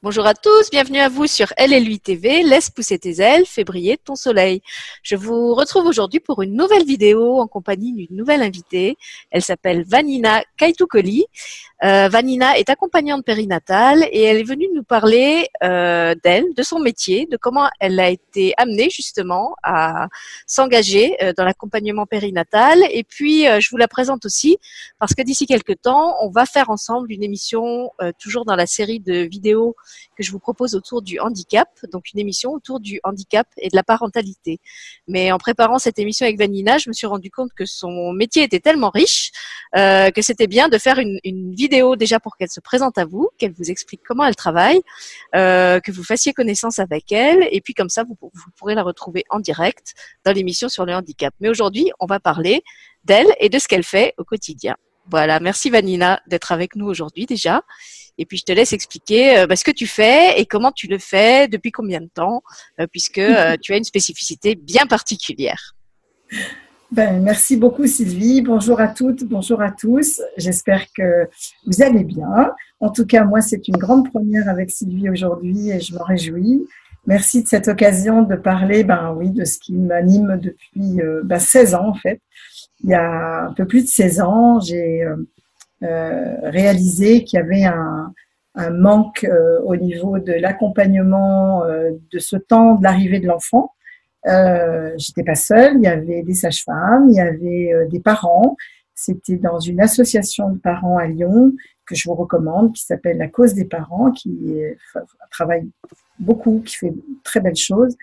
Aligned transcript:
Bonjour 0.00 0.26
à 0.26 0.34
tous, 0.34 0.70
bienvenue 0.70 1.00
à 1.00 1.08
vous 1.08 1.26
sur 1.26 1.52
LLUI 1.58 1.98
TV, 1.98 2.44
Laisse 2.44 2.70
pousser 2.70 3.00
tes 3.00 3.20
ailes, 3.20 3.44
fais 3.46 3.64
briller 3.64 3.96
ton 3.96 4.14
soleil. 4.14 4.62
Je 5.02 5.16
vous 5.16 5.56
retrouve 5.56 5.86
aujourd'hui 5.86 6.20
pour 6.20 6.40
une 6.40 6.54
nouvelle 6.54 6.84
vidéo 6.84 7.40
en 7.40 7.48
compagnie 7.48 7.92
d'une 7.92 8.16
nouvelle 8.16 8.42
invitée. 8.42 8.96
Elle 9.32 9.42
s'appelle 9.42 9.82
Vanina 9.84 10.44
Kaitukoli. 10.56 11.26
Euh, 11.84 12.08
Vanina 12.08 12.58
est 12.58 12.70
accompagnante 12.70 13.24
périnatale 13.24 14.04
et 14.10 14.22
elle 14.22 14.38
est 14.38 14.44
venue 14.44 14.68
nous 14.74 14.82
parler 14.82 15.46
euh, 15.62 16.14
d'elle, 16.24 16.52
de 16.54 16.62
son 16.64 16.80
métier, 16.80 17.26
de 17.26 17.36
comment 17.36 17.68
elle 17.78 18.00
a 18.00 18.08
été 18.08 18.52
amenée 18.56 18.90
justement 18.90 19.54
à 19.62 20.08
s'engager 20.46 21.16
euh, 21.22 21.32
dans 21.36 21.44
l'accompagnement 21.44 22.04
périnatal. 22.04 22.80
Et 22.90 23.04
puis, 23.04 23.44
je 23.44 23.70
vous 23.70 23.76
la 23.76 23.86
présente 23.86 24.24
aussi 24.26 24.58
parce 24.98 25.14
que 25.14 25.22
d'ici 25.22 25.46
quelques 25.46 25.80
temps, 25.80 26.16
on 26.20 26.30
va 26.30 26.46
faire 26.46 26.70
ensemble 26.70 27.12
une 27.12 27.22
émission 27.22 27.90
toujours 28.18 28.44
dans 28.44 28.56
la 28.56 28.66
série 28.66 29.00
de 29.00 29.20
vidéos 29.20 29.76
que 30.16 30.22
je 30.22 30.32
vous 30.32 30.38
propose 30.38 30.74
autour 30.74 31.02
du 31.02 31.20
handicap, 31.20 31.68
donc 31.92 32.12
une 32.12 32.20
émission 32.20 32.52
autour 32.52 32.80
du 32.80 33.00
handicap 33.04 33.46
et 33.58 33.68
de 33.68 33.76
la 33.76 33.82
parentalité. 33.82 34.60
Mais 35.06 35.30
en 35.32 35.38
préparant 35.38 35.78
cette 35.78 35.98
émission 35.98 36.26
avec 36.26 36.38
Vanina, 36.38 36.78
je 36.78 36.88
me 36.88 36.92
suis 36.92 37.06
rendu 37.06 37.30
compte 37.30 37.50
que 37.56 37.66
son 37.66 38.12
métier 38.12 38.42
était 38.42 38.60
tellement 38.60 38.90
riche 38.90 39.30
que 39.74 40.22
c'était 40.22 40.46
bien 40.46 40.68
de 40.68 40.78
faire 40.78 40.98
une, 40.98 41.18
une 41.24 41.54
vidéo 41.54 41.67
déjà 41.68 42.20
pour 42.20 42.36
qu'elle 42.36 42.50
se 42.50 42.60
présente 42.60 42.98
à 42.98 43.04
vous, 43.04 43.30
qu'elle 43.38 43.52
vous 43.52 43.70
explique 43.70 44.00
comment 44.06 44.24
elle 44.24 44.36
travaille, 44.36 44.80
euh, 45.34 45.80
que 45.80 45.92
vous 45.92 46.04
fassiez 46.04 46.32
connaissance 46.32 46.78
avec 46.78 47.12
elle, 47.12 47.48
et 47.50 47.60
puis 47.60 47.74
comme 47.74 47.88
ça, 47.88 48.04
vous, 48.04 48.16
vous 48.20 48.50
pourrez 48.56 48.74
la 48.74 48.82
retrouver 48.82 49.24
en 49.30 49.40
direct 49.40 49.94
dans 50.24 50.32
l'émission 50.32 50.68
sur 50.68 50.84
le 50.84 50.94
handicap. 50.94 51.34
Mais 51.40 51.48
aujourd'hui, 51.48 51.90
on 52.00 52.06
va 52.06 52.20
parler 52.20 52.62
d'elle 53.04 53.28
et 53.40 53.48
de 53.48 53.58
ce 53.58 53.68
qu'elle 53.68 53.84
fait 53.84 54.14
au 54.18 54.24
quotidien. 54.24 54.76
Voilà, 55.10 55.40
merci 55.40 55.70
Vanina 55.70 56.20
d'être 56.26 56.52
avec 56.52 56.76
nous 56.76 56.86
aujourd'hui 56.86 57.24
déjà. 57.24 57.62
Et 58.18 58.26
puis 58.26 58.36
je 58.36 58.44
te 58.44 58.52
laisse 58.52 58.72
expliquer 58.72 59.38
euh, 59.38 59.46
bah, 59.46 59.56
ce 59.56 59.64
que 59.64 59.70
tu 59.70 59.86
fais 59.86 60.38
et 60.40 60.44
comment 60.44 60.72
tu 60.72 60.86
le 60.86 60.98
fais, 60.98 61.48
depuis 61.48 61.70
combien 61.70 62.00
de 62.00 62.10
temps, 62.12 62.42
euh, 62.80 62.86
puisque 62.86 63.22
tu 63.62 63.72
as 63.72 63.76
une 63.76 63.84
spécificité 63.84 64.54
bien 64.56 64.86
particulière. 64.86 65.74
Ben, 66.90 67.22
merci 67.22 67.58
beaucoup 67.58 67.86
Sylvie. 67.86 68.40
Bonjour 68.40 68.80
à 68.80 68.88
toutes, 68.88 69.24
bonjour 69.24 69.60
à 69.60 69.70
tous. 69.70 70.22
J'espère 70.38 70.86
que 70.96 71.28
vous 71.66 71.82
allez 71.82 72.02
bien. 72.02 72.52
En 72.80 72.90
tout 72.90 73.04
cas, 73.04 73.24
moi, 73.24 73.42
c'est 73.42 73.68
une 73.68 73.76
grande 73.76 74.10
première 74.10 74.48
avec 74.48 74.70
Sylvie 74.70 75.10
aujourd'hui 75.10 75.70
et 75.70 75.80
je 75.80 75.94
m'en 75.94 76.04
réjouis. 76.04 76.66
Merci 77.06 77.42
de 77.42 77.48
cette 77.48 77.68
occasion 77.68 78.22
de 78.22 78.36
parler, 78.36 78.84
ben 78.84 79.14
oui, 79.16 79.30
de 79.30 79.44
ce 79.44 79.58
qui 79.58 79.74
m'anime 79.74 80.40
depuis 80.40 81.00
euh, 81.02 81.20
ben, 81.24 81.38
16 81.38 81.74
ans 81.74 81.88
en 81.88 81.94
fait. 81.94 82.20
Il 82.82 82.90
y 82.90 82.94
a 82.94 83.48
un 83.48 83.52
peu 83.52 83.66
plus 83.66 83.82
de 83.82 83.88
16 83.88 84.20
ans, 84.22 84.60
j'ai 84.60 85.04
euh, 85.04 85.16
euh, 85.82 86.36
réalisé 86.44 87.24
qu'il 87.24 87.38
y 87.38 87.42
avait 87.42 87.64
un, 87.64 88.14
un 88.54 88.70
manque 88.70 89.24
euh, 89.24 89.60
au 89.64 89.76
niveau 89.76 90.18
de 90.18 90.32
l'accompagnement 90.32 91.64
euh, 91.64 91.90
de 92.12 92.18
ce 92.18 92.36
temps 92.36 92.74
de 92.74 92.82
l'arrivée 92.82 93.20
de 93.20 93.26
l'enfant 93.26 93.72
euh, 94.28 94.92
J'étais 94.96 95.22
pas 95.22 95.34
seule, 95.34 95.76
il 95.76 95.84
y 95.84 95.86
avait 95.86 96.22
des 96.22 96.34
sages-femmes, 96.34 97.08
il 97.08 97.16
y 97.16 97.20
avait 97.20 97.72
euh, 97.72 97.88
des 97.88 98.00
parents. 98.00 98.56
C'était 98.94 99.36
dans 99.36 99.60
une 99.60 99.80
association 99.80 100.50
de 100.50 100.58
parents 100.58 100.98
à 100.98 101.06
Lyon 101.06 101.52
que 101.86 101.94
je 101.94 102.08
vous 102.08 102.14
recommande, 102.14 102.74
qui 102.74 102.84
s'appelle 102.84 103.18
La 103.18 103.28
Cause 103.28 103.54
des 103.54 103.64
parents, 103.64 104.10
qui 104.10 104.36
travaille 105.30 105.70
beaucoup, 106.18 106.62
qui 106.64 106.76
fait 106.76 106.92
très 107.22 107.40
belles 107.40 107.56
choses. 107.56 107.96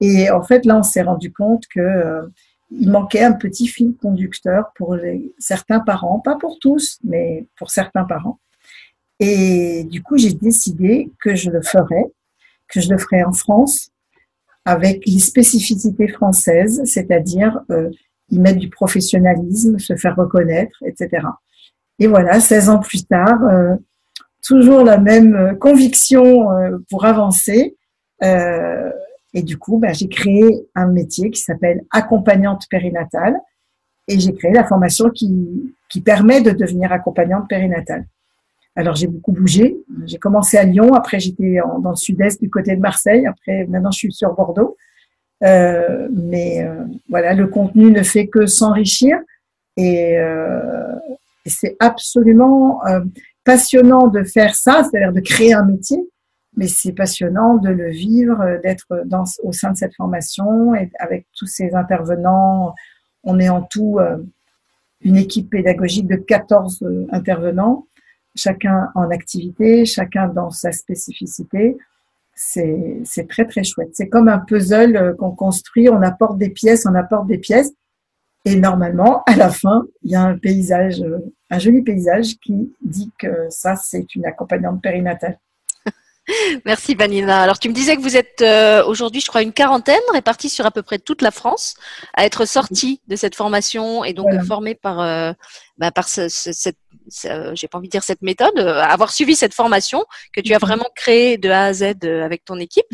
Et 0.00 0.30
en 0.30 0.42
fait, 0.42 0.66
là, 0.66 0.78
on 0.78 0.82
s'est 0.82 1.02
rendu 1.02 1.32
compte 1.32 1.66
que 1.66 1.80
euh, 1.80 2.22
il 2.70 2.90
manquait 2.90 3.24
un 3.24 3.32
petit 3.32 3.66
fil 3.66 3.94
conducteur 3.96 4.72
pour 4.76 4.96
certains 5.38 5.80
parents, 5.80 6.20
pas 6.20 6.36
pour 6.36 6.58
tous, 6.58 6.98
mais 7.04 7.46
pour 7.56 7.70
certains 7.70 8.04
parents. 8.04 8.38
Et 9.20 9.84
du 9.84 10.02
coup, 10.02 10.18
j'ai 10.18 10.32
décidé 10.32 11.10
que 11.20 11.34
je 11.34 11.50
le 11.50 11.62
ferais, 11.62 12.04
que 12.68 12.80
je 12.80 12.90
le 12.90 12.98
ferais 12.98 13.22
en 13.22 13.32
France, 13.32 13.90
avec 14.64 15.04
les 15.06 15.18
spécificités 15.18 16.08
françaises, 16.08 16.82
c'est-à-dire 16.84 17.60
euh, 17.70 17.90
y 18.30 18.38
mettre 18.38 18.58
du 18.58 18.70
professionnalisme, 18.70 19.78
se 19.78 19.96
faire 19.96 20.16
reconnaître, 20.16 20.76
etc. 20.86 21.26
Et 21.98 22.06
voilà, 22.06 22.40
16 22.40 22.68
ans 22.70 22.78
plus 22.78 23.06
tard, 23.06 23.44
euh, 23.44 23.76
toujours 24.44 24.84
la 24.84 24.98
même 24.98 25.34
euh, 25.34 25.54
conviction 25.54 26.50
euh, 26.52 26.78
pour 26.90 27.04
avancer. 27.04 27.76
Euh, 28.22 28.90
et 29.32 29.42
du 29.42 29.58
coup, 29.58 29.78
ben, 29.78 29.92
j'ai 29.92 30.08
créé 30.08 30.68
un 30.74 30.86
métier 30.86 31.30
qui 31.30 31.40
s'appelle 31.40 31.82
accompagnante 31.90 32.66
périnatale 32.70 33.36
et 34.06 34.20
j'ai 34.20 34.34
créé 34.34 34.52
la 34.52 34.64
formation 34.64 35.10
qui, 35.10 35.74
qui 35.88 36.00
permet 36.00 36.40
de 36.40 36.50
devenir 36.50 36.92
accompagnante 36.92 37.48
périnatale. 37.48 38.06
Alors 38.76 38.94
j'ai 38.94 39.06
beaucoup 39.06 39.32
bougé. 39.32 39.76
J'ai 40.06 40.18
commencé 40.18 40.56
à 40.56 40.64
Lyon, 40.64 40.94
après 40.94 41.20
j'étais 41.20 41.58
dans 41.80 41.90
le 41.90 41.96
sud-est 41.96 42.40
du 42.40 42.50
côté 42.50 42.74
de 42.74 42.80
Marseille, 42.80 43.26
après 43.26 43.66
maintenant 43.66 43.90
je 43.90 43.98
suis 43.98 44.12
sur 44.12 44.34
Bordeaux. 44.34 44.76
Euh, 45.42 46.08
mais 46.12 46.64
euh, 46.64 46.84
voilà, 47.08 47.34
le 47.34 47.46
contenu 47.46 47.90
ne 47.90 48.02
fait 48.02 48.28
que 48.28 48.46
s'enrichir 48.46 49.18
et, 49.76 50.18
euh, 50.18 50.94
et 51.44 51.50
c'est 51.50 51.76
absolument 51.80 52.84
euh, 52.86 53.00
passionnant 53.44 54.06
de 54.06 54.22
faire 54.22 54.54
ça, 54.54 54.82
c'est-à-dire 54.84 55.12
de 55.12 55.20
créer 55.20 55.52
un 55.52 55.64
métier, 55.64 55.98
mais 56.56 56.68
c'est 56.68 56.92
passionnant 56.92 57.56
de 57.56 57.68
le 57.68 57.90
vivre, 57.90 58.60
d'être 58.62 59.02
dans, 59.06 59.24
au 59.42 59.52
sein 59.52 59.72
de 59.72 59.76
cette 59.76 59.94
formation 59.94 60.74
et 60.74 60.90
avec 60.98 61.26
tous 61.36 61.46
ces 61.46 61.74
intervenants. 61.74 62.74
On 63.24 63.38
est 63.40 63.48
en 63.48 63.62
tout 63.62 63.98
euh, 63.98 64.18
une 65.02 65.16
équipe 65.16 65.50
pédagogique 65.50 66.06
de 66.06 66.16
14 66.16 66.86
intervenants 67.10 67.86
chacun 68.34 68.90
en 68.94 69.10
activité, 69.10 69.84
chacun 69.84 70.28
dans 70.28 70.50
sa 70.50 70.72
spécificité. 70.72 71.76
C'est 72.34 73.28
très 73.28 73.46
très 73.46 73.62
chouette. 73.62 73.90
C'est 73.92 74.08
comme 74.08 74.28
un 74.28 74.38
puzzle 74.38 74.96
euh, 74.96 75.14
qu'on 75.14 75.30
construit, 75.30 75.88
on 75.88 76.02
apporte 76.02 76.36
des 76.36 76.50
pièces, 76.50 76.84
on 76.84 76.94
apporte 76.94 77.28
des 77.28 77.38
pièces. 77.38 77.72
Et 78.44 78.56
normalement, 78.56 79.22
à 79.26 79.36
la 79.36 79.50
fin, 79.50 79.84
il 80.02 80.10
y 80.10 80.14
a 80.16 80.22
un 80.22 80.36
paysage, 80.36 81.00
euh, 81.00 81.18
un 81.50 81.58
joli 81.58 81.82
paysage 81.82 82.34
qui 82.44 82.74
dit 82.82 83.10
que 83.18 83.46
ça, 83.50 83.76
c'est 83.76 84.14
une 84.16 84.26
accompagnante 84.26 84.82
périnatale. 84.82 85.38
Merci 86.64 86.94
Vanina. 86.94 87.42
Alors 87.42 87.58
tu 87.58 87.68
me 87.68 87.74
disais 87.74 87.96
que 87.96 88.00
vous 88.00 88.16
êtes 88.16 88.40
euh, 88.40 88.84
aujourd'hui, 88.84 89.20
je 89.20 89.26
crois, 89.26 89.42
une 89.42 89.52
quarantaine 89.52 90.00
répartie 90.12 90.48
sur 90.48 90.64
à 90.64 90.70
peu 90.70 90.82
près 90.82 90.98
toute 90.98 91.22
la 91.22 91.30
France 91.30 91.74
à 92.14 92.24
être 92.24 92.46
sortie 92.46 93.00
de 93.08 93.16
cette 93.16 93.34
formation 93.34 94.04
et 94.04 94.14
donc 94.14 94.28
voilà. 94.28 94.44
formée 94.44 94.74
par 94.74 95.00
euh, 95.00 95.32
bah, 95.76 95.90
par 95.90 96.08
ce, 96.08 96.28
ce, 96.28 96.52
cette, 96.52 96.78
ce, 97.08 97.52
j'ai 97.54 97.68
pas 97.68 97.78
envie 97.78 97.88
de 97.88 97.92
dire 97.92 98.04
cette 98.04 98.22
méthode, 98.22 98.56
euh, 98.58 98.80
avoir 98.80 99.12
suivi 99.12 99.34
cette 99.34 99.54
formation 99.54 100.04
que 100.32 100.40
tu 100.40 100.52
as 100.52 100.58
mhm. 100.58 100.60
vraiment 100.60 100.88
créée 100.94 101.36
de 101.36 101.50
A 101.50 101.64
à 101.64 101.72
Z 101.72 101.94
euh, 102.04 102.24
avec 102.24 102.44
ton 102.44 102.58
équipe. 102.58 102.86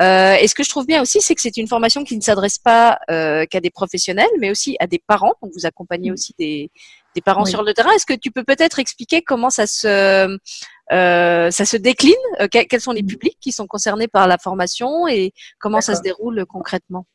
Euh, 0.00 0.34
et 0.34 0.46
ce 0.46 0.54
que 0.54 0.62
je 0.62 0.68
trouve 0.68 0.86
bien 0.86 1.02
aussi, 1.02 1.20
c'est 1.20 1.34
que 1.34 1.40
c'est 1.40 1.56
une 1.56 1.66
formation 1.66 2.04
qui 2.04 2.16
ne 2.16 2.22
s'adresse 2.22 2.58
pas 2.58 2.98
euh, 3.10 3.46
qu'à 3.46 3.60
des 3.60 3.70
professionnels, 3.70 4.28
mais 4.38 4.50
aussi 4.50 4.76
à 4.80 4.86
des 4.86 5.02
parents. 5.04 5.34
Donc 5.42 5.52
vous 5.54 5.66
accompagnez 5.66 6.10
mhm. 6.10 6.14
aussi 6.14 6.34
des, 6.38 6.70
des 7.14 7.20
parents 7.20 7.44
oui. 7.44 7.50
sur 7.50 7.62
le 7.62 7.72
terrain. 7.74 7.90
Est-ce 7.92 8.06
que 8.06 8.14
tu 8.14 8.30
peux 8.30 8.44
peut-être 8.44 8.78
expliquer 8.78 9.22
comment 9.22 9.50
ça 9.50 9.66
se 9.66 10.38
euh, 10.92 11.50
ça 11.50 11.64
se 11.64 11.76
décline 11.76 12.14
euh, 12.40 12.48
Quels 12.50 12.80
sont 12.80 12.92
les 12.92 13.02
mhm. 13.02 13.08
publics 13.08 13.38
qui 13.40 13.52
sont 13.52 13.66
concernés 13.66 14.08
par 14.08 14.26
la 14.26 14.38
formation 14.38 15.06
et 15.08 15.32
comment 15.58 15.80
ça 15.80 15.94
se 15.94 16.02
déroule 16.02 16.44
concrètement? 16.46 17.06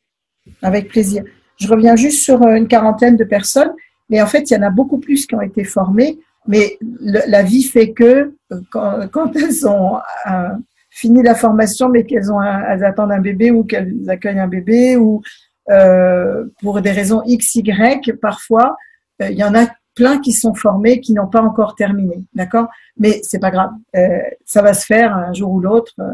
Avec 0.62 0.88
plaisir. 0.88 1.24
Je 1.56 1.68
reviens 1.68 1.96
juste 1.96 2.22
sur 2.22 2.42
euh, 2.42 2.54
une 2.54 2.68
quarantaine 2.68 3.16
de 3.16 3.24
personnes, 3.24 3.72
mais 4.08 4.20
en 4.20 4.26
fait, 4.26 4.50
il 4.50 4.54
y 4.54 4.56
en 4.56 4.62
a 4.62 4.70
beaucoup 4.70 4.98
plus 4.98 5.26
qui 5.26 5.34
ont 5.34 5.40
été 5.40 5.64
formées. 5.64 6.18
Mais 6.46 6.76
le, 6.80 7.20
la 7.26 7.42
vie 7.42 7.62
fait 7.62 7.92
que 7.92 8.34
quand, 8.70 9.08
quand 9.12 9.34
elles 9.36 9.66
ont 9.66 9.98
euh, 10.30 10.48
fini 10.90 11.22
la 11.22 11.34
formation, 11.34 11.88
mais 11.88 12.04
qu'elles 12.04 12.32
ont 12.32 12.40
un, 12.40 12.62
elles 12.68 12.84
attendent 12.84 13.12
un 13.12 13.20
bébé 13.20 13.50
ou 13.50 13.64
qu'elles 13.64 13.94
accueillent 14.08 14.40
un 14.40 14.48
bébé 14.48 14.96
ou 14.96 15.22
euh, 15.70 16.44
pour 16.60 16.80
des 16.82 16.90
raisons 16.90 17.22
X, 17.24 17.54
Y, 17.54 18.12
parfois, 18.20 18.76
il 19.20 19.38
y 19.38 19.44
en 19.44 19.54
a 19.54 19.66
plein 19.94 20.18
qui 20.18 20.32
sont 20.32 20.54
formés, 20.54 21.00
qui 21.00 21.12
n'ont 21.12 21.28
pas 21.28 21.42
encore 21.42 21.74
terminé, 21.74 22.16
d'accord? 22.34 22.66
Mais 22.96 23.20
c'est 23.22 23.38
pas 23.38 23.50
grave, 23.50 23.70
euh, 23.96 24.18
ça 24.44 24.62
va 24.62 24.74
se 24.74 24.84
faire 24.84 25.14
un 25.14 25.32
jour 25.32 25.52
ou 25.52 25.60
l'autre. 25.60 25.92
Euh. 26.00 26.04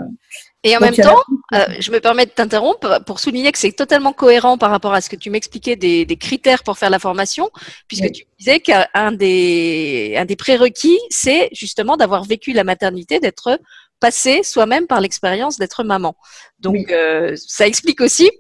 Et 0.62 0.77
en 0.77 0.81
même 0.81 0.94
temps, 0.94 1.23
euh, 1.55 1.65
je 1.79 1.91
me 1.91 2.00
permets 2.00 2.27
de 2.27 2.31
t'interrompre 2.31 3.03
pour 3.06 3.19
souligner 3.19 3.50
que 3.50 3.59
c'est 3.59 3.73
totalement 3.73 4.12
cohérent 4.12 4.59
par 4.59 4.71
rapport 4.71 4.93
à 4.93 5.00
ce 5.00 5.09
que 5.09 5.17
tu 5.17 5.31
m'expliquais 5.31 5.77
des, 5.77 6.05
des, 6.05 6.17
critères 6.17 6.62
pour 6.62 6.77
faire 6.77 6.91
la 6.91 6.99
formation, 6.99 7.49
puisque 7.88 8.05
oui. 8.05 8.12
tu 8.12 8.25
disais 8.38 8.61
qu'un 8.61 9.12
des, 9.12 10.15
un 10.19 10.26
des 10.26 10.37
prérequis, 10.37 10.99
c'est 11.09 11.49
justement 11.53 11.97
d'avoir 11.97 12.25
vécu 12.25 12.53
la 12.53 12.65
maternité, 12.65 13.21
d'être 13.21 13.59
passé 14.00 14.43
soi-même 14.43 14.87
par 14.87 15.00
l'expérience 15.00 15.59
d'être 15.59 15.85
maman. 15.85 16.15
Donc, 16.59 16.75
oui. 16.75 16.87
euh, 16.91 17.35
ça 17.37 17.67
explique 17.67 18.00
aussi 18.00 18.31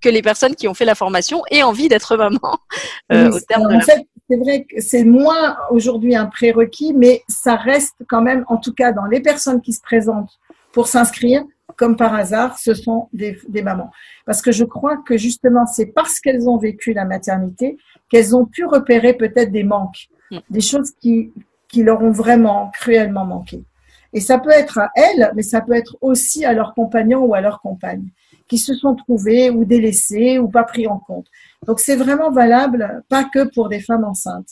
que 0.00 0.08
les 0.08 0.22
personnes 0.22 0.54
qui 0.54 0.68
ont 0.68 0.74
fait 0.74 0.84
la 0.84 0.94
formation 0.94 1.42
aient 1.50 1.62
envie 1.62 1.88
d'être 1.88 2.16
maman 2.16 2.38
euh, 3.12 3.30
oui, 3.30 3.36
au 3.36 3.40
terme 3.40 3.68
de 3.68 3.74
la... 3.74 3.80
fait, 3.80 4.06
c'est 4.28 4.36
vrai 4.36 4.64
que 4.64 4.80
c'est 4.80 5.04
moins 5.04 5.56
aujourd'hui 5.70 6.16
un 6.16 6.26
prérequis, 6.26 6.92
mais 6.94 7.22
ça 7.28 7.56
reste 7.56 7.94
quand 8.08 8.22
même, 8.22 8.44
en 8.48 8.56
tout 8.56 8.72
cas 8.72 8.92
dans 8.92 9.06
les 9.06 9.20
personnes 9.20 9.60
qui 9.60 9.72
se 9.72 9.80
présentent 9.80 10.38
pour 10.72 10.88
s'inscrire, 10.88 11.44
comme 11.76 11.96
par 11.96 12.14
hasard, 12.14 12.58
ce 12.58 12.74
sont 12.74 13.08
des, 13.12 13.38
des, 13.48 13.62
mamans. 13.62 13.90
Parce 14.24 14.40
que 14.40 14.52
je 14.52 14.64
crois 14.64 14.96
que 14.98 15.16
justement, 15.16 15.66
c'est 15.66 15.86
parce 15.86 16.20
qu'elles 16.20 16.48
ont 16.48 16.58
vécu 16.58 16.92
la 16.92 17.04
maternité 17.04 17.76
qu'elles 18.10 18.36
ont 18.36 18.46
pu 18.46 18.64
repérer 18.64 19.14
peut-être 19.14 19.50
des 19.50 19.64
manques, 19.64 20.08
mmh. 20.30 20.38
des 20.48 20.60
choses 20.60 20.92
qui, 21.00 21.32
qui 21.68 21.82
leur 21.82 22.02
ont 22.02 22.12
vraiment 22.12 22.70
cruellement 22.72 23.24
manqué. 23.24 23.64
Et 24.12 24.20
ça 24.20 24.38
peut 24.38 24.50
être 24.50 24.78
à 24.78 24.90
elles, 24.94 25.32
mais 25.34 25.42
ça 25.42 25.60
peut 25.60 25.74
être 25.74 25.96
aussi 26.00 26.44
à 26.44 26.52
leurs 26.52 26.74
compagnons 26.74 27.24
ou 27.24 27.34
à 27.34 27.40
leurs 27.40 27.60
compagnes 27.60 28.08
qui 28.48 28.58
se 28.58 28.74
sont 28.74 28.94
trouvés 28.94 29.50
ou 29.50 29.64
délaissés 29.64 30.38
ou 30.38 30.48
pas 30.48 30.64
pris 30.64 30.86
en 30.86 30.98
compte. 30.98 31.26
Donc 31.66 31.80
c'est 31.80 31.96
vraiment 31.96 32.30
valable, 32.30 33.02
pas 33.08 33.24
que 33.24 33.52
pour 33.52 33.68
des 33.68 33.80
femmes 33.80 34.04
enceintes. 34.04 34.50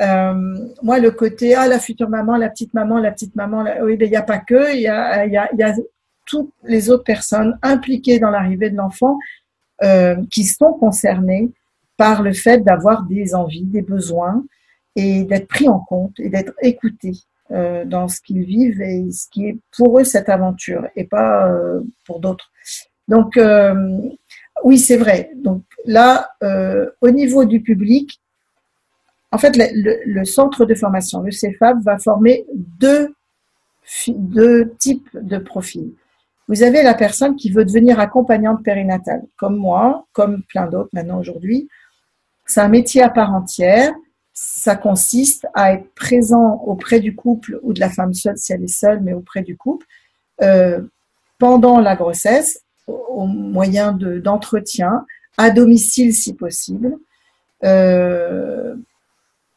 Euh, 0.00 0.34
moi, 0.82 0.98
le 0.98 1.10
côté 1.10 1.54
ah 1.54 1.68
la 1.68 1.78
future 1.78 2.08
maman, 2.08 2.36
la 2.36 2.50
petite 2.50 2.74
maman, 2.74 2.98
la 2.98 3.10
petite 3.10 3.34
maman, 3.34 3.64
oui, 3.82 3.96
il 3.98 4.10
n'y 4.10 4.16
a 4.16 4.22
pas 4.22 4.38
que, 4.38 4.74
il 4.74 4.82
y 4.82 4.88
a, 4.88 5.26
y, 5.26 5.30
y 5.30 5.62
a 5.62 5.74
toutes 6.26 6.52
les 6.64 6.90
autres 6.90 7.04
personnes 7.04 7.58
impliquées 7.62 8.18
dans 8.18 8.30
l'arrivée 8.30 8.68
de 8.68 8.76
l'enfant 8.76 9.18
euh, 9.82 10.16
qui 10.30 10.44
sont 10.44 10.72
concernées 10.72 11.50
par 11.96 12.22
le 12.22 12.32
fait 12.32 12.62
d'avoir 12.62 13.04
des 13.04 13.34
envies, 13.34 13.64
des 13.64 13.82
besoins 13.82 14.44
et 14.96 15.24
d'être 15.24 15.48
pris 15.48 15.68
en 15.68 15.80
compte 15.80 16.18
et 16.18 16.28
d'être 16.28 16.52
écoutés 16.60 17.12
euh, 17.52 17.84
dans 17.84 18.08
ce 18.08 18.20
qu'ils 18.20 18.44
vivent 18.44 18.82
et 18.82 19.10
ce 19.12 19.28
qui 19.30 19.46
est 19.46 19.58
pour 19.76 19.98
eux 19.98 20.04
cette 20.04 20.28
aventure 20.28 20.86
et 20.96 21.04
pas 21.04 21.48
euh, 21.48 21.80
pour 22.04 22.20
d'autres. 22.20 22.50
Donc 23.08 23.36
euh, 23.36 23.98
oui, 24.64 24.78
c'est 24.78 24.96
vrai. 24.96 25.30
Donc 25.36 25.62
là, 25.84 26.30
euh, 26.42 26.90
au 27.00 27.10
niveau 27.10 27.44
du 27.44 27.60
public, 27.60 28.20
en 29.32 29.38
fait, 29.38 29.56
le, 29.56 30.24
centre 30.24 30.64
de 30.64 30.74
formation, 30.74 31.20
le 31.20 31.30
CFAB, 31.30 31.82
va 31.82 31.98
former 31.98 32.46
deux, 32.54 33.14
deux 34.08 34.72
types 34.78 35.08
de 35.14 35.38
profils. 35.38 35.92
Vous 36.48 36.62
avez 36.62 36.82
la 36.82 36.94
personne 36.94 37.36
qui 37.36 37.50
veut 37.50 37.64
devenir 37.64 37.98
accompagnante 37.98 38.62
périnatale, 38.62 39.22
comme 39.36 39.56
moi, 39.56 40.06
comme 40.12 40.42
plein 40.44 40.66
d'autres 40.66 40.90
maintenant 40.92 41.18
aujourd'hui. 41.18 41.68
C'est 42.46 42.60
un 42.60 42.68
métier 42.68 43.02
à 43.02 43.10
part 43.10 43.34
entière. 43.34 43.92
Ça 44.32 44.76
consiste 44.76 45.46
à 45.54 45.72
être 45.72 45.92
présent 45.94 46.62
auprès 46.64 47.00
du 47.00 47.16
couple 47.16 47.58
ou 47.62 47.72
de 47.72 47.80
la 47.80 47.90
femme 47.90 48.14
seule 48.14 48.38
si 48.38 48.52
elle 48.52 48.62
est 48.62 48.68
seule, 48.68 49.00
mais 49.00 49.12
auprès 49.12 49.42
du 49.42 49.56
couple, 49.56 49.86
euh, 50.42 50.82
pendant 51.38 51.80
la 51.80 51.96
grossesse, 51.96 52.60
au 52.86 53.26
moyen 53.26 53.92
d'entretien, 53.92 55.04
à 55.38 55.50
domicile 55.50 56.14
si 56.14 56.34
possible, 56.34 56.96
euh, 57.64 58.74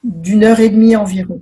d'une 0.04 0.44
heure 0.44 0.60
et 0.60 0.70
demie 0.70 0.96
environ. 0.96 1.42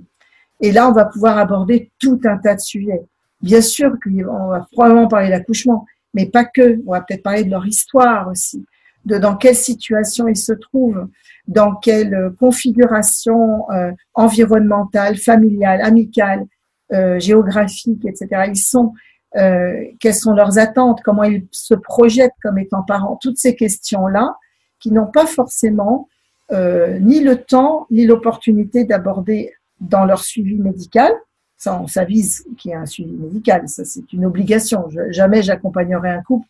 Et 0.60 0.72
là, 0.72 0.88
on 0.88 0.92
va 0.92 1.04
pouvoir 1.04 1.38
aborder 1.38 1.90
tout 2.00 2.20
un 2.24 2.36
tas 2.38 2.54
de 2.54 2.60
sujets. 2.60 3.02
Bien 3.40 3.60
sûr 3.60 3.94
qu'on 4.02 4.48
va 4.48 4.66
probablement 4.72 5.06
parler 5.06 5.30
d'accouchement, 5.30 5.86
mais 6.14 6.26
pas 6.26 6.44
que. 6.44 6.80
On 6.86 6.92
va 6.92 7.00
peut-être 7.00 7.22
parler 7.22 7.44
de 7.44 7.50
leur 7.50 7.66
histoire 7.66 8.28
aussi, 8.28 8.64
de 9.04 9.18
dans 9.18 9.36
quelle 9.36 9.54
situation 9.54 10.26
ils 10.26 10.36
se 10.36 10.52
trouvent, 10.52 11.06
dans 11.46 11.74
quelle 11.74 12.32
configuration 12.40 13.70
euh, 13.70 13.92
environnementale, 14.14 15.16
familiale, 15.16 15.80
amicale, 15.82 16.44
euh, 16.92 17.18
géographique, 17.18 18.04
etc. 18.06 18.44
Ils 18.48 18.56
sont, 18.56 18.94
euh, 19.36 19.84
quelles 20.00 20.14
sont 20.14 20.32
leurs 20.32 20.58
attentes, 20.58 21.00
comment 21.04 21.24
ils 21.24 21.46
se 21.50 21.74
projettent 21.74 22.34
comme 22.42 22.58
étant 22.58 22.82
parents, 22.82 23.18
toutes 23.20 23.38
ces 23.38 23.54
questions-là 23.54 24.36
qui 24.80 24.90
n'ont 24.90 25.06
pas 25.06 25.26
forcément 25.26 26.08
euh, 26.50 26.98
ni 26.98 27.20
le 27.20 27.36
temps 27.36 27.86
ni 27.90 28.06
l'opportunité 28.06 28.84
d'aborder 28.84 29.52
dans 29.80 30.04
leur 30.04 30.24
suivi 30.24 30.56
médical. 30.56 31.12
Ça, 31.58 31.78
on 31.80 31.86
s'avise 31.86 32.46
qu'il 32.56 32.70
y 32.70 32.74
a 32.74 32.80
un 32.80 32.86
suivi 32.86 33.12
médical, 33.12 33.68
ça 33.68 33.84
c'est 33.84 34.12
une 34.12 34.24
obligation. 34.24 34.88
Jamais 35.10 35.42
j'accompagnerai 35.42 36.10
un 36.10 36.22
couple 36.22 36.46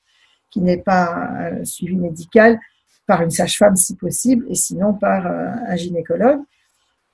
qui 0.51 0.61
n'est 0.61 0.79
pas 0.79 1.15
un 1.15 1.65
suivi 1.65 1.97
médical 1.97 2.59
par 3.09 3.23
une 3.23 3.31
sage-femme 3.31 3.75
si 3.75 3.97
possible, 3.97 4.45
et 4.49 4.55
sinon 4.55 4.93
par 4.93 5.27
euh, 5.27 5.49
un 5.67 5.77
gynécologue. 5.77 6.41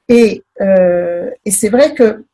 Et, 0.09 0.43
euh, 0.61 1.31
c'est 1.47 1.71
vrai 1.71 1.95
que 1.95 2.25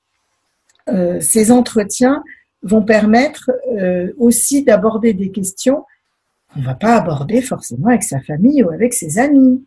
euh, 0.89 1.21
ces 1.21 1.53
entretiens 1.53 2.25
vont 2.63 2.83
permettre 2.83 3.51
euh, 3.73 4.13
aussi 4.19 4.65
d'aborder 4.65 5.15
des 5.15 5.31
questions 5.31 5.85
qu'on 6.53 6.61
ne 6.61 6.65
va 6.65 6.75
pas 6.75 6.97
aborder 6.97 7.41
forcément 7.43 7.89
avec 7.89 8.03
sa 8.03 8.21
famille 8.21 8.63
ou 8.63 8.71
avec 8.71 8.93
ses 8.93 9.19
amis. 9.19 9.65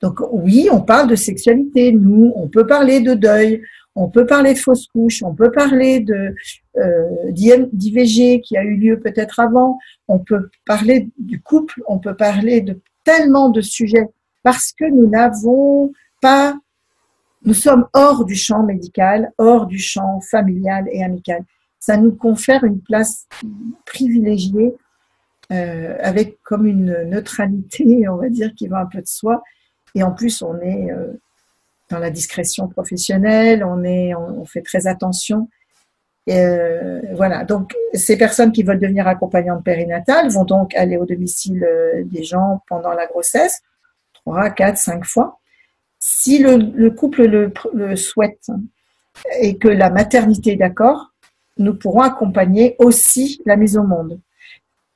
Donc 0.00 0.20
oui, 0.30 0.68
on 0.70 0.80
parle 0.80 1.08
de 1.08 1.16
sexualité, 1.16 1.92
nous, 1.92 2.32
on 2.36 2.48
peut 2.48 2.66
parler 2.66 3.00
de 3.00 3.14
deuil, 3.14 3.62
on 3.96 4.08
peut 4.08 4.26
parler 4.26 4.54
de 4.54 4.58
fausse 4.58 4.86
couche, 4.86 5.22
on 5.24 5.34
peut 5.34 5.50
parler 5.50 6.00
de 6.00 6.34
euh, 6.76 7.32
d'IVG 7.32 8.40
qui 8.40 8.56
a 8.56 8.62
eu 8.62 8.76
lieu 8.76 9.00
peut-être 9.00 9.40
avant, 9.40 9.78
on 10.06 10.20
peut 10.20 10.50
parler 10.64 11.08
du 11.18 11.40
couple, 11.40 11.82
on 11.88 11.98
peut 11.98 12.14
parler 12.14 12.60
de 12.60 12.80
tellement 13.04 13.48
de 13.48 13.60
sujets 13.60 14.06
parce 14.44 14.72
que 14.72 14.84
nous 14.84 15.08
n'avons 15.08 15.92
pas, 16.22 16.56
nous 17.44 17.54
sommes 17.54 17.86
hors 17.92 18.24
du 18.24 18.36
champ 18.36 18.62
médical, 18.62 19.32
hors 19.36 19.66
du 19.66 19.78
champ 19.78 20.20
familial 20.20 20.86
et 20.92 21.02
amical. 21.02 21.44
Ça 21.80 21.96
nous 21.96 22.12
confère 22.12 22.64
une 22.64 22.80
place 22.80 23.26
privilégiée 23.86 24.74
euh, 25.50 25.96
avec 26.00 26.42
comme 26.42 26.66
une 26.66 27.04
neutralité, 27.04 28.08
on 28.08 28.16
va 28.16 28.28
dire, 28.28 28.54
qui 28.54 28.68
va 28.68 28.80
un 28.80 28.86
peu 28.86 29.00
de 29.00 29.06
soi 29.06 29.42
et 29.94 30.02
en 30.02 30.12
plus, 30.12 30.42
on 30.42 30.60
est 30.60 30.90
euh, 30.92 31.12
dans 31.90 31.98
la 31.98 32.10
discrétion 32.10 32.68
professionnelle, 32.68 33.64
on, 33.64 33.82
est, 33.82 34.14
on, 34.14 34.44
fait 34.44 34.62
très 34.62 34.86
attention. 34.86 35.48
Euh, 36.28 37.00
voilà, 37.14 37.44
donc 37.44 37.74
ces 37.94 38.18
personnes 38.18 38.52
qui 38.52 38.62
veulent 38.62 38.78
devenir 38.78 39.08
accompagnantes 39.08 39.64
périnatales 39.64 40.28
vont 40.28 40.44
donc 40.44 40.74
aller 40.74 40.98
au 40.98 41.06
domicile 41.06 41.66
des 42.04 42.22
gens 42.22 42.62
pendant 42.68 42.92
la 42.92 43.06
grossesse, 43.06 43.62
3, 44.12 44.50
4, 44.50 44.76
5 44.76 45.04
fois. 45.06 45.38
Si 45.98 46.38
le, 46.38 46.90
couple 46.90 47.24
le, 47.24 47.52
le, 47.72 47.96
souhaite 47.96 48.50
et 49.40 49.56
que 49.56 49.68
la 49.68 49.88
maternité 49.88 50.52
est 50.52 50.56
d'accord, 50.56 51.12
nous 51.58 51.74
pourrons 51.74 52.00
accompagner 52.00 52.76
aussi 52.78 53.40
la 53.44 53.56
mise 53.56 53.76
au 53.76 53.82
monde. 53.82 54.20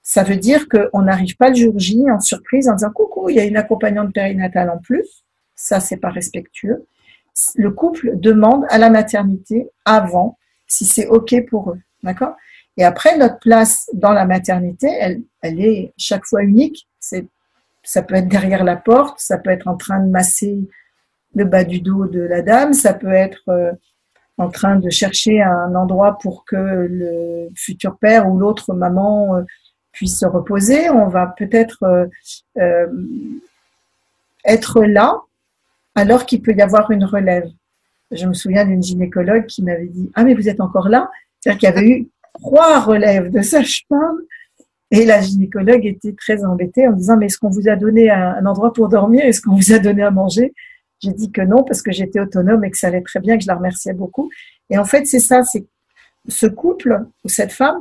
Ça 0.02 0.24
veut 0.24 0.36
dire 0.36 0.68
qu'on 0.68 1.02
n'arrive 1.02 1.36
pas 1.36 1.50
le 1.50 1.54
jour 1.54 1.78
J 1.78 2.10
en 2.10 2.20
surprise 2.20 2.68
en 2.68 2.74
disant 2.74 2.90
coucou, 2.90 3.28
il 3.28 3.36
y 3.36 3.40
a 3.40 3.44
une 3.44 3.56
accompagnante 3.56 4.12
périnatale 4.12 4.70
en 4.70 4.78
plus. 4.78 5.24
Ça, 5.54 5.80
c'est 5.80 5.96
pas 5.96 6.10
respectueux. 6.10 6.86
Le 7.54 7.70
couple 7.70 8.12
demande 8.16 8.64
à 8.68 8.78
la 8.78 8.90
maternité 8.90 9.70
avant 9.84 10.38
si 10.66 10.84
c'est 10.84 11.06
OK 11.06 11.34
pour 11.48 11.70
eux. 11.70 11.80
D'accord? 12.02 12.34
Et 12.76 12.84
après, 12.84 13.16
notre 13.16 13.38
place 13.38 13.88
dans 13.92 14.12
la 14.12 14.24
maternité, 14.24 14.88
elle, 14.98 15.60
est 15.60 15.92
chaque 15.96 16.24
fois 16.24 16.42
unique. 16.42 16.88
Ça 16.98 18.02
peut 18.02 18.14
être 18.14 18.28
derrière 18.28 18.64
la 18.64 18.76
porte, 18.76 19.20
ça 19.20 19.38
peut 19.38 19.50
être 19.50 19.68
en 19.68 19.76
train 19.76 20.00
de 20.00 20.10
masser 20.10 20.68
le 21.34 21.44
bas 21.44 21.64
du 21.64 21.80
dos 21.80 22.06
de 22.06 22.20
la 22.20 22.42
dame, 22.42 22.72
ça 22.72 22.94
peut 22.94 23.12
être 23.12 23.42
euh, 23.48 23.72
en 24.38 24.48
train 24.48 24.76
de 24.76 24.90
chercher 24.90 25.42
un 25.42 25.74
endroit 25.74 26.18
pour 26.18 26.44
que 26.44 26.56
le 26.56 27.48
futur 27.54 27.98
père 27.98 28.28
ou 28.28 28.38
l'autre 28.38 28.72
maman 28.74 29.36
euh, 29.36 29.42
puisse 29.92 30.18
se 30.18 30.26
reposer. 30.26 30.90
On 30.90 31.08
va 31.08 31.26
peut-être 31.26 31.82
euh, 31.82 32.06
euh, 32.58 32.86
être 34.44 34.84
là 34.84 35.20
alors 35.94 36.24
qu'il 36.24 36.40
peut 36.40 36.54
y 36.54 36.62
avoir 36.62 36.90
une 36.90 37.04
relève. 37.04 37.48
Je 38.10 38.26
me 38.26 38.34
souviens 38.34 38.64
d'une 38.64 38.82
gynécologue 38.82 39.46
qui 39.46 39.62
m'avait 39.62 39.86
dit 39.86 40.10
Ah, 40.14 40.24
mais 40.24 40.34
vous 40.34 40.48
êtes 40.48 40.60
encore 40.60 40.88
là? 40.88 41.10
C'est-à-dire 41.40 41.58
qu'il 41.58 41.68
y 41.68 41.72
avait 41.72 41.88
eu 41.88 42.08
trois 42.34 42.80
relèves 42.80 43.30
de 43.30 43.42
sage-femme 43.42 44.18
et 44.90 45.04
la 45.04 45.20
gynécologue 45.20 45.86
était 45.86 46.14
très 46.14 46.44
embêtée 46.44 46.88
en 46.88 46.92
disant 46.92 47.16
Mais 47.16 47.26
est-ce 47.26 47.38
qu'on 47.38 47.50
vous 47.50 47.68
a 47.68 47.76
donné 47.76 48.10
un, 48.10 48.44
endroit 48.46 48.72
pour 48.72 48.88
dormir? 48.88 49.24
Est-ce 49.24 49.42
qu'on 49.42 49.54
vous 49.54 49.72
a 49.72 49.78
donné 49.78 50.02
à 50.02 50.10
manger? 50.10 50.52
J'ai 51.02 51.12
dit 51.12 51.32
que 51.32 51.42
non 51.42 51.64
parce 51.64 51.82
que 51.82 51.90
j'étais 51.90 52.20
autonome 52.20 52.64
et 52.64 52.70
que 52.70 52.78
ça 52.78 52.88
allait 52.88 53.02
très 53.02 53.20
bien, 53.20 53.36
que 53.36 53.42
je 53.42 53.48
la 53.48 53.56
remerciais 53.56 53.92
beaucoup. 53.92 54.30
Et 54.70 54.78
en 54.78 54.84
fait, 54.84 55.06
c'est 55.06 55.18
ça 55.18 55.42
c'est 55.42 55.66
ce 56.28 56.46
couple 56.46 57.04
ou 57.24 57.28
cette 57.28 57.52
femme 57.52 57.78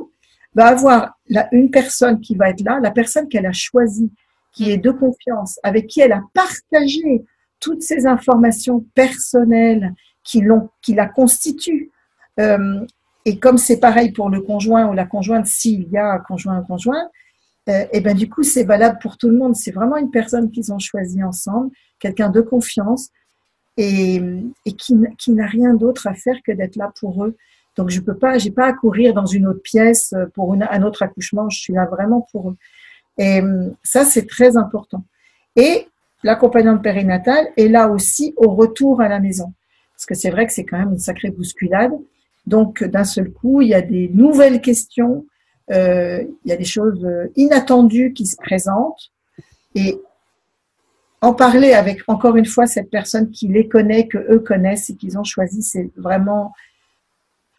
va 0.54 0.66
avoir 0.66 1.18
une 1.52 1.70
personne 1.70 2.20
qui 2.20 2.34
va 2.34 2.50
être 2.50 2.62
là, 2.62 2.78
la 2.80 2.90
personne 2.90 3.28
qu'elle 3.28 3.46
a 3.46 3.52
choisie, 3.52 4.12
qui 4.52 4.70
est 4.70 4.76
de 4.76 4.90
confiance, 4.90 5.58
avec 5.62 5.86
qui 5.86 6.00
elle 6.00 6.12
a 6.12 6.22
partagé 6.34 7.24
toutes 7.58 7.82
ces 7.82 8.06
informations 8.06 8.84
personnelles 8.94 9.94
qui, 10.24 10.40
l'ont, 10.40 10.68
qui 10.82 10.94
la 10.94 11.06
constituent. 11.06 11.90
Euh, 12.38 12.84
et 13.24 13.38
comme 13.38 13.56
c'est 13.56 13.78
pareil 13.78 14.12
pour 14.12 14.28
le 14.28 14.40
conjoint 14.40 14.88
ou 14.88 14.92
la 14.92 15.06
conjointe, 15.06 15.46
s'il 15.46 15.88
y 15.88 15.96
a 15.96 16.12
un 16.12 16.18
conjoint 16.18 16.58
ou 16.58 16.64
conjoint, 16.64 17.08
euh, 17.68 17.84
et 17.92 18.00
ben 18.00 18.16
du 18.16 18.28
coup 18.28 18.42
c'est 18.42 18.64
valable 18.64 18.98
pour 19.00 19.16
tout 19.16 19.28
le 19.28 19.36
monde. 19.36 19.54
C'est 19.54 19.70
vraiment 19.70 19.96
une 19.96 20.10
personne 20.10 20.50
qu'ils 20.50 20.72
ont 20.72 20.78
choisie 20.78 21.22
ensemble, 21.22 21.70
quelqu'un 22.00 22.30
de 22.30 22.40
confiance 22.40 23.10
et, 23.76 24.20
et 24.66 24.72
qui, 24.72 24.94
qui 25.18 25.32
n'a 25.32 25.46
rien 25.46 25.74
d'autre 25.74 26.06
à 26.06 26.14
faire 26.14 26.36
que 26.44 26.52
d'être 26.52 26.76
là 26.76 26.92
pour 26.98 27.24
eux. 27.24 27.36
Donc 27.76 27.90
je 27.90 28.00
peux 28.00 28.16
pas, 28.16 28.36
j'ai 28.38 28.50
pas 28.50 28.66
à 28.66 28.72
courir 28.72 29.14
dans 29.14 29.26
une 29.26 29.46
autre 29.46 29.62
pièce 29.62 30.14
pour 30.34 30.52
un 30.54 30.82
autre 30.82 31.02
accouchement. 31.02 31.48
Je 31.48 31.58
suis 31.58 31.72
là 31.72 31.86
vraiment 31.86 32.26
pour 32.32 32.50
eux. 32.50 32.56
Et 33.18 33.40
hum, 33.40 33.74
ça 33.82 34.04
c'est 34.04 34.26
très 34.26 34.56
important. 34.56 35.04
Et 35.56 35.86
l'accompagnante 36.22 36.82
périnatale 36.82 37.48
est 37.56 37.68
là 37.68 37.88
aussi 37.88 38.34
au 38.36 38.54
retour 38.54 39.00
à 39.00 39.08
la 39.08 39.20
maison, 39.20 39.52
parce 39.94 40.06
que 40.06 40.14
c'est 40.14 40.30
vrai 40.30 40.46
que 40.46 40.52
c'est 40.52 40.64
quand 40.64 40.78
même 40.78 40.92
une 40.92 40.98
sacrée 40.98 41.30
bousculade. 41.30 41.92
Donc 42.46 42.82
d'un 42.82 43.04
seul 43.04 43.30
coup, 43.30 43.60
il 43.62 43.68
y 43.68 43.74
a 43.74 43.82
des 43.82 44.08
nouvelles 44.08 44.60
questions, 44.60 45.24
euh, 45.24 45.31
il 45.70 46.28
y 46.44 46.52
a 46.52 46.56
des 46.56 46.64
choses 46.64 47.06
inattendues 47.36 48.12
qui 48.12 48.26
se 48.26 48.36
présentent 48.36 49.12
et 49.74 49.98
en 51.22 51.32
parler 51.32 51.72
avec 51.72 52.02
encore 52.08 52.36
une 52.36 52.46
fois 52.46 52.66
cette 52.66 52.90
personne 52.90 53.30
qui 53.30 53.46
les 53.46 53.68
connaît, 53.68 54.08
que 54.08 54.18
eux 54.18 54.40
connaissent 54.40 54.90
et 54.90 54.96
qu'ils 54.96 55.16
ont 55.18 55.24
choisi, 55.24 55.62
c'est 55.62 55.88
vraiment 55.96 56.52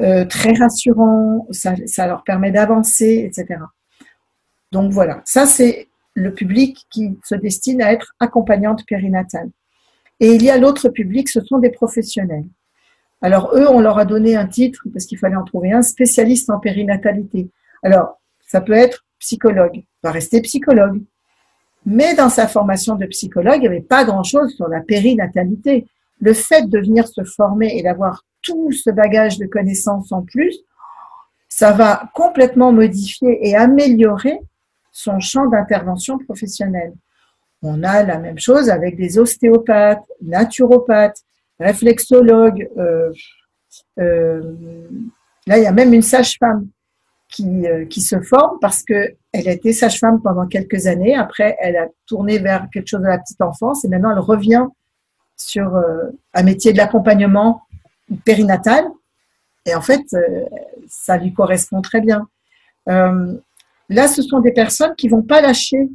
euh, 0.02 0.26
très 0.26 0.54
rassurant, 0.54 1.48
ça, 1.52 1.76
ça 1.86 2.06
leur 2.06 2.24
permet 2.24 2.52
d'avancer, 2.52 3.26
etc. 3.26 3.62
Donc 4.74 4.92
voilà, 4.92 5.22
ça 5.24 5.46
c'est 5.46 5.88
le 6.14 6.34
public 6.34 6.86
qui 6.92 7.18
se 7.24 7.36
destine 7.36 7.82
à 7.82 7.94
être 7.94 8.14
accompagnante 8.20 8.86
périnatale. 8.86 9.50
Et 10.20 10.34
il 10.34 10.44
y 10.44 10.50
a 10.50 10.58
l'autre 10.58 10.90
public, 10.90 11.30
ce 11.30 11.42
sont 11.42 11.60
des 11.60 11.70
professionnels. 11.70 12.46
Alors 13.22 13.56
eux, 13.56 13.68
on 13.70 13.80
leur 13.80 13.98
a 13.98 14.04
donné 14.04 14.36
un 14.36 14.46
titre 14.46 14.82
parce 14.92 15.06
qu'il 15.06 15.18
fallait 15.18 15.38
en 15.38 15.46
trouver 15.46 15.72
un 15.72 15.82
spécialiste 15.82 16.50
en 16.50 16.60
périnatalité. 16.60 17.50
Alors 17.84 18.20
ça 18.48 18.62
peut 18.62 18.74
être 18.74 19.06
psychologue, 19.20 19.84
va 20.02 20.12
rester 20.12 20.42
psychologue. 20.42 21.02
Mais 21.86 22.16
dans 22.16 22.30
sa 22.30 22.48
formation 22.48 22.96
de 22.96 23.06
psychologue, 23.08 23.58
il 23.58 23.62
n'y 23.62 23.68
avait 23.68 23.82
pas 23.82 24.06
grand-chose 24.06 24.56
sur 24.56 24.68
la 24.68 24.82
périnatalité. 24.82 25.86
Le 26.22 26.34
fait 26.34 26.70
de 26.70 26.80
venir 26.80 27.08
se 27.08 27.24
former 27.24 27.78
et 27.78 27.84
d'avoir 27.84 28.24
tout 28.42 28.72
ce 28.72 28.90
bagage 28.90 29.38
de 29.38 29.46
connaissances 29.46 30.12
en 30.12 30.22
plus, 30.22 30.58
ça 31.50 31.72
va 31.72 32.10
complètement 32.14 32.72
modifier 32.72 33.48
et 33.48 33.56
améliorer 33.56 34.40
son 34.92 35.20
champ 35.20 35.48
d'intervention 35.48 36.18
professionnelle. 36.18 36.94
On 37.62 37.84
a 37.84 38.04
la 38.04 38.18
même 38.20 38.40
chose 38.40 38.70
avec 38.70 38.98
des 38.98 39.18
ostéopathes, 39.18 40.06
naturopathes, 40.22 41.24
réflexologues. 41.60 42.70
Euh, 42.78 43.12
euh, 44.00 44.42
là, 45.48 45.58
il 45.58 45.64
y 45.64 45.68
a 45.68 45.72
même 45.72 45.94
une 45.94 46.02
sage-femme 46.02 46.68
qui, 47.34 47.68
euh, 47.68 47.86
qui 47.86 48.00
se 48.00 48.22
forme 48.22 48.60
parce 48.62 48.84
que 48.84 49.16
elle 49.34 49.50
a 49.50 49.52
été 49.52 49.74
sage-femme 49.74 50.22
pendant 50.22 50.46
quelques 50.46 50.86
années. 50.86 51.16
Après, 51.16 51.58
elle 51.60 51.76
a 51.76 51.88
tourné 52.06 52.38
vers 52.38 52.68
quelque 52.72 52.88
chose 52.88 53.02
de 53.02 53.08
la 53.08 53.18
petite 53.18 53.42
enfance 53.42 53.84
et 53.84 53.88
maintenant 53.88 54.12
elle 54.12 54.20
revient 54.20 54.68
sur 55.36 55.76
euh, 55.76 56.12
un 56.36 56.44
métier 56.44 56.72
de 56.72 56.78
l'accompagnement 56.78 57.64
périnatal. 58.24 58.86
Et 59.66 59.74
en 59.74 59.82
fait, 59.82 60.04
euh, 60.14 60.46
ça 60.88 61.18
lui 61.18 61.34
correspond 61.34 61.82
très 61.82 62.02
bien. 62.02 62.28
là, 62.86 64.08
ce 64.08 64.22
sont 64.22 64.40
des 64.40 64.52
personnes 64.52 64.94
qui 64.96 65.08
vont 65.08 65.24
pas 65.24 65.42
lâcher 65.42 65.90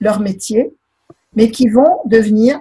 leur 0.00 0.20
métier, 0.20 0.74
mais 1.36 1.50
qui 1.50 1.68
vont 1.68 2.00
devenir 2.04 2.60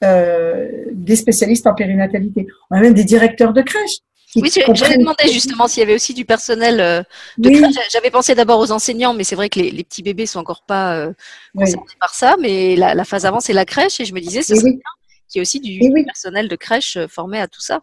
des 0.00 1.16
spécialistes 1.16 1.66
en 1.66 1.74
périnatalité. 1.74 2.46
On 2.70 2.76
a 2.76 2.80
même 2.80 2.94
des 2.94 3.04
directeurs 3.04 3.52
de 3.52 3.62
crèche 3.62 3.98
oui, 4.36 4.50
j'avais 4.74 4.98
demandé 4.98 5.28
justement 5.28 5.68
s'il 5.68 5.80
y 5.80 5.82
avait 5.82 5.94
aussi 5.94 6.12
du 6.12 6.24
personnel 6.24 6.80
euh, 6.80 7.02
de 7.38 7.48
crèche. 7.48 7.74
J'avais 7.90 8.10
pensé 8.10 8.34
d'abord 8.34 8.60
aux 8.60 8.72
enseignants, 8.72 9.14
mais 9.14 9.24
c'est 9.24 9.36
vrai 9.36 9.48
que 9.48 9.58
les, 9.58 9.70
les, 9.70 9.84
petits 9.84 10.02
bébés 10.02 10.26
sont 10.26 10.40
encore 10.40 10.62
pas 10.62 10.96
euh, 10.96 11.12
concernés 11.56 11.86
par 11.98 12.14
ça. 12.14 12.36
Mais 12.38 12.76
la, 12.76 12.94
la, 12.94 13.04
phase 13.04 13.24
avant, 13.24 13.40
c'est 13.40 13.54
la 13.54 13.64
crèche, 13.64 14.00
et 14.00 14.04
je 14.04 14.12
me 14.12 14.20
disais, 14.20 14.42
ce 14.42 14.54
serait 14.54 14.72
bien 14.72 14.80
qu'il 15.28 15.38
y 15.38 15.40
ait 15.40 15.42
aussi 15.42 15.60
du, 15.60 15.80
personnel 16.04 16.48
de 16.48 16.56
crèche 16.56 16.96
euh, 16.96 17.08
formé 17.08 17.38
à 17.38 17.48
tout 17.48 17.60
ça. 17.60 17.80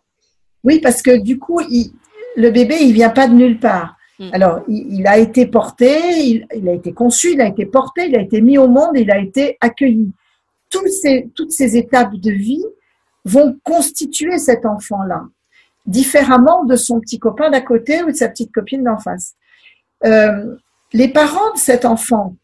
Oui, 0.64 0.80
parce 0.80 1.02
que 1.02 1.18
du 1.18 1.40
coup, 1.40 1.62
il, 1.62 1.92
le 2.36 2.52
bébé, 2.52 2.78
il 2.82 2.94
vient 2.94 3.10
pas 3.10 3.28
de 3.28 3.34
nulle 3.34 3.60
part. 3.60 3.96
Hmm. 4.20 4.30
Alors, 4.32 4.62
il, 4.68 5.00
il, 5.00 5.08
a 5.08 5.18
été 5.18 5.48
porté, 5.48 6.00
il, 6.20 6.48
il, 6.56 6.70
a 6.70 6.74
été 6.74 6.94
conçu, 6.94 7.34
il 7.34 7.42
a 7.42 7.48
été 7.48 7.66
porté, 7.66 8.08
il 8.08 8.16
a 8.16 8.22
été 8.22 8.42
mis 8.42 8.58
au 8.58 8.68
monde, 8.68 8.92
il 8.96 9.10
a 9.10 9.20
été 9.20 9.58
accueilli. 9.62 10.12
Toutes 10.70 10.90
ces, 10.90 11.30
toutes 11.36 11.52
ces 11.52 11.76
étapes 11.76 12.16
de 12.16 12.32
vie 12.32 12.64
vont 13.24 13.58
constituer 13.64 14.38
cet 14.38 14.66
enfant-là 14.66 15.24
différemment 15.86 16.64
de 16.64 16.76
son 16.76 17.00
petit 17.00 17.20
copain 17.20 17.50
d'à 17.50 17.62
côté 17.62 18.04
ou 18.04 18.08
de 18.08 18.16
sa 18.16 18.30
petite 18.30 18.52
copine 18.52 18.84
d'en 18.84 18.98
face. 18.98 19.34
Euh, 20.04 20.56
les 20.94 21.08
parents 21.08 21.54
de 21.54 21.60
cet 21.60 21.86
enfant 21.86 22.36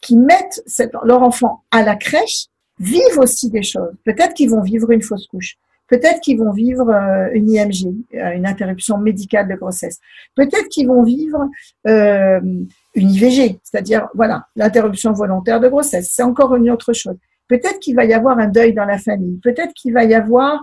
qui 0.00 0.16
mettent 0.16 0.62
leur 1.04 1.22
enfant 1.22 1.62
à 1.70 1.82
la 1.82 1.96
crèche 1.96 2.46
vivent 2.78 3.18
aussi 3.18 3.50
des 3.50 3.62
choses. 3.62 3.92
Peut-être 4.04 4.34
qu'ils 4.34 4.50
vont 4.50 4.62
vivre 4.62 4.90
une 4.90 5.02
fausse 5.02 5.26
couche. 5.26 5.56
Peut-être 5.88 6.20
qu'ils 6.20 6.38
vont 6.38 6.50
vivre 6.50 6.90
euh, 6.90 7.28
une 7.32 7.48
IMG, 7.48 7.94
euh, 8.14 8.32
une 8.32 8.46
interruption 8.46 8.98
médicale 8.98 9.48
de 9.48 9.54
grossesse. 9.54 10.00
Peut-être 10.34 10.68
qu'ils 10.68 10.88
vont 10.88 11.04
vivre 11.04 11.48
une 11.84 12.66
IVG, 12.94 13.60
c'est-à-dire 13.62 14.08
voilà 14.14 14.46
l'interruption 14.56 15.12
volontaire 15.12 15.60
de 15.60 15.68
grossesse. 15.68 16.10
C'est 16.12 16.24
encore 16.24 16.56
une 16.56 16.70
autre 16.70 16.92
chose. 16.92 17.16
Peut-être 17.48 17.78
qu'il 17.78 17.94
va 17.94 18.04
y 18.04 18.12
avoir 18.12 18.38
un 18.38 18.48
deuil 18.48 18.74
dans 18.74 18.84
la 18.84 18.98
famille. 18.98 19.38
Peut-être 19.42 19.72
qu'il 19.74 19.92
va 19.92 20.02
y 20.04 20.14
avoir 20.14 20.62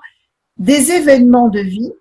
des 0.57 0.91
événements 0.91 1.49
de 1.49 1.59
vie 1.59 1.91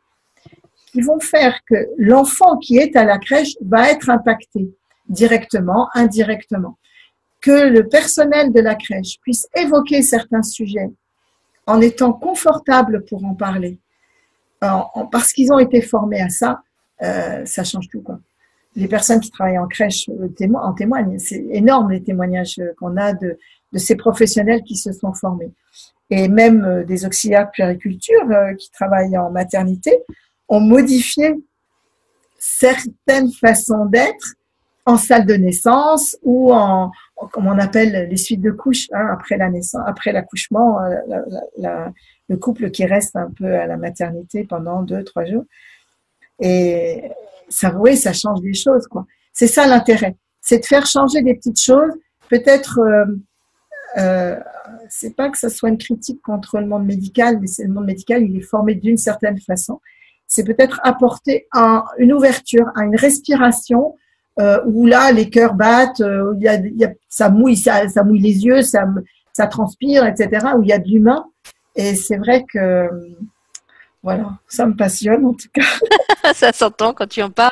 qui 0.93 1.01
vont 1.01 1.21
faire 1.21 1.59
que 1.67 1.89
l'enfant 1.97 2.59
qui 2.59 2.77
est 2.77 2.97
à 2.97 3.05
la 3.05 3.19
crèche 3.19 3.55
va 3.63 3.91
être 3.91 4.11
impacté 4.11 4.75
directement, 5.09 5.89
indirectement. 5.95 6.79
Que 7.41 7.69
le 7.69 7.89
personnel 7.89 8.53
de 8.53 8.61
la 8.61 8.75
crèche 8.75 9.19
puisse 9.23 9.49
évoquer 9.55 10.03
certains 10.03 10.43
sujets 10.43 10.91
en 11.67 11.81
étant 11.81 12.13
confortable 12.13 13.05
pour 13.09 13.25
en 13.25 13.35
parler, 13.35 13.79
parce 14.61 15.33
qu'ils 15.33 15.53
ont 15.53 15.59
été 15.59 15.81
formés 15.81 16.21
à 16.21 16.29
ça, 16.29 16.63
euh, 17.03 17.45
ça 17.45 17.65
change 17.65 17.89
tout. 17.89 18.05
Les 18.77 18.89
personnes 18.89 19.21
qui 19.21 19.31
travaillent 19.31 19.59
en 19.59 19.67
crèche 19.67 20.09
en 20.09 20.73
témoignent. 20.73 21.19
C'est 21.19 21.45
énorme 21.51 21.91
les 21.91 22.03
témoignages 22.03 22.61
qu'on 22.79 22.97
a 22.97 23.13
de 23.13 23.39
ces 23.77 23.97
professionnels 23.97 24.63
qui 24.63 24.77
se 24.77 24.93
sont 24.93 25.13
formés 25.15 25.53
et 26.13 26.29
même 26.29 26.63
euh, 26.63 26.85
des 26.85 27.07
auxiliaires 27.07 27.47
de 27.47 27.53
puériculture 27.53 28.31
euh, 28.31 28.53
qui 28.55 28.71
travaillent 28.71 29.17
en 29.17 29.31
maternité 29.31 29.99
ont 30.47 30.61
modifié 30.61 31.35
certaines 32.39 33.33
façons 33.33 33.87
d'être 33.87 34.35
en 34.85 34.99
salle 34.99 35.25
de 35.25 35.35
naissance 35.35 36.19
ou 36.23 36.53
en, 36.53 36.91
comme 37.31 37.47
on 37.47 37.59
appelle 37.59 38.09
les 38.11 38.17
suites 38.19 38.43
de 38.43 38.51
couches 38.51 38.89
hein, 38.93 39.09
après 39.11 39.39
la 39.39 39.49
naissance, 39.49 39.81
après 39.87 40.13
l'accouchement, 40.13 40.83
euh, 40.83 41.89
le 42.29 42.37
couple 42.37 42.71
qui 42.71 42.85
reste 42.85 43.17
un 43.17 43.31
peu 43.31 43.55
à 43.55 43.67
la 43.67 43.79
maternité 43.79 44.45
pendant 44.45 44.83
deux 44.83 45.05
trois 45.05 45.25
jours. 45.25 45.45
Et 46.41 47.11
ça 47.49 47.75
oui 47.75 47.97
ça 47.97 48.13
change 48.13 48.43
des 48.43 48.55
choses 48.55 48.87
quoi. 48.87 49.07
C'est 49.33 49.47
ça 49.47 49.67
l'intérêt, 49.67 50.17
c'est 50.43 50.59
de 50.59 50.67
faire 50.67 50.85
changer 50.85 51.23
des 51.23 51.37
petites 51.37 51.63
choses, 51.63 51.93
peut-être 52.29 52.81
c'est 54.89 55.17
pas 55.17 55.29
que 55.31 55.39
ça 55.39 55.49
soit 55.49 55.69
une 55.69 55.79
critique 55.79 56.21
contre 56.23 56.59
le 56.59 56.67
monde 56.67 56.87
médical, 56.87 57.39
mais 57.41 57.47
c'est 57.47 57.65
le 57.65 57.73
monde 57.73 57.87
médical, 57.87 58.23
il 58.23 58.37
est 58.37 58.41
formé 58.41 58.75
d'une 58.75 58.97
certaine 58.97 59.39
façon. 59.41 59.81
C'est 60.27 60.45
peut-être 60.45 60.81
apporter 60.83 61.47
un, 61.53 61.85
une 61.99 62.13
ouverture, 62.13 62.67
à 62.75 62.85
une 62.85 62.97
respiration 62.97 63.95
euh, 64.41 64.61
où 64.65 64.87
là 64.87 65.13
les 65.13 65.29
cœurs 65.29 65.55
battent, 65.55 66.01
euh, 66.01 66.33
où 66.33 66.41
y 66.41 66.49
a, 66.49 66.57
y 66.57 66.85
a, 66.85 66.93
ça 67.09 67.29
mouille, 67.29 67.57
ça, 67.57 67.87
ça 67.89 68.03
mouille 68.03 68.21
les 68.21 68.45
yeux, 68.45 68.63
ça, 68.63 68.87
ça 69.35 69.47
transpire, 69.47 70.07
etc. 70.07 70.47
Où 70.57 70.63
il 70.63 70.69
y 70.69 70.73
a 70.73 70.79
de 70.79 70.89
l'humain. 70.89 71.27
Et 71.77 71.95
c'est 71.95 72.17
vrai 72.17 72.45
que 72.51 72.89
voilà, 74.03 74.39
ça 74.49 74.67
me 74.67 74.75
passionne 74.75 75.25
en 75.25 75.35
tout 75.35 75.49
cas. 75.53 75.63
ça 76.35 76.53
s'entend 76.53 76.95
quand 76.95 77.07
tu 77.07 77.23
en 77.23 77.31
parles. 77.31 77.51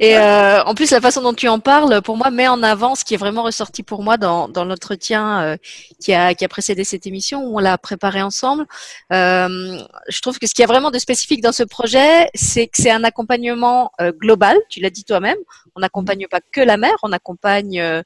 Et 0.00 0.16
euh, 0.16 0.62
en 0.64 0.74
plus, 0.74 0.90
la 0.90 1.00
façon 1.00 1.22
dont 1.22 1.34
tu 1.34 1.48
en 1.48 1.58
parles, 1.58 2.02
pour 2.02 2.16
moi, 2.16 2.30
met 2.30 2.48
en 2.48 2.62
avant 2.62 2.94
ce 2.94 3.04
qui 3.04 3.14
est 3.14 3.18
vraiment 3.18 3.42
ressorti 3.42 3.82
pour 3.82 4.02
moi 4.02 4.16
dans, 4.16 4.48
dans 4.48 4.64
l'entretien 4.64 5.42
euh, 5.42 5.56
qui, 6.00 6.12
a, 6.12 6.34
qui 6.34 6.44
a 6.44 6.48
précédé 6.48 6.84
cette 6.84 7.06
émission, 7.06 7.44
où 7.44 7.56
on 7.56 7.58
l'a 7.58 7.76
préparé 7.78 8.22
ensemble. 8.22 8.66
Euh, 9.12 9.78
je 10.08 10.20
trouve 10.20 10.38
que 10.38 10.46
ce 10.46 10.54
qu'il 10.54 10.62
y 10.62 10.64
a 10.64 10.68
vraiment 10.68 10.90
de 10.90 10.98
spécifique 10.98 11.42
dans 11.42 11.52
ce 11.52 11.62
projet, 11.62 12.28
c'est 12.34 12.66
que 12.66 12.80
c'est 12.80 12.90
un 12.90 13.04
accompagnement 13.04 13.90
euh, 14.00 14.12
global. 14.12 14.56
Tu 14.68 14.80
l'as 14.80 14.90
dit 14.90 15.04
toi-même. 15.04 15.38
On 15.76 15.80
n'accompagne 15.80 16.26
pas 16.30 16.40
que 16.52 16.60
la 16.60 16.76
mère, 16.76 16.96
on 17.02 17.12
accompagne 17.12 17.80
euh, 17.80 18.02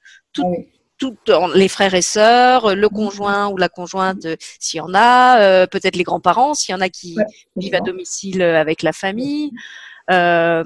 tout, 0.99 1.17
les 1.55 1.69
frères 1.69 1.95
et 1.95 2.03
sœurs, 2.03 2.75
le 2.75 2.89
conjoint 2.89 3.49
ou 3.49 3.57
la 3.57 3.69
conjointe 3.69 4.25
euh, 4.25 4.37
s'il 4.59 4.79
y 4.79 4.81
en 4.81 4.93
a, 4.95 5.41
euh, 5.41 5.67
peut-être 5.67 5.97
les 5.97 6.03
grands-parents 6.03 6.55
s'il 6.55 6.73
y 6.73 6.77
en 6.77 6.81
a 6.81 6.89
qui 6.89 7.17
vivent 7.57 7.75
à 7.75 7.81
domicile 7.81 8.43
euh, 8.43 8.61
avec 8.61 8.83
la 8.83 8.93
famille. 8.93 9.53
Euh, 10.11 10.65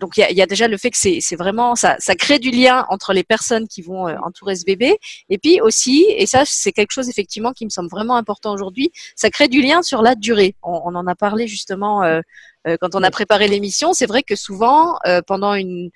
donc 0.00 0.16
il 0.16 0.20
y 0.20 0.22
a, 0.22 0.30
y 0.30 0.40
a, 0.42 0.46
déjà 0.46 0.68
le 0.68 0.76
fait 0.76 0.92
que 0.92 0.96
c'est 0.96 1.36
vraiment 1.36 1.74
ça, 1.74 1.96
ça 1.98 2.14
crée 2.14 2.38
du 2.38 2.52
lien 2.52 2.86
entre 2.88 3.12
les 3.12 3.24
personnes 3.24 3.66
qui 3.66 3.82
vont 3.82 4.06
entourer 4.24 4.54
ce 4.54 4.64
bébé 4.64 4.96
et 5.28 5.38
puis 5.38 5.60
aussi 5.60 6.06
et 6.08 6.24
ça 6.24 6.44
c'est 6.46 6.70
quelque 6.70 6.92
chose 6.92 7.08
effectivement 7.08 7.50
qui 7.50 7.64
me 7.64 7.70
semble 7.70 7.88
vraiment 7.88 8.14
important 8.14 8.54
aujourd'hui, 8.54 8.92
ça 9.16 9.28
crée 9.28 9.48
du 9.48 9.60
lien 9.60 9.82
sur 9.82 10.02
la 10.02 10.14
durée. 10.14 10.54
On, 10.62 10.82
on 10.84 10.94
en 10.94 11.08
a 11.08 11.16
parlé 11.16 11.48
justement 11.48 12.04
euh, 12.04 12.20
quand 12.80 12.94
on 12.94 13.02
a 13.02 13.10
préparé 13.10 13.48
l'émission. 13.48 13.92
C'est 13.92 14.06
vrai 14.06 14.22
que 14.22 14.36
souvent 14.36 14.98
pendant 15.26 15.54
une 15.54 15.90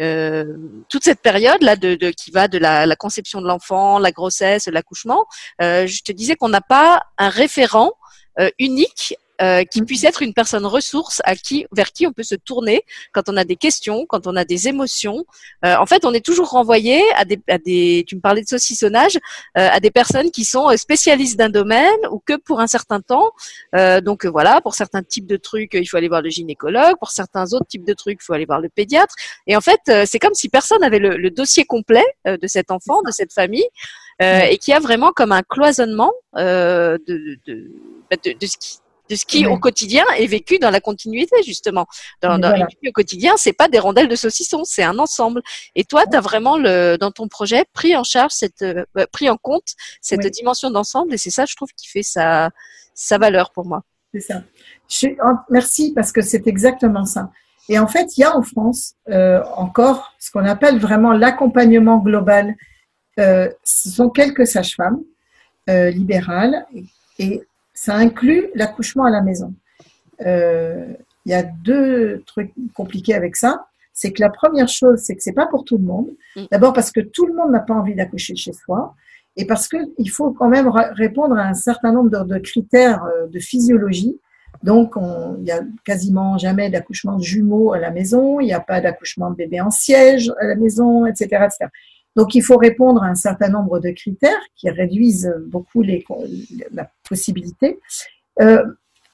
euh, 0.00 0.44
toute 0.88 1.04
cette 1.04 1.20
période 1.20 1.62
là 1.62 1.76
de, 1.76 1.94
de, 1.94 2.10
qui 2.10 2.30
va 2.30 2.48
de 2.48 2.58
la, 2.58 2.96
conception 2.96 3.40
de 3.40 3.46
l'enfant, 3.46 3.98
la 3.98 4.12
grossesse, 4.12 4.66
l'accouchement, 4.66 5.26
euh, 5.62 5.86
je 5.86 6.02
te 6.02 6.12
disais 6.12 6.36
qu'on 6.36 6.48
n'a 6.48 6.60
pas 6.60 7.02
un 7.18 7.28
référent 7.28 7.92
euh, 8.38 8.50
unique 8.58 9.14
euh, 9.42 9.64
qui 9.64 9.82
puisse 9.82 10.04
être 10.04 10.22
une 10.22 10.34
personne 10.34 10.66
ressource 10.66 11.20
à 11.24 11.34
qui, 11.36 11.66
vers 11.72 11.92
qui 11.92 12.06
on 12.06 12.12
peut 12.12 12.22
se 12.22 12.34
tourner 12.34 12.84
quand 13.12 13.28
on 13.28 13.36
a 13.36 13.44
des 13.44 13.56
questions, 13.56 14.06
quand 14.06 14.26
on 14.26 14.36
a 14.36 14.44
des 14.44 14.68
émotions. 14.68 15.24
Euh, 15.64 15.76
en 15.76 15.86
fait, 15.86 16.04
on 16.04 16.12
est 16.12 16.24
toujours 16.24 16.50
renvoyé 16.50 17.02
à 17.16 17.24
des, 17.24 17.40
à 17.48 17.58
des, 17.58 18.04
tu 18.06 18.16
me 18.16 18.20
parlais 18.20 18.42
de 18.42 18.48
saucissonnage, 18.48 19.16
euh, 19.56 19.68
à 19.70 19.80
des 19.80 19.90
personnes 19.90 20.30
qui 20.30 20.44
sont 20.44 20.76
spécialistes 20.76 21.38
d'un 21.38 21.48
domaine 21.48 22.00
ou 22.10 22.18
que 22.24 22.36
pour 22.36 22.60
un 22.60 22.66
certain 22.66 23.00
temps. 23.00 23.30
donc 24.02 24.26
voilà, 24.26 24.60
pour 24.60 24.74
certains 24.74 25.02
types 25.02 25.26
de 25.26 25.36
trucs, 25.36 25.74
il 25.74 25.86
faut 25.86 25.96
aller 25.96 26.08
voir 26.08 26.22
le 26.22 26.30
gynécologue. 26.30 26.96
Pour 26.98 27.10
certains 27.10 27.52
autres 27.52 27.66
types 27.66 27.84
de 27.84 27.94
trucs, 27.94 28.18
il 28.20 28.24
faut 28.24 28.32
aller 28.32 28.46
voir 28.46 28.60
le 28.60 28.68
pédiatre. 28.68 29.14
Et 29.46 29.56
en 29.56 29.60
fait, 29.60 29.80
c'est 30.06 30.18
comme 30.18 30.34
si 30.34 30.48
personne 30.48 30.82
avait 30.82 30.98
le, 30.98 31.16
le 31.16 31.30
dossier 31.30 31.64
complet 31.64 32.04
de 32.26 32.46
cet 32.46 32.70
enfant, 32.70 33.02
de 33.02 33.10
cette 33.10 33.32
famille. 33.32 33.68
Euh, 34.22 34.40
et 34.50 34.58
qui 34.58 34.72
a 34.74 34.80
vraiment 34.80 35.12
comme 35.12 35.32
un 35.32 35.42
cloisonnement 35.42 36.12
euh, 36.36 36.98
de, 37.06 37.38
de, 37.46 37.70
de, 38.10 38.32
de, 38.38 38.46
ce 38.46 38.58
qui 38.58 38.78
de 39.10 39.16
ce 39.16 39.26
qui 39.26 39.46
au 39.46 39.58
quotidien 39.58 40.04
est 40.16 40.26
vécu 40.26 40.58
dans 40.58 40.70
la 40.70 40.80
continuité 40.80 41.42
justement. 41.42 41.86
Dans, 42.22 42.38
dans 42.38 42.54
au 42.54 42.92
quotidien, 42.92 43.34
c'est 43.36 43.52
pas 43.52 43.68
des 43.68 43.78
rondelles 43.78 44.08
de 44.08 44.16
saucisson, 44.16 44.62
c'est 44.64 44.84
un 44.84 44.98
ensemble. 44.98 45.42
Et 45.74 45.84
toi, 45.84 46.04
tu 46.10 46.16
as 46.16 46.20
vraiment 46.20 46.56
le 46.56 46.96
dans 46.96 47.10
ton 47.10 47.28
projet 47.28 47.64
pris 47.72 47.96
en 47.96 48.04
charge 48.04 48.32
cette 48.32 48.62
euh, 48.62 48.84
pris 49.12 49.28
en 49.28 49.36
compte 49.36 49.74
cette 50.00 50.26
dimension 50.26 50.70
d'ensemble 50.70 51.14
et 51.14 51.18
c'est 51.18 51.30
ça 51.30 51.44
je 51.44 51.56
trouve 51.56 51.68
qui 51.76 51.88
fait 51.88 52.02
sa 52.02 52.50
sa 52.94 53.18
valeur 53.18 53.50
pour 53.52 53.66
moi. 53.66 53.82
C'est 54.14 54.20
ça. 54.20 54.42
Je, 54.88 55.08
merci 55.50 55.92
parce 55.94 56.12
que 56.12 56.20
c'est 56.20 56.46
exactement 56.46 57.04
ça. 57.04 57.30
Et 57.68 57.78
en 57.78 57.86
fait, 57.86 58.16
il 58.16 58.22
y 58.22 58.24
a 58.24 58.36
en 58.36 58.42
France 58.42 58.94
euh, 59.08 59.42
encore 59.56 60.12
ce 60.18 60.30
qu'on 60.32 60.44
appelle 60.44 60.78
vraiment 60.78 61.12
l'accompagnement 61.12 61.98
global. 61.98 62.56
Euh, 63.18 63.48
ce 63.62 63.90
sont 63.90 64.10
quelques 64.10 64.46
sages-femmes 64.46 65.00
euh, 65.68 65.90
libérales 65.90 66.66
et 67.18 67.42
ça 67.74 67.94
inclut 67.94 68.48
l'accouchement 68.54 69.04
à 69.04 69.10
la 69.10 69.22
maison. 69.22 69.54
Euh, 70.26 70.86
il 71.26 71.32
y 71.32 71.34
a 71.34 71.42
deux 71.42 72.22
trucs 72.26 72.52
compliqués 72.74 73.14
avec 73.14 73.36
ça. 73.36 73.66
C'est 73.92 74.12
que 74.12 74.20
la 74.20 74.30
première 74.30 74.68
chose, 74.68 75.00
c'est 75.00 75.14
que 75.14 75.22
c'est 75.22 75.32
pas 75.32 75.46
pour 75.46 75.64
tout 75.64 75.78
le 75.78 75.84
monde. 75.84 76.08
Mm. 76.36 76.44
D'abord 76.50 76.72
parce 76.72 76.90
que 76.90 77.00
tout 77.00 77.26
le 77.26 77.34
monde 77.34 77.50
n'a 77.50 77.60
pas 77.60 77.74
envie 77.74 77.94
d'accoucher 77.94 78.36
chez 78.36 78.52
soi 78.52 78.94
et 79.36 79.46
parce 79.46 79.68
qu'il 79.68 80.10
faut 80.10 80.32
quand 80.32 80.48
même 80.48 80.68
répondre 80.68 81.36
à 81.36 81.46
un 81.46 81.54
certain 81.54 81.92
nombre 81.92 82.10
de, 82.10 82.34
de 82.34 82.38
critères 82.38 83.04
euh, 83.04 83.26
de 83.28 83.38
physiologie 83.38 84.18
donc, 84.62 84.94
il 85.38 85.42
n'y 85.42 85.50
a 85.50 85.62
quasiment 85.84 86.36
jamais 86.36 86.68
d'accouchement 86.70 87.16
de 87.16 87.22
jumeaux 87.22 87.72
à 87.72 87.78
la 87.78 87.90
maison, 87.90 88.40
il 88.40 88.46
n'y 88.46 88.52
a 88.52 88.60
pas 88.60 88.80
d'accouchement 88.80 89.30
de 89.30 89.36
bébé 89.36 89.60
en 89.60 89.70
siège 89.70 90.32
à 90.38 90.46
la 90.46 90.54
maison, 90.54 91.06
etc., 91.06 91.24
etc. 91.24 91.70
Donc, 92.16 92.34
il 92.34 92.42
faut 92.42 92.56
répondre 92.56 93.02
à 93.02 93.06
un 93.06 93.14
certain 93.14 93.48
nombre 93.48 93.78
de 93.78 93.90
critères 93.90 94.40
qui 94.56 94.68
réduisent 94.68 95.32
beaucoup 95.46 95.82
la 95.82 96.90
possibilité. 97.08 97.78
Euh, 98.40 98.64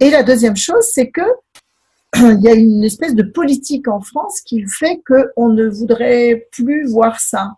et 0.00 0.10
la 0.10 0.22
deuxième 0.22 0.56
chose, 0.56 0.84
c'est 0.92 1.10
que 1.10 1.22
il 2.16 2.40
y 2.40 2.48
a 2.48 2.54
une 2.54 2.84
espèce 2.84 3.14
de 3.14 3.22
politique 3.22 3.88
en 3.88 4.00
France 4.00 4.40
qui 4.40 4.64
fait 4.66 5.02
qu'on 5.06 5.48
ne 5.48 5.68
voudrait 5.68 6.48
plus 6.52 6.86
voir 6.88 7.20
ça. 7.20 7.54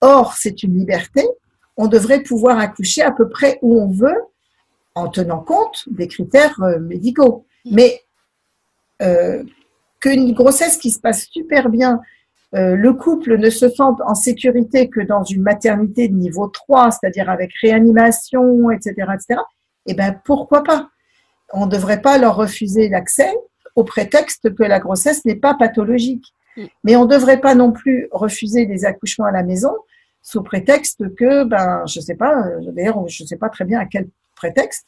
Or, 0.00 0.34
c'est 0.34 0.62
une 0.62 0.78
liberté. 0.78 1.26
On 1.76 1.86
devrait 1.86 2.22
pouvoir 2.22 2.58
accoucher 2.58 3.02
à 3.02 3.12
peu 3.12 3.28
près 3.28 3.58
où 3.62 3.80
on 3.80 3.90
veut, 3.90 4.20
en 4.94 5.08
tenant 5.08 5.40
compte 5.40 5.84
des 5.88 6.08
critères 6.08 6.60
euh, 6.62 6.78
médicaux. 6.78 7.46
Mais 7.64 8.02
euh, 9.02 9.42
qu'une 10.00 10.32
grossesse 10.32 10.76
qui 10.76 10.90
se 10.90 11.00
passe 11.00 11.26
super 11.30 11.68
bien, 11.68 12.00
euh, 12.54 12.76
le 12.76 12.92
couple 12.94 13.36
ne 13.36 13.50
se 13.50 13.68
sente 13.68 14.00
en 14.06 14.14
sécurité 14.14 14.88
que 14.88 15.00
dans 15.00 15.22
une 15.22 15.42
maternité 15.42 16.08
de 16.08 16.14
niveau 16.14 16.48
3, 16.48 16.92
c'est-à-dire 16.92 17.28
avec 17.28 17.52
réanimation, 17.60 18.70
etc., 18.70 18.94
etc., 19.14 19.40
eh 19.86 19.94
bien, 19.94 20.14
pourquoi 20.24 20.62
pas? 20.62 20.88
On 21.52 21.66
ne 21.66 21.70
devrait 21.70 22.00
pas 22.00 22.18
leur 22.18 22.36
refuser 22.36 22.88
l'accès 22.88 23.32
au 23.74 23.84
prétexte 23.84 24.54
que 24.54 24.62
la 24.62 24.80
grossesse 24.80 25.24
n'est 25.24 25.36
pas 25.36 25.54
pathologique. 25.54 26.24
Mm. 26.56 26.64
Mais 26.84 26.96
on 26.96 27.04
ne 27.04 27.10
devrait 27.10 27.40
pas 27.40 27.54
non 27.54 27.72
plus 27.72 28.08
refuser 28.12 28.66
des 28.66 28.84
accouchements 28.84 29.26
à 29.26 29.32
la 29.32 29.42
maison 29.42 29.72
sous 30.22 30.42
prétexte 30.42 31.14
que, 31.14 31.44
ben, 31.44 31.84
je 31.86 32.00
sais 32.00 32.16
pas, 32.16 32.44
d'ailleurs, 32.72 33.06
je 33.08 33.24
sais 33.24 33.36
pas 33.36 33.48
très 33.48 33.64
bien 33.64 33.78
à 33.78 33.86
quel 33.86 34.08
prétexte. 34.34 34.86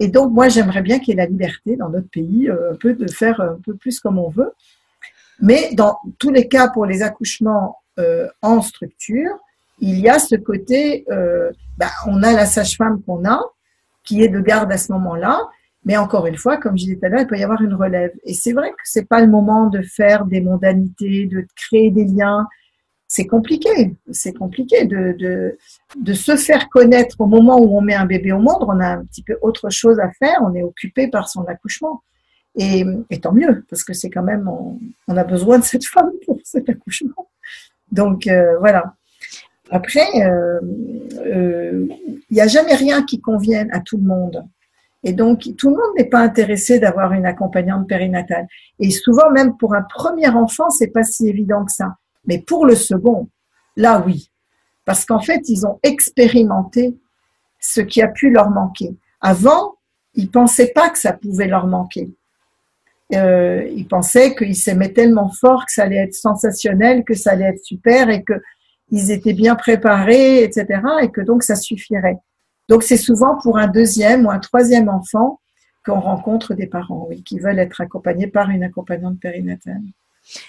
Et 0.00 0.08
donc, 0.08 0.32
moi, 0.32 0.48
j'aimerais 0.48 0.82
bien 0.82 0.98
qu'il 0.98 1.08
y 1.08 1.12
ait 1.12 1.22
la 1.22 1.26
liberté 1.26 1.76
dans 1.76 1.90
notre 1.90 2.08
pays, 2.08 2.48
euh, 2.48 2.72
un 2.72 2.74
peu 2.74 2.94
de 2.94 3.10
faire 3.10 3.40
un 3.40 3.58
peu 3.64 3.74
plus 3.74 4.00
comme 4.00 4.18
on 4.18 4.28
veut. 4.28 4.52
Mais 5.40 5.70
dans 5.74 5.98
tous 6.18 6.30
les 6.30 6.48
cas, 6.48 6.68
pour 6.68 6.86
les 6.86 7.02
accouchements 7.02 7.78
euh, 7.98 8.26
en 8.42 8.62
structure, 8.62 9.36
il 9.78 9.98
y 9.98 10.08
a 10.08 10.18
ce 10.18 10.36
côté, 10.36 11.04
euh, 11.10 11.50
bah, 11.78 11.90
on 12.06 12.22
a 12.22 12.32
la 12.32 12.46
sage-femme 12.46 13.02
qu'on 13.02 13.24
a, 13.24 13.40
qui 14.04 14.22
est 14.22 14.28
de 14.28 14.40
garde 14.40 14.70
à 14.72 14.76
ce 14.76 14.92
moment-là, 14.92 15.40
mais 15.84 15.96
encore 15.96 16.26
une 16.26 16.36
fois, 16.36 16.58
comme 16.58 16.76
je 16.76 16.84
disais 16.84 16.96
tout 16.96 17.06
à 17.06 17.08
l'heure, 17.08 17.20
il 17.20 17.26
peut 17.26 17.38
y 17.38 17.42
avoir 17.42 17.62
une 17.62 17.74
relève. 17.74 18.12
Et 18.24 18.34
c'est 18.34 18.52
vrai 18.52 18.70
que 18.70 18.76
c'est 18.84 19.08
pas 19.08 19.20
le 19.20 19.28
moment 19.28 19.66
de 19.68 19.80
faire 19.80 20.26
des 20.26 20.40
mondanités, 20.40 21.26
de 21.26 21.46
créer 21.56 21.90
des 21.90 22.04
liens 22.04 22.46
c'est 23.10 23.26
compliqué. 23.26 23.96
C'est 24.12 24.32
compliqué 24.32 24.84
de, 24.84 25.16
de, 25.18 25.58
de, 25.96 26.12
se 26.14 26.36
faire 26.36 26.68
connaître 26.68 27.16
au 27.18 27.26
moment 27.26 27.58
où 27.60 27.76
on 27.76 27.80
met 27.80 27.94
un 27.94 28.06
bébé 28.06 28.30
au 28.30 28.38
monde. 28.38 28.62
On 28.62 28.78
a 28.78 28.86
un 28.86 29.04
petit 29.04 29.24
peu 29.24 29.36
autre 29.42 29.68
chose 29.68 29.98
à 29.98 30.12
faire. 30.12 30.38
On 30.42 30.54
est 30.54 30.62
occupé 30.62 31.08
par 31.08 31.28
son 31.28 31.44
accouchement. 31.46 32.04
Et, 32.56 32.84
et 33.10 33.20
tant 33.20 33.32
mieux, 33.32 33.64
parce 33.70 33.84
que 33.84 33.92
c'est 33.92 34.10
quand 34.10 34.22
même, 34.22 34.48
on, 34.48 35.16
a 35.16 35.24
besoin 35.24 35.58
de 35.58 35.64
cette 35.64 35.84
femme 35.84 36.10
pour 36.26 36.38
cet 36.44 36.68
accouchement. 36.68 37.28
Donc 37.92 38.26
euh, 38.26 38.58
voilà. 38.58 38.94
Après, 39.70 40.06
euh, 40.22 40.60
euh, 41.26 41.86
il 42.28 42.34
n'y 42.34 42.40
a 42.40 42.48
jamais 42.48 42.74
rien 42.74 43.04
qui 43.04 43.20
convienne 43.20 43.70
à 43.72 43.80
tout 43.80 43.96
le 43.96 44.02
monde. 44.02 44.44
Et 45.02 45.12
donc, 45.12 45.48
tout 45.56 45.70
le 45.70 45.76
monde 45.76 45.94
n'est 45.96 46.08
pas 46.08 46.18
intéressé 46.18 46.78
d'avoir 46.78 47.12
une 47.12 47.24
accompagnante 47.24 47.88
périnatale. 47.88 48.48
Et 48.80 48.90
souvent, 48.90 49.30
même 49.30 49.56
pour 49.56 49.74
un 49.74 49.82
premier 49.82 50.28
enfant, 50.28 50.70
c'est 50.70 50.88
pas 50.88 51.04
si 51.04 51.28
évident 51.28 51.64
que 51.64 51.72
ça. 51.72 51.96
Mais 52.26 52.38
pour 52.38 52.66
le 52.66 52.74
second, 52.74 53.28
là 53.76 54.02
oui, 54.04 54.30
parce 54.84 55.04
qu'en 55.04 55.20
fait, 55.20 55.48
ils 55.48 55.66
ont 55.66 55.78
expérimenté 55.82 56.98
ce 57.60 57.80
qui 57.80 58.02
a 58.02 58.08
pu 58.08 58.30
leur 58.30 58.50
manquer. 58.50 58.96
Avant, 59.20 59.76
ils 60.14 60.30
pensaient 60.30 60.72
pas 60.72 60.90
que 60.90 60.98
ça 60.98 61.12
pouvait 61.12 61.46
leur 61.46 61.66
manquer. 61.66 62.10
Euh, 63.12 63.68
ils 63.74 63.86
pensaient 63.88 64.34
qu'ils 64.34 64.56
s'aimaient 64.56 64.92
tellement 64.92 65.30
fort 65.30 65.66
que 65.66 65.72
ça 65.72 65.84
allait 65.84 65.96
être 65.96 66.14
sensationnel, 66.14 67.04
que 67.04 67.14
ça 67.14 67.32
allait 67.32 67.46
être 67.46 67.64
super 67.64 68.08
et 68.08 68.22
que 68.22 68.34
ils 68.92 69.10
étaient 69.10 69.32
bien 69.32 69.54
préparés, 69.54 70.42
etc. 70.42 70.80
et 71.02 71.10
que 71.10 71.20
donc 71.20 71.42
ça 71.42 71.56
suffirait. 71.56 72.16
Donc 72.68 72.82
c'est 72.82 72.96
souvent 72.96 73.36
pour 73.42 73.58
un 73.58 73.68
deuxième 73.68 74.26
ou 74.26 74.30
un 74.30 74.38
troisième 74.38 74.88
enfant 74.88 75.40
qu'on 75.84 76.00
rencontre 76.00 76.54
des 76.54 76.66
parents, 76.66 77.08
qui 77.24 77.38
veulent 77.38 77.58
être 77.58 77.80
accompagnés 77.80 78.26
par 78.26 78.50
une 78.50 78.62
accompagnante 78.62 79.18
périnatale. 79.18 79.80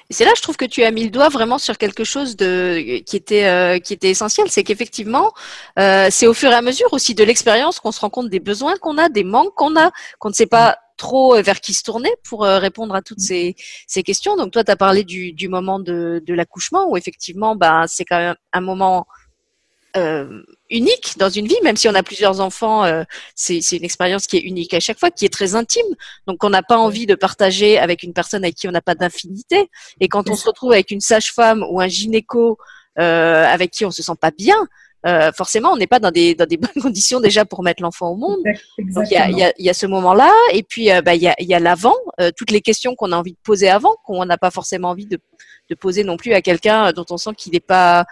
C'est 0.10 0.26
là, 0.26 0.32
je 0.36 0.42
trouve 0.42 0.58
que 0.58 0.66
tu 0.66 0.84
as 0.84 0.92
mis 0.92 1.06
le 1.06 1.10
doigt 1.10 1.30
vraiment 1.30 1.58
sur 1.58 1.78
quelque 1.78 2.04
chose 2.04 2.36
de 2.36 3.00
qui 3.00 3.16
était 3.16 3.46
euh, 3.46 3.80
qui 3.80 3.94
était 3.94 4.10
essentiel, 4.10 4.48
c'est 4.50 4.64
qu'effectivement, 4.64 5.32
euh, 5.80 6.10
c'est 6.12 6.28
au 6.28 6.34
fur 6.34 6.52
et 6.52 6.54
à 6.54 6.62
mesure 6.62 6.92
aussi 6.92 7.16
de 7.16 7.24
l'expérience 7.24 7.80
qu'on 7.80 7.92
se 7.92 8.02
rend 8.02 8.10
compte 8.10 8.30
des 8.30 8.40
besoins 8.40 8.76
qu'on 8.76 8.98
a, 8.98 9.10
des 9.10 9.24
manques 9.24 9.56
qu'on 9.56 9.76
a, 9.78 9.92
qu'on 10.20 10.30
ne 10.30 10.34
sait 10.34 10.46
pas 10.46 10.78
trop 11.08 11.36
euh, 11.36 11.42
vers 11.42 11.60
qui 11.66 11.74
se 11.74 11.84
tourner 11.84 12.12
pour 12.28 12.40
répondre 12.44 12.96
à 12.96 13.02
toutes 13.02 13.24
ces, 13.30 13.56
ces 13.88 14.04
questions. 14.04 14.36
Donc 14.38 14.50
toi, 14.52 14.64
tu 14.64 14.72
as 14.72 14.80
parlé 14.88 15.04
du, 15.04 15.34
du 15.34 15.48
moment 15.50 15.80
de, 15.80 16.22
de 16.30 16.34
l'accouchement 16.34 16.84
où 16.90 16.94
effectivement, 17.02 17.56
bah, 17.56 17.86
c'est 17.88 18.06
quand 18.06 18.22
même 18.26 18.36
un 18.54 18.62
moment 18.62 19.06
euh, 19.98 20.44
unique 20.70 21.18
dans 21.18 21.30
une 21.30 21.48
vie, 21.48 21.58
même 21.64 21.76
si 21.76 21.90
on 21.90 21.96
a 21.96 22.04
plusieurs 22.04 22.40
enfants, 22.40 22.86
euh, 22.86 23.04
c'est 23.36 23.60
une 23.72 23.84
expérience 23.84 24.26
qui 24.26 24.38
est 24.38 24.42
unique 24.42 24.74
à 24.74 24.80
chaque 24.80 25.00
fois, 25.00 25.12
qui 25.12 25.26
est 25.26 25.34
très 25.34 25.54
intime. 25.56 25.92
Donc 26.28 26.44
on 26.46 26.50
n'a 26.50 26.64
pas 26.64 26.78
envie 26.78 27.06
de 27.06 27.16
partager 27.16 27.78
avec 27.78 28.04
une 28.04 28.14
personne 28.14 28.44
avec 28.44 28.56
qui 28.56 28.68
on 28.70 28.72
n'a 28.72 28.82
pas 28.82 28.96
d'infinité. 28.96 29.70
Et 30.00 30.08
quand 30.08 30.30
on 30.30 30.36
se 30.36 30.48
retrouve 30.48 30.72
avec 30.72 30.92
une 30.92 31.02
sage-femme 31.02 31.66
ou 31.70 31.82
un 31.82 31.90
gynéco 31.90 32.58
euh, 33.00 33.44
avec 33.46 33.72
qui 33.72 33.84
on 33.86 33.92
se 33.92 34.02
sent 34.02 34.18
pas 34.20 34.32
bien, 34.32 34.60
euh, 35.08 35.32
forcément, 35.32 35.72
on 35.72 35.78
n'est 35.78 35.88
pas 35.88 36.00
dans 36.00 36.12
des 36.12 36.36
dans 36.36 36.46
des 36.46 36.58
bonnes 36.58 36.82
conditions 36.82 37.20
déjà 37.20 37.46
pour 37.46 37.64
mettre 37.64 37.82
l'enfant 37.82 38.10
au 38.10 38.16
monde. 38.16 38.40
Donc 38.78 39.06
il 39.10 39.14
y 39.14 39.18
a, 39.18 39.30
y, 39.30 39.44
a, 39.44 39.54
y 39.58 39.70
a, 39.70 39.74
ce 39.74 39.86
moment-là, 39.88 40.32
et 40.54 40.64
puis 40.64 40.90
bah, 41.04 41.16
il 41.16 41.22
y 41.22 41.28
a, 41.28 41.36
y 41.40 41.54
a 41.54 41.60
l'avant, 41.60 41.96
toutes 42.38 42.52
les 42.52 42.62
questions 42.62 42.96
qu'on 42.96 43.12
a 43.12 43.18
envie 43.18 43.34
de 43.34 43.40
poser 43.44 43.70
avant, 43.70 43.96
qu'on 44.06 44.26
n'a 44.26 44.38
pas 44.38 44.52
forcément 44.52 44.90
envie 44.90 45.08
de, 45.08 45.20
de 45.70 45.76
poser 45.76 46.04
non 46.04 46.18
plus 46.18 46.34
à 46.34 46.42
quelqu'un 46.42 46.92
dont 46.92 47.06
on 47.10 47.18
sent 47.18 47.32
qu'il 47.38 47.54
n'est 47.54 47.60
pas 47.60 48.06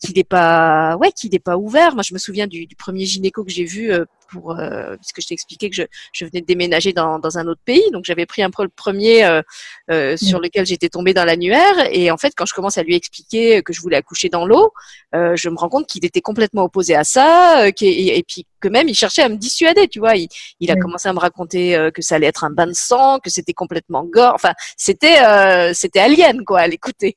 qu'il 0.00 0.16
n'est 0.16 0.24
pas 0.24 0.96
ouais 0.96 1.12
qu'il 1.12 1.30
n'est 1.30 1.38
pas 1.38 1.56
ouvert. 1.56 1.94
Moi 1.94 2.02
je 2.02 2.14
me 2.14 2.18
souviens 2.18 2.46
du, 2.46 2.66
du 2.66 2.76
premier 2.76 3.04
gynéco 3.04 3.44
que 3.44 3.50
j'ai 3.50 3.64
vu 3.64 3.92
euh, 3.92 4.04
pour 4.30 4.52
euh, 4.52 4.96
puisque 4.96 5.20
je 5.20 5.28
t'ai 5.28 5.34
expliqué 5.34 5.70
que 5.70 5.76
je, 5.76 5.82
je, 6.12 6.24
venais 6.24 6.40
de 6.40 6.46
déménager 6.46 6.92
dans, 6.92 7.18
dans 7.18 7.38
un 7.38 7.46
autre 7.46 7.60
pays. 7.64 7.90
Donc 7.92 8.04
j'avais 8.04 8.26
pris 8.26 8.42
un 8.42 8.50
peu 8.50 8.62
le 8.62 8.68
premier 8.68 9.24
euh, 9.24 9.42
euh, 9.90 10.16
sur 10.16 10.38
mm. 10.38 10.42
lequel 10.42 10.66
j'étais 10.66 10.88
tombée 10.88 11.14
dans 11.14 11.24
l'annuaire. 11.24 11.88
Et 11.90 12.10
en 12.10 12.16
fait 12.16 12.32
quand 12.36 12.46
je 12.46 12.54
commence 12.54 12.78
à 12.78 12.82
lui 12.82 12.94
expliquer 12.94 13.62
que 13.62 13.72
je 13.72 13.80
voulais 13.80 13.96
accoucher 13.96 14.28
dans 14.28 14.46
l'eau 14.46 14.72
euh, 15.14 15.34
je 15.36 15.48
me 15.48 15.56
rends 15.56 15.68
compte 15.68 15.86
qu'il 15.86 16.04
était 16.04 16.20
complètement 16.20 16.64
opposé 16.64 16.94
à 16.94 17.04
ça 17.04 17.68
et, 17.68 18.18
et, 18.18 18.22
puis 18.22 18.46
que 18.60 18.68
même 18.68 18.88
il 18.88 18.94
cherchait 18.94 19.22
à 19.22 19.28
me 19.28 19.36
dissuader 19.36 19.88
tu 19.88 19.98
vois. 19.98 20.16
Il, 20.16 20.28
il 20.60 20.70
a 20.70 20.76
commencé 20.76 21.08
à 21.08 21.12
me 21.12 21.18
raconter 21.18 21.90
que 21.94 22.02
ça 22.02 22.16
allait 22.16 22.26
être 22.26 22.44
un 22.44 22.50
bain 22.50 22.66
de 22.66 22.74
sang 22.74 23.18
que 23.18 23.30
c'était 23.30 23.54
complètement 23.54 24.04
gore. 24.04 24.34
Enfin 24.34 24.52
c'était 24.76 25.18
c'était 25.74 26.00
alien 26.00 26.44
quoi 26.44 26.60
à 26.60 26.66
l'écouter. 26.66 27.16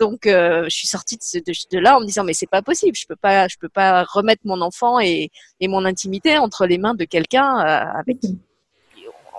Donc 0.00 0.20
je 0.24 0.66
suis 0.68 0.86
sortie 0.86 1.16
de, 1.16 1.40
de, 1.40 1.52
de, 1.72 1.78
là 1.78 1.96
en 1.96 2.00
me 2.00 2.06
disant 2.06 2.24
mais 2.24 2.34
c'est 2.34 2.48
pas 2.48 2.62
possible. 2.62 2.96
Je 2.96 3.06
peux 3.06 3.16
pas 3.16 3.48
je 3.48 3.56
peux 3.58 3.68
pas 3.68 4.04
remettre 4.04 4.42
mon 4.44 4.60
enfant 4.60 5.00
et, 5.00 5.30
et 5.60 5.68
mon 5.68 5.84
intimité 5.84 6.38
entre 6.38 6.53
les 6.62 6.78
mains 6.78 6.94
de 6.94 7.04
quelqu'un 7.04 7.58
euh, 7.60 7.98
avec 7.98 8.20
qui 8.20 8.38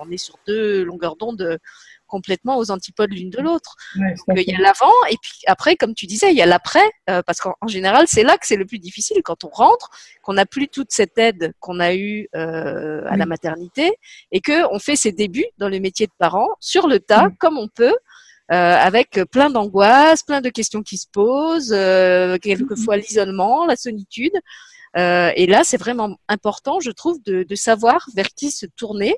on 0.02 0.12
est 0.12 0.18
sur 0.18 0.38
deux 0.46 0.84
longueurs 0.84 1.16
d'onde 1.16 1.42
euh, 1.42 1.58
complètement 2.06 2.58
aux 2.58 2.70
antipodes 2.70 3.12
l'une 3.12 3.30
de 3.30 3.40
l'autre. 3.40 3.76
il 3.96 4.44
y 4.46 4.54
a 4.54 4.60
l'avant 4.60 4.92
et 5.10 5.16
puis 5.22 5.40
après, 5.48 5.78
comme 5.78 5.96
tu 5.96 6.06
disais, 6.06 6.32
il 6.32 6.38
y 6.38 6.42
a 6.42 6.46
l'après, 6.46 6.84
euh, 7.10 7.22
parce 7.26 7.40
qu'en 7.40 7.56
général, 7.68 8.06
c'est 8.08 8.24
là 8.24 8.38
que 8.38 8.46
c'est 8.46 8.58
le 8.58 8.66
plus 8.66 8.78
difficile 8.78 9.22
quand 9.24 9.46
on 9.46 9.50
rentre, 9.50 9.90
qu'on 10.22 10.34
n'a 10.34 10.46
plus 10.46 10.68
toute 10.68 10.92
cette 10.92 11.18
aide 11.18 11.54
qu'on 11.60 11.80
a 11.80 11.96
eue 11.96 12.28
à 12.34 13.16
la 13.18 13.26
maternité 13.26 13.94
et 14.32 14.42
que 14.42 14.72
on 14.74 14.80
fait 14.80 14.98
ses 14.98 15.14
débuts 15.14 15.48
dans 15.58 15.70
le 15.70 15.80
métier 15.80 16.08
de 16.08 16.12
parent 16.18 16.50
sur 16.60 16.88
le 16.88 17.00
tas, 17.00 17.30
comme 17.40 17.58
on 17.58 17.70
peut. 17.70 17.96
avec 18.50 19.20
plein 19.32 19.50
d'angoisses, 19.50 20.22
plein 20.24 20.42
de 20.42 20.50
questions 20.50 20.84
qui 20.84 20.98
se 20.98 21.08
posent, 21.12 21.76
quelquefois 22.42 22.98
l'isolement, 22.98 23.66
la 23.66 23.78
solitude, 23.78 24.34
et 24.96 25.46
là, 25.48 25.64
c'est 25.64 25.78
vraiment 25.78 26.18
important, 26.30 26.80
je 26.80 26.92
trouve, 26.92 27.22
de, 27.24 27.44
de, 27.44 27.56
savoir 27.56 28.08
vers 28.16 28.30
qui 28.30 28.52
se 28.52 28.66
tourner, 28.66 29.16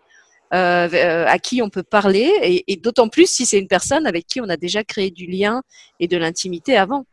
à 0.51 1.39
qui 1.39 1.61
on 1.61 1.69
peut 1.69 1.83
parler, 1.83 2.31
et, 2.41 2.71
et 2.71 2.77
d'autant 2.77 3.09
plus 3.09 3.29
si 3.29 3.45
c'est 3.45 3.59
une 3.59 3.67
personne 3.67 4.07
avec 4.07 4.25
qui 4.25 4.41
on 4.41 4.49
a 4.49 4.57
déjà 4.57 4.83
créé 4.83 5.11
du 5.11 5.27
lien 5.27 5.61
et 5.99 6.07
de 6.07 6.17
l'intimité 6.17 6.77
avant. 6.77 7.05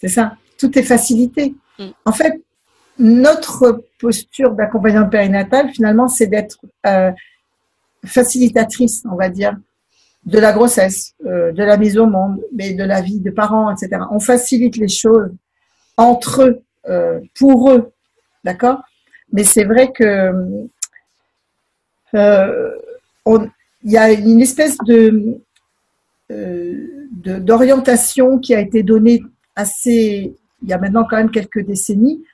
C'est 0.00 0.08
ça, 0.08 0.36
tout 0.58 0.78
est 0.78 0.82
facilité. 0.82 1.54
Mm. 1.78 1.88
En 2.04 2.12
fait, 2.12 2.42
notre 2.98 3.84
posture 3.98 4.52
d'accompagnement 4.52 5.08
périnatal, 5.08 5.70
finalement, 5.70 6.08
c'est 6.08 6.26
d'être 6.26 6.58
euh, 6.86 7.10
facilitatrice, 8.04 9.04
on 9.10 9.16
va 9.16 9.28
dire, 9.28 9.56
de 10.24 10.38
la 10.38 10.52
grossesse, 10.52 11.14
euh, 11.24 11.52
de 11.52 11.62
la 11.62 11.76
mise 11.76 11.98
au 11.98 12.06
monde, 12.06 12.40
mais 12.52 12.72
de 12.72 12.84
la 12.84 13.00
vie 13.00 13.20
de 13.20 13.30
parents, 13.30 13.70
etc. 13.70 14.02
On 14.10 14.18
facilite 14.18 14.76
les 14.76 14.88
choses 14.88 15.30
entre 15.96 16.42
eux, 16.42 16.62
euh, 16.88 17.20
pour 17.38 17.70
eux, 17.70 17.92
d'accord? 18.46 18.78
Mais 19.32 19.44
c'est 19.44 19.64
vrai 19.64 19.92
que 19.92 20.32
il 23.82 23.92
y 23.92 23.98
a 23.98 24.10
une 24.12 24.40
espèce 24.40 24.78
de 24.86 25.40
d'orientation 27.10 28.38
qui 28.38 28.54
a 28.54 28.60
été 28.60 28.82
donnée 28.82 29.22
assez, 29.54 30.34
il 30.62 30.68
y 30.68 30.72
a 30.72 30.78
maintenant 30.78 31.04
quand 31.08 31.16
même 31.16 31.30
quelques 31.30 31.64
décennies, 31.64 32.24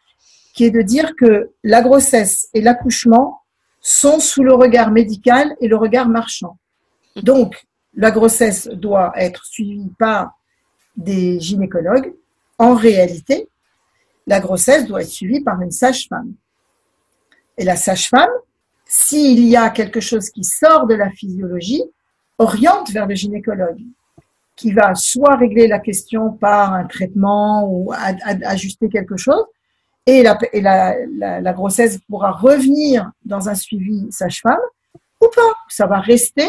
qui 0.54 0.64
est 0.64 0.70
de 0.70 0.82
dire 0.82 1.14
que 1.16 1.50
la 1.62 1.82
grossesse 1.82 2.48
et 2.54 2.60
l'accouchement 2.60 3.40
sont 3.80 4.20
sous 4.20 4.44
le 4.44 4.54
regard 4.54 4.90
médical 4.90 5.54
et 5.60 5.68
le 5.68 5.76
regard 5.76 6.08
marchand. 6.08 6.56
Donc, 7.16 7.64
la 7.94 8.10
grossesse 8.10 8.68
doit 8.68 9.12
être 9.16 9.44
suivie 9.44 9.90
par 9.98 10.38
des 10.96 11.40
gynécologues. 11.40 12.12
En 12.58 12.74
réalité, 12.74 13.48
la 14.26 14.40
grossesse 14.40 14.86
doit 14.86 15.02
être 15.02 15.08
suivie 15.08 15.40
par 15.40 15.60
une 15.60 15.70
sage-femme. 15.70 16.32
Et 17.58 17.64
la 17.64 17.76
sage-femme, 17.76 18.30
s'il 18.86 19.44
y 19.48 19.56
a 19.56 19.70
quelque 19.70 20.00
chose 20.00 20.30
qui 20.30 20.44
sort 20.44 20.86
de 20.86 20.94
la 20.94 21.10
physiologie, 21.10 21.82
oriente 22.38 22.90
vers 22.90 23.06
le 23.06 23.14
gynécologue 23.14 23.80
qui 24.56 24.72
va 24.72 24.94
soit 24.94 25.36
régler 25.36 25.66
la 25.66 25.78
question 25.78 26.32
par 26.32 26.74
un 26.74 26.84
traitement 26.84 27.66
ou 27.68 27.92
ajuster 27.92 28.88
quelque 28.88 29.16
chose, 29.16 29.44
et, 30.06 30.22
la, 30.22 31.52
grossesse 31.52 31.98
pourra 32.08 32.32
revenir 32.32 33.10
dans 33.24 33.48
un 33.48 33.54
suivi 33.54 34.06
sage-femme 34.10 34.60
ou 35.20 35.26
pas. 35.34 35.52
Ça 35.68 35.86
va 35.86 36.00
rester 36.00 36.48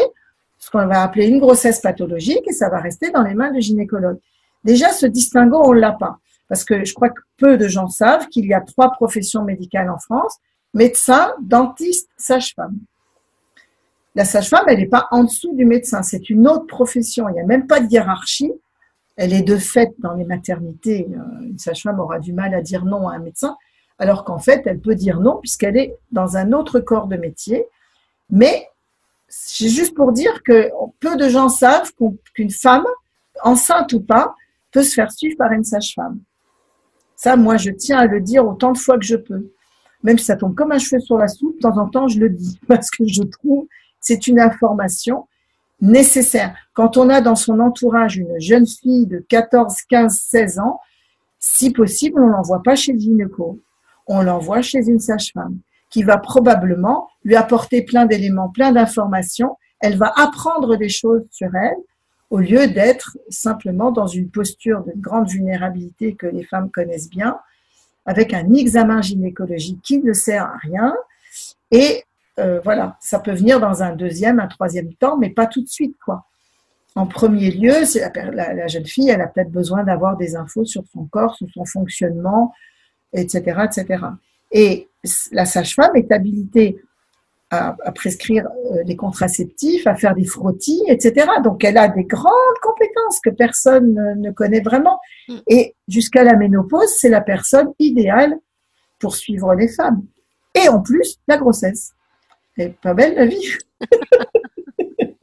ce 0.58 0.70
qu'on 0.70 0.86
va 0.86 1.02
appeler 1.02 1.26
une 1.26 1.38
grossesse 1.38 1.80
pathologique 1.80 2.46
et 2.46 2.52
ça 2.52 2.68
va 2.68 2.80
rester 2.80 3.10
dans 3.10 3.22
les 3.22 3.34
mains 3.34 3.52
du 3.52 3.60
gynécologue. 3.60 4.18
Déjà, 4.64 4.90
ce 4.92 5.06
distinguo, 5.06 5.60
on 5.62 5.72
l'a 5.72 5.92
pas. 5.92 6.18
Parce 6.48 6.64
que 6.64 6.84
je 6.84 6.94
crois 6.94 7.08
que 7.08 7.20
peu 7.36 7.56
de 7.56 7.68
gens 7.68 7.88
savent 7.88 8.28
qu'il 8.28 8.46
y 8.46 8.54
a 8.54 8.60
trois 8.60 8.90
professions 8.90 9.44
médicales 9.44 9.90
en 9.90 9.98
France, 9.98 10.36
médecin, 10.74 11.32
dentiste, 11.40 12.10
sage-femme. 12.16 12.76
La 14.14 14.24
sage-femme, 14.24 14.64
elle 14.68 14.78
n'est 14.78 14.86
pas 14.86 15.08
en 15.10 15.24
dessous 15.24 15.54
du 15.54 15.64
médecin, 15.64 16.02
c'est 16.02 16.30
une 16.30 16.46
autre 16.46 16.66
profession. 16.66 17.28
Il 17.28 17.32
n'y 17.32 17.40
a 17.40 17.46
même 17.46 17.66
pas 17.66 17.80
de 17.80 17.90
hiérarchie. 17.90 18.52
Elle 19.16 19.32
est 19.32 19.42
de 19.42 19.56
fait 19.56 19.92
dans 19.98 20.14
les 20.14 20.24
maternités. 20.24 21.08
Euh, 21.10 21.46
une 21.46 21.58
sage-femme 21.58 21.98
aura 21.98 22.18
du 22.18 22.32
mal 22.32 22.54
à 22.54 22.60
dire 22.60 22.84
non 22.84 23.08
à 23.08 23.14
un 23.14 23.18
médecin, 23.18 23.56
alors 23.98 24.24
qu'en 24.24 24.38
fait, 24.38 24.62
elle 24.66 24.80
peut 24.80 24.94
dire 24.94 25.20
non 25.20 25.38
puisqu'elle 25.40 25.76
est 25.76 25.96
dans 26.12 26.36
un 26.36 26.52
autre 26.52 26.80
corps 26.80 27.06
de 27.06 27.16
métier. 27.16 27.64
Mais 28.30 28.68
c'est 29.28 29.68
juste 29.68 29.94
pour 29.94 30.12
dire 30.12 30.42
que 30.42 30.70
peu 31.00 31.16
de 31.16 31.28
gens 31.28 31.48
savent 31.48 31.92
qu'une 32.34 32.50
femme, 32.50 32.86
enceinte 33.42 33.92
ou 33.92 34.00
pas, 34.00 34.34
peut 34.72 34.82
se 34.82 34.94
faire 34.94 35.12
suivre 35.12 35.36
par 35.36 35.52
une 35.52 35.64
sage-femme. 35.64 36.20
Moi, 37.36 37.56
je 37.56 37.70
tiens 37.70 37.98
à 37.98 38.06
le 38.06 38.20
dire 38.20 38.46
autant 38.46 38.72
de 38.72 38.78
fois 38.78 38.98
que 38.98 39.04
je 39.04 39.16
peux. 39.16 39.50
Même 40.02 40.18
si 40.18 40.26
ça 40.26 40.36
tombe 40.36 40.54
comme 40.54 40.72
un 40.72 40.78
cheveu 40.78 41.00
sur 41.00 41.16
la 41.16 41.28
soupe, 41.28 41.56
de 41.56 41.60
temps 41.60 41.78
en 41.78 41.88
temps, 41.88 42.08
je 42.08 42.20
le 42.20 42.28
dis 42.28 42.58
parce 42.68 42.90
que 42.90 43.04
je 43.06 43.22
trouve 43.22 43.66
c'est 44.00 44.26
une 44.26 44.38
information 44.38 45.26
nécessaire. 45.80 46.54
Quand 46.74 46.98
on 46.98 47.08
a 47.08 47.20
dans 47.22 47.34
son 47.34 47.58
entourage 47.58 48.18
une 48.18 48.38
jeune 48.38 48.66
fille 48.66 49.06
de 49.06 49.24
14, 49.28 49.74
15, 49.88 50.14
16 50.14 50.58
ans, 50.58 50.80
si 51.40 51.70
possible, 51.70 52.22
on 52.22 52.28
l'envoie 52.28 52.62
pas 52.62 52.76
chez 52.76 52.92
le 52.92 52.98
gynéco. 52.98 53.60
On 54.06 54.22
l'envoie 54.22 54.60
chez 54.60 54.86
une 54.86 55.00
sage-femme 55.00 55.58
qui 55.90 56.02
va 56.02 56.18
probablement 56.18 57.08
lui 57.24 57.34
apporter 57.36 57.82
plein 57.82 58.04
d'éléments, 58.04 58.50
plein 58.50 58.72
d'informations. 58.72 59.56
Elle 59.80 59.96
va 59.96 60.12
apprendre 60.16 60.76
des 60.76 60.88
choses 60.88 61.22
sur 61.30 61.54
elle 61.54 61.76
au 62.30 62.38
lieu 62.38 62.66
d'être 62.66 63.16
simplement 63.28 63.92
dans 63.92 64.06
une 64.06 64.30
posture 64.30 64.84
de 64.84 64.92
grande 64.96 65.28
vulnérabilité 65.28 66.14
que 66.14 66.26
les 66.26 66.44
femmes 66.44 66.70
connaissent 66.70 67.10
bien, 67.10 67.38
avec 68.06 68.34
un 68.34 68.52
examen 68.52 69.00
gynécologique 69.00 69.80
qui 69.82 69.98
ne 69.98 70.12
sert 70.12 70.44
à 70.44 70.56
rien 70.62 70.94
et 71.70 72.04
euh, 72.38 72.60
voilà, 72.64 72.96
ça 73.00 73.18
peut 73.18 73.32
venir 73.32 73.60
dans 73.60 73.82
un 73.82 73.94
deuxième, 73.94 74.40
un 74.40 74.48
troisième 74.48 74.92
temps, 74.94 75.16
mais 75.16 75.30
pas 75.30 75.46
tout 75.46 75.62
de 75.62 75.68
suite, 75.68 75.96
quoi. 76.04 76.24
En 76.96 77.06
premier 77.06 77.50
lieu, 77.50 77.74
la, 78.32 78.54
la, 78.54 78.66
jeune 78.68 78.86
fille, 78.86 79.10
elle 79.10 79.20
a 79.20 79.26
peut-être 79.26 79.50
besoin 79.50 79.82
d'avoir 79.82 80.16
des 80.16 80.36
infos 80.36 80.64
sur 80.64 80.84
son 80.92 81.06
corps, 81.06 81.34
sur 81.34 81.48
son 81.52 81.64
fonctionnement, 81.64 82.52
etc., 83.12 83.64
etc. 83.64 84.04
Et 84.52 84.88
la 85.32 85.44
sage-femme 85.44 85.96
est 85.96 86.12
habilitée 86.12 86.80
à, 87.54 87.92
prescrire 87.92 88.46
euh, 88.72 88.84
des 88.84 88.96
contraceptifs, 88.96 89.86
à 89.86 89.94
faire 89.94 90.14
des 90.14 90.24
frottis, 90.24 90.82
etc. 90.88 91.26
Donc, 91.42 91.64
elle 91.64 91.78
a 91.78 91.88
des 91.88 92.04
grandes 92.04 92.58
compétences 92.62 93.20
que 93.22 93.30
personne 93.30 93.94
ne 94.16 94.30
connaît 94.30 94.60
vraiment. 94.60 94.98
Mm. 95.28 95.36
Et 95.48 95.74
jusqu'à 95.88 96.24
la 96.24 96.36
ménopause, 96.36 96.92
c'est 96.96 97.08
la 97.08 97.20
personne 97.20 97.72
idéale 97.78 98.36
pour 98.98 99.16
suivre 99.16 99.54
les 99.54 99.68
femmes. 99.68 100.02
Et 100.54 100.68
en 100.68 100.80
plus, 100.80 101.18
la 101.28 101.36
grossesse. 101.36 101.92
C'est 102.56 102.74
pas 102.80 102.94
belle 102.94 103.14
la 103.16 103.26
vie. 103.26 103.52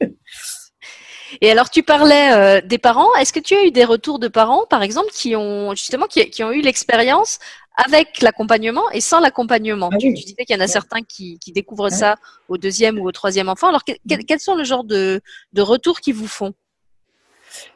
Et 1.40 1.50
alors, 1.50 1.70
tu 1.70 1.82
parlais 1.82 2.32
euh, 2.32 2.60
des 2.60 2.78
parents. 2.78 3.12
Est-ce 3.14 3.32
que 3.32 3.40
tu 3.40 3.54
as 3.54 3.64
eu 3.64 3.70
des 3.70 3.84
retours 3.84 4.18
de 4.18 4.28
parents, 4.28 4.64
par 4.68 4.82
exemple, 4.82 5.10
qui 5.12 5.34
ont 5.34 5.74
justement 5.74 6.06
qui, 6.06 6.44
ont 6.44 6.52
eu 6.52 6.60
l'expérience 6.60 7.38
avec 7.76 8.20
l'accompagnement 8.20 8.90
et 8.90 9.00
sans 9.00 9.20
l'accompagnement. 9.20 9.90
Ah 9.92 9.96
tu, 9.96 10.12
disais 10.12 10.44
qu'il 10.44 10.56
y 10.56 10.58
en 10.58 10.62
a 10.62 10.68
certains 10.68 11.02
qui, 11.02 11.38
découvrent 11.54 11.90
ça 11.90 12.16
au 12.48 12.58
deuxième 12.58 12.98
ou 12.98 13.06
au 13.06 13.12
troisième 13.12 13.48
enfant. 13.48 13.68
Alors, 13.68 13.82
quels 13.84 14.40
sont 14.40 14.54
le 14.54 14.64
genre 14.64 14.84
de, 14.84 15.20
de 15.52 15.62
retours 15.62 16.00
qu'ils 16.00 16.14
vous 16.14 16.28
font? 16.28 16.52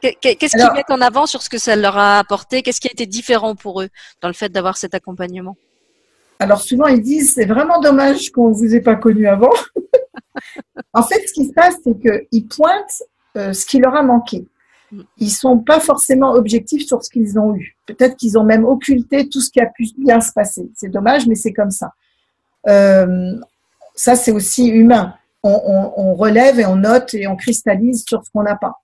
Qu'est-ce 0.01 0.57
qu'ils 0.57 0.73
mettent 0.73 0.91
en 0.91 1.01
avant 1.01 1.25
sur 1.25 1.41
ce 1.41 1.49
que 1.49 1.57
ça 1.57 1.75
leur 1.75 1.97
a 1.97 2.19
apporté? 2.19 2.61
Qu'est-ce 2.61 2.81
qui 2.81 2.87
a 2.87 2.91
été 2.91 3.05
différent 3.05 3.55
pour 3.55 3.81
eux 3.81 3.89
dans 4.21 4.27
le 4.27 4.33
fait 4.33 4.49
d'avoir 4.49 4.77
cet 4.77 4.93
accompagnement? 4.95 5.55
Alors 6.39 6.61
souvent 6.61 6.85
ils 6.85 7.01
disent 7.01 7.33
c'est 7.33 7.45
vraiment 7.45 7.79
dommage 7.79 8.31
qu'on 8.31 8.51
vous 8.51 8.75
ait 8.75 8.81
pas 8.81 8.95
connu 8.95 9.27
avant. 9.27 9.49
en 10.93 11.03
fait, 11.03 11.27
ce 11.27 11.33
qui 11.33 11.45
se 11.45 11.53
passe, 11.53 11.75
c'est 11.83 11.99
qu'ils 11.99 12.47
pointent 12.47 13.03
euh, 13.37 13.53
ce 13.53 13.65
qui 13.65 13.79
leur 13.79 13.95
a 13.95 14.03
manqué. 14.03 14.45
Ils 15.17 15.29
sont 15.29 15.59
pas 15.59 15.79
forcément 15.79 16.31
objectifs 16.31 16.85
sur 16.85 17.03
ce 17.03 17.09
qu'ils 17.09 17.37
ont 17.37 17.55
eu. 17.55 17.75
Peut-être 17.85 18.15
qu'ils 18.15 18.37
ont 18.37 18.43
même 18.43 18.63
occulté 18.63 19.27
tout 19.27 19.41
ce 19.41 19.49
qui 19.51 19.59
a 19.59 19.65
pu 19.65 19.87
bien 19.97 20.21
se 20.21 20.31
passer. 20.31 20.69
C'est 20.75 20.89
dommage, 20.89 21.27
mais 21.27 21.35
c'est 21.35 21.53
comme 21.53 21.71
ça. 21.71 21.91
Euh, 22.67 23.33
ça, 23.95 24.15
c'est 24.15 24.31
aussi 24.31 24.67
humain. 24.67 25.15
On, 25.43 26.13
relève 26.13 26.59
et 26.59 26.65
on 26.65 26.75
note 26.75 27.13
et 27.13 27.25
on 27.27 27.37
cristallise 27.37 28.03
sur 28.05 28.25
ce 28.25 28.29
qu'on 28.31 28.43
n'a 28.43 28.55
pas. 28.55 28.81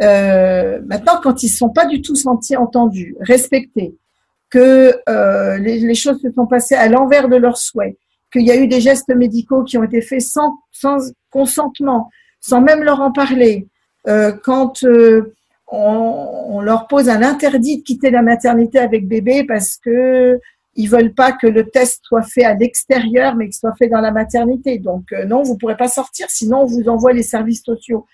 Euh, 0.00 0.80
maintenant, 0.86 1.20
quand 1.22 1.42
ils 1.42 1.50
sont 1.50 1.68
pas 1.68 1.84
du 1.84 2.00
tout 2.00 2.14
sentis 2.14 2.56
entendus, 2.56 3.14
respectés, 3.20 3.94
que 4.48 4.98
euh, 5.08 5.58
les, 5.58 5.94
choses 5.94 6.20
se 6.22 6.30
sont 6.32 6.46
passées 6.46 6.76
à 6.76 6.88
l'envers 6.88 7.28
de 7.28 7.36
leurs 7.36 7.58
souhaits, 7.58 7.96
qu'il 8.32 8.42
y 8.42 8.50
a 8.50 8.56
eu 8.56 8.68
des 8.68 8.80
gestes 8.80 9.14
médicaux 9.14 9.64
qui 9.64 9.76
ont 9.76 9.84
été 9.84 10.00
faits 10.00 10.22
sans 10.22 10.58
consentement, 11.30 12.10
sans 12.40 12.62
même 12.62 12.82
leur 12.82 13.00
en 13.00 13.12
parler. 13.12 13.66
Euh, 14.08 14.32
quand 14.32 14.82
euh, 14.84 15.34
on, 15.68 16.60
leur 16.60 16.86
pose 16.86 17.08
un 17.08 17.22
interdit 17.22 17.78
de 17.78 17.82
quitter 17.82 18.10
la 18.10 18.22
maternité 18.22 18.78
avec 18.78 19.06
bébé 19.08 19.44
parce 19.44 19.76
que 19.76 20.38
ils 20.74 20.88
veulent 20.88 21.14
pas 21.14 21.32
que 21.32 21.46
le 21.46 21.68
test 21.68 22.00
soit 22.02 22.22
fait 22.22 22.44
à 22.44 22.54
l'extérieur, 22.54 23.36
mais 23.36 23.46
qu'il 23.46 23.54
soit 23.54 23.74
fait 23.76 23.88
dans 23.88 24.00
la 24.00 24.10
maternité. 24.10 24.78
Donc 24.78 25.12
euh, 25.12 25.24
non, 25.24 25.42
vous 25.42 25.56
pourrez 25.56 25.76
pas 25.76 25.88
sortir, 25.88 26.26
sinon 26.30 26.62
on 26.62 26.66
vous 26.66 26.88
envoie 26.88 27.12
les 27.12 27.22
services 27.22 27.62
sociaux. 27.62 28.06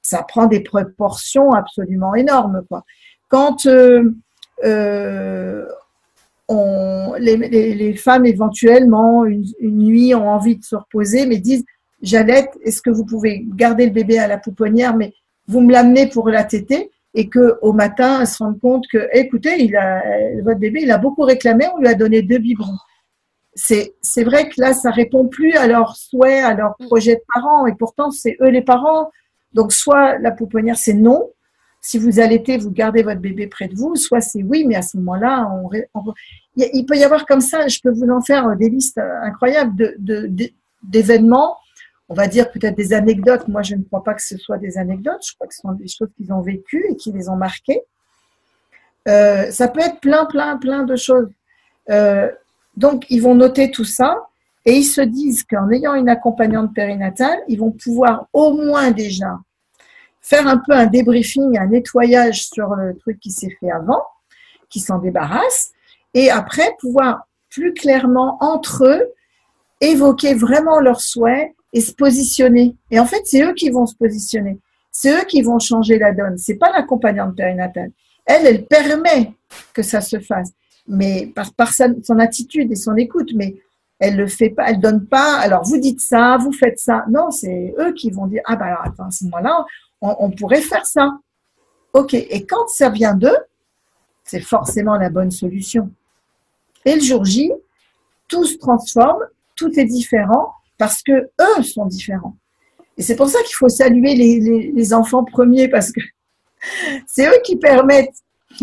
Ça 0.00 0.22
prend 0.22 0.46
des 0.46 0.60
proportions 0.60 1.52
absolument 1.52 2.14
énormes, 2.14 2.62
quoi. 2.68 2.84
Quand 3.28 3.66
les, 7.18 7.94
femmes 7.96 8.26
éventuellement 8.26 9.24
une, 9.24 9.44
nuit 9.62 10.14
ont 10.14 10.28
envie 10.28 10.56
de 10.56 10.64
se 10.64 10.76
reposer, 10.76 11.26
mais 11.26 11.38
disent 11.38 11.64
Jalette, 12.02 12.50
est-ce 12.62 12.82
que 12.82 12.90
vous 12.90 13.04
pouvez 13.04 13.44
garder 13.56 13.86
le 13.86 13.92
bébé 13.92 14.18
à 14.18 14.28
la 14.28 14.38
pouponnière, 14.38 14.94
mais 14.94 15.14
vous 15.46 15.60
me 15.60 15.72
l'amenez 15.72 16.08
pour 16.08 16.28
la 16.28 16.44
tétée 16.44 16.90
et 17.14 17.28
que 17.28 17.58
au 17.62 17.72
matin, 17.72 18.20
elles 18.20 18.26
se 18.26 18.42
rendent 18.42 18.60
compte 18.60 18.84
que, 18.90 19.08
écoutez, 19.12 19.62
il 19.62 19.76
a, 19.76 20.02
votre 20.42 20.58
bébé, 20.58 20.80
il 20.82 20.90
a 20.90 20.98
beaucoup 20.98 21.22
réclamé, 21.22 21.66
on 21.74 21.78
lui 21.78 21.88
a 21.88 21.94
donné 21.94 22.22
deux 22.22 22.38
biberons. 22.38 22.78
C'est, 23.54 23.94
c'est 24.02 24.24
vrai 24.24 24.48
que 24.48 24.60
là, 24.60 24.72
ça 24.72 24.90
répond 24.90 25.28
plus 25.28 25.52
à 25.52 25.68
leurs 25.68 25.94
souhaits, 25.94 26.44
à 26.44 26.54
leurs 26.54 26.74
projets 26.76 27.14
de 27.14 27.22
parents, 27.32 27.66
et 27.66 27.74
pourtant, 27.74 28.10
c'est 28.10 28.36
eux 28.40 28.48
les 28.48 28.62
parents. 28.62 29.10
Donc, 29.52 29.72
soit 29.72 30.18
la 30.18 30.32
pouponnière, 30.32 30.76
c'est 30.76 30.94
non, 30.94 31.30
si 31.84 31.98
vous 31.98 32.18
allaitez, 32.18 32.56
vous 32.56 32.70
gardez 32.70 33.02
votre 33.02 33.20
bébé 33.20 33.46
près 33.46 33.68
de 33.68 33.76
vous, 33.76 33.94
soit 33.94 34.22
c'est 34.22 34.42
oui, 34.42 34.64
mais 34.66 34.74
à 34.74 34.80
ce 34.80 34.96
moment-là, 34.96 35.48
il 36.56 36.86
peut 36.86 36.96
y 36.96 37.04
avoir 37.04 37.26
comme 37.26 37.42
ça, 37.42 37.68
je 37.68 37.78
peux 37.82 37.90
vous 37.90 38.08
en 38.08 38.22
faire 38.22 38.56
des 38.56 38.70
listes 38.70 38.98
incroyables 39.22 39.94
d'événements, 40.82 41.58
on 42.08 42.14
va 42.14 42.26
dire 42.26 42.50
peut-être 42.50 42.76
des 42.76 42.92
anecdotes. 42.92 43.48
Moi, 43.48 43.62
je 43.62 43.74
ne 43.74 43.82
crois 43.82 44.02
pas 44.02 44.14
que 44.14 44.22
ce 44.22 44.36
soit 44.36 44.58
des 44.58 44.78
anecdotes, 44.78 45.24
je 45.26 45.34
crois 45.34 45.46
que 45.46 45.54
ce 45.54 45.60
sont 45.60 45.72
des 45.72 45.88
choses 45.88 46.08
qu'ils 46.16 46.32
ont 46.32 46.40
vécues 46.40 46.84
et 46.90 46.96
qui 46.96 47.12
les 47.12 47.28
ont 47.28 47.36
marquées. 47.36 47.82
Euh, 49.08 49.50
ça 49.50 49.68
peut 49.68 49.80
être 49.80 50.00
plein, 50.00 50.24
plein, 50.26 50.56
plein 50.56 50.84
de 50.84 50.96
choses. 50.96 51.30
Euh, 51.90 52.30
donc, 52.76 53.06
ils 53.10 53.22
vont 53.22 53.34
noter 53.34 53.70
tout 53.70 53.84
ça 53.84 54.16
et 54.64 54.72
ils 54.72 54.84
se 54.84 55.00
disent 55.00 55.44
qu'en 55.44 55.70
ayant 55.70 55.94
une 55.94 56.08
accompagnante 56.08 56.74
périnatale, 56.74 57.38
ils 57.48 57.58
vont 57.58 57.72
pouvoir 57.72 58.26
au 58.32 58.52
moins 58.52 58.90
déjà 58.90 59.38
faire 60.20 60.46
un 60.46 60.56
peu 60.56 60.72
un 60.72 60.86
débriefing, 60.86 61.58
un 61.58 61.66
nettoyage 61.66 62.46
sur 62.46 62.74
le 62.74 62.96
truc 62.96 63.20
qui 63.20 63.30
s'est 63.30 63.54
fait 63.60 63.70
avant, 63.70 64.02
qui 64.70 64.80
s'en 64.80 64.98
débarrasse, 64.98 65.72
et 66.14 66.30
après 66.30 66.74
pouvoir 66.80 67.28
plus 67.50 67.74
clairement 67.74 68.38
entre 68.40 68.84
eux 68.86 69.12
évoquer 69.82 70.34
vraiment 70.34 70.80
leurs 70.80 71.02
souhaits 71.02 71.54
et 71.74 71.80
se 71.80 71.92
positionner. 71.92 72.76
Et 72.90 72.98
en 73.00 73.04
fait, 73.04 73.22
c'est 73.24 73.42
eux 73.42 73.52
qui 73.52 73.68
vont 73.68 73.84
se 73.84 73.96
positionner. 73.96 74.58
C'est 74.92 75.12
eux 75.12 75.24
qui 75.24 75.42
vont 75.42 75.58
changer 75.58 75.98
la 75.98 76.12
donne. 76.12 76.38
C'est 76.38 76.54
pas 76.54 76.70
l'accompagnante 76.70 77.36
périnatale. 77.36 77.90
Elle, 78.24 78.46
elle 78.46 78.64
permet 78.64 79.32
que 79.74 79.82
ça 79.82 80.00
se 80.00 80.20
fasse, 80.20 80.52
mais 80.86 81.26
par, 81.34 81.52
par 81.52 81.74
son 81.74 82.18
attitude 82.18 82.70
et 82.70 82.76
son 82.76 82.96
écoute. 82.96 83.30
Mais 83.34 83.56
elle 83.98 84.16
le 84.16 84.28
fait 84.28 84.50
pas, 84.50 84.70
elle 84.70 84.80
donne 84.80 85.04
pas. 85.06 85.36
Alors 85.38 85.64
vous 85.64 85.78
dites 85.78 86.00
ça, 86.00 86.38
vous 86.40 86.52
faites 86.52 86.78
ça. 86.78 87.04
Non, 87.10 87.30
c'est 87.32 87.74
eux 87.78 87.92
qui 87.92 88.10
vont 88.10 88.28
dire 88.28 88.42
ah 88.46 88.54
bah 88.54 88.66
alors 88.66 88.82
attends 88.84 89.06
à 89.06 89.10
ce 89.10 89.24
moment-là, 89.24 89.66
on, 90.00 90.30
pourrait 90.30 90.60
faire 90.60 90.86
ça. 90.86 91.18
Ok. 91.92 92.14
Et 92.14 92.46
quand 92.46 92.68
ça 92.68 92.88
vient 92.88 93.14
d'eux, 93.14 93.36
c'est 94.22 94.40
forcément 94.40 94.96
la 94.96 95.10
bonne 95.10 95.30
solution. 95.30 95.90
Et 96.84 96.94
le 96.94 97.00
jour 97.00 97.24
J, 97.24 97.50
tout 98.28 98.44
se 98.44 98.58
transforme, 98.58 99.24
tout 99.56 99.78
est 99.78 99.84
différent 99.84 100.52
parce 100.78 101.02
que 101.02 101.12
eux 101.12 101.62
sont 101.62 101.86
différents. 101.86 102.36
Et 102.96 103.02
c'est 103.02 103.16
pour 103.16 103.28
ça 103.28 103.42
qu'il 103.42 103.54
faut 103.54 103.68
saluer 103.68 104.14
les, 104.14 104.94
enfants 104.94 105.24
premiers 105.24 105.68
parce 105.68 105.90
que 105.92 106.00
c'est 107.06 107.26
eux 107.26 107.40
qui 107.44 107.56
permettent 107.56 108.14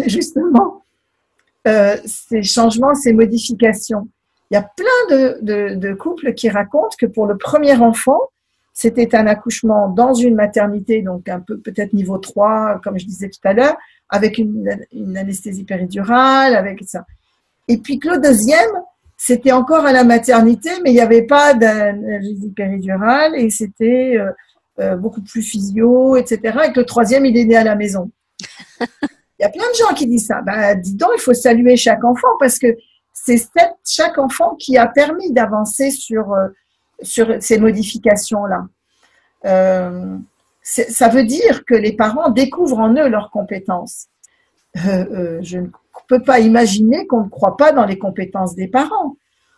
justement 0.06 0.84
euh, 1.68 1.98
ces 2.06 2.44
changements, 2.44 2.96
ces 2.96 3.14
modifications. 3.14 4.08
Il 4.50 4.56
y 4.56 4.58
a 4.58 4.64
plein 4.64 5.18
de, 5.42 5.94
couples 5.94 6.34
qui 6.34 6.50
racontent 6.50 6.96
que 7.00 7.06
pour 7.06 7.26
le 7.26 7.38
premier 7.38 7.76
enfant, 7.76 8.20
c'était 8.74 9.16
un 9.16 9.28
accouchement 9.28 9.90
dans 9.90 10.14
une 10.14 10.36
maternité, 10.36 11.02
donc 11.02 11.28
un 11.30 11.40
peu 11.40 11.58
peut-être 11.58 11.94
niveau 11.94 12.18
3, 12.18 12.80
comme 12.84 12.98
je 12.98 13.06
disais 13.06 13.30
tout 13.30 13.46
à 13.46 13.54
l'heure, 13.54 13.76
avec 14.10 14.38
une, 14.38 14.78
une, 14.92 15.18
anesthésie 15.18 15.64
péridurale, 15.64 16.56
avec 16.56 16.82
ça. 16.86 17.06
Et 17.68 17.78
puis 17.78 18.00
que 18.00 18.10
le 18.10 18.20
deuxième, 18.20 18.72
c'était 19.24 19.52
encore 19.52 19.86
à 19.86 19.94
la 19.94 20.04
maternité, 20.04 20.72
mais 20.84 20.90
il 20.90 20.96
n'y 20.96 21.00
avait 21.00 21.28
pas 21.28 21.54
d'anesthésie 21.54 22.50
péridurale 22.56 23.36
et 23.36 23.52
c'était 23.52 24.18
euh, 24.18 24.32
euh, 24.80 24.96
beaucoup 24.96 25.22
plus 25.22 25.44
physio, 25.44 26.16
etc. 26.16 26.58
Et 26.66 26.74
que 26.74 26.80
le 26.80 26.88
troisième, 26.88 27.24
il 27.28 27.38
est 27.38 27.46
né 27.46 27.56
à 27.56 27.64
la 27.64 27.76
maison. 27.76 28.10
Il 28.82 29.44
y 29.44 29.46
a 29.46 29.50
plein 29.50 29.70
de 29.72 29.76
gens 29.76 29.94
qui 29.96 30.08
disent 30.08 30.26
ça. 30.26 30.42
Ben, 30.42 30.80
dis 30.80 30.94
donc, 30.94 31.10
il 31.16 31.20
faut 31.20 31.34
saluer 31.34 31.76
chaque 31.76 32.04
enfant 32.04 32.28
parce 32.40 32.60
que 32.60 32.68
c'est 33.12 33.38
chaque 33.84 34.20
enfant 34.20 34.56
qui 34.56 34.78
a 34.78 34.86
permis 34.86 35.32
d'avancer 35.32 35.90
sur, 35.90 36.32
euh, 36.34 36.50
sur 37.02 37.42
ces 37.42 37.58
modifications-là. 37.58 38.68
Euh, 39.46 40.18
ça 40.62 41.10
veut 41.10 41.24
dire 41.24 41.66
que 41.66 41.74
les 41.74 41.94
parents 41.94 42.30
découvrent 42.30 42.78
en 42.78 42.94
eux 42.94 43.10
leurs 43.10 43.32
compétences. 43.32 44.08
Euh, 44.86 45.40
je 45.42 45.58
ne 45.58 45.68
peux 46.16 46.24
pas 46.24 46.40
imaginer 46.40 47.08
qu'on 47.08 47.24
ne 47.24 47.30
croit 47.30 47.58
pas 47.58 47.72
dans 47.72 47.86
les 47.86 47.98
compétences 47.98 48.56
des 48.56 48.68
parents. 48.68 49.16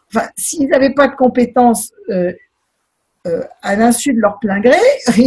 Enfin, 0.09 0.27
s'ils 0.37 0.69
n'avaient 0.69 0.93
pas 0.93 1.07
de 1.07 1.15
compétences 1.15 1.91
à 3.61 3.75
l'insu 3.75 4.13
de 4.13 4.19
leur 4.19 4.39
plein 4.39 4.59
gré, 4.59 4.77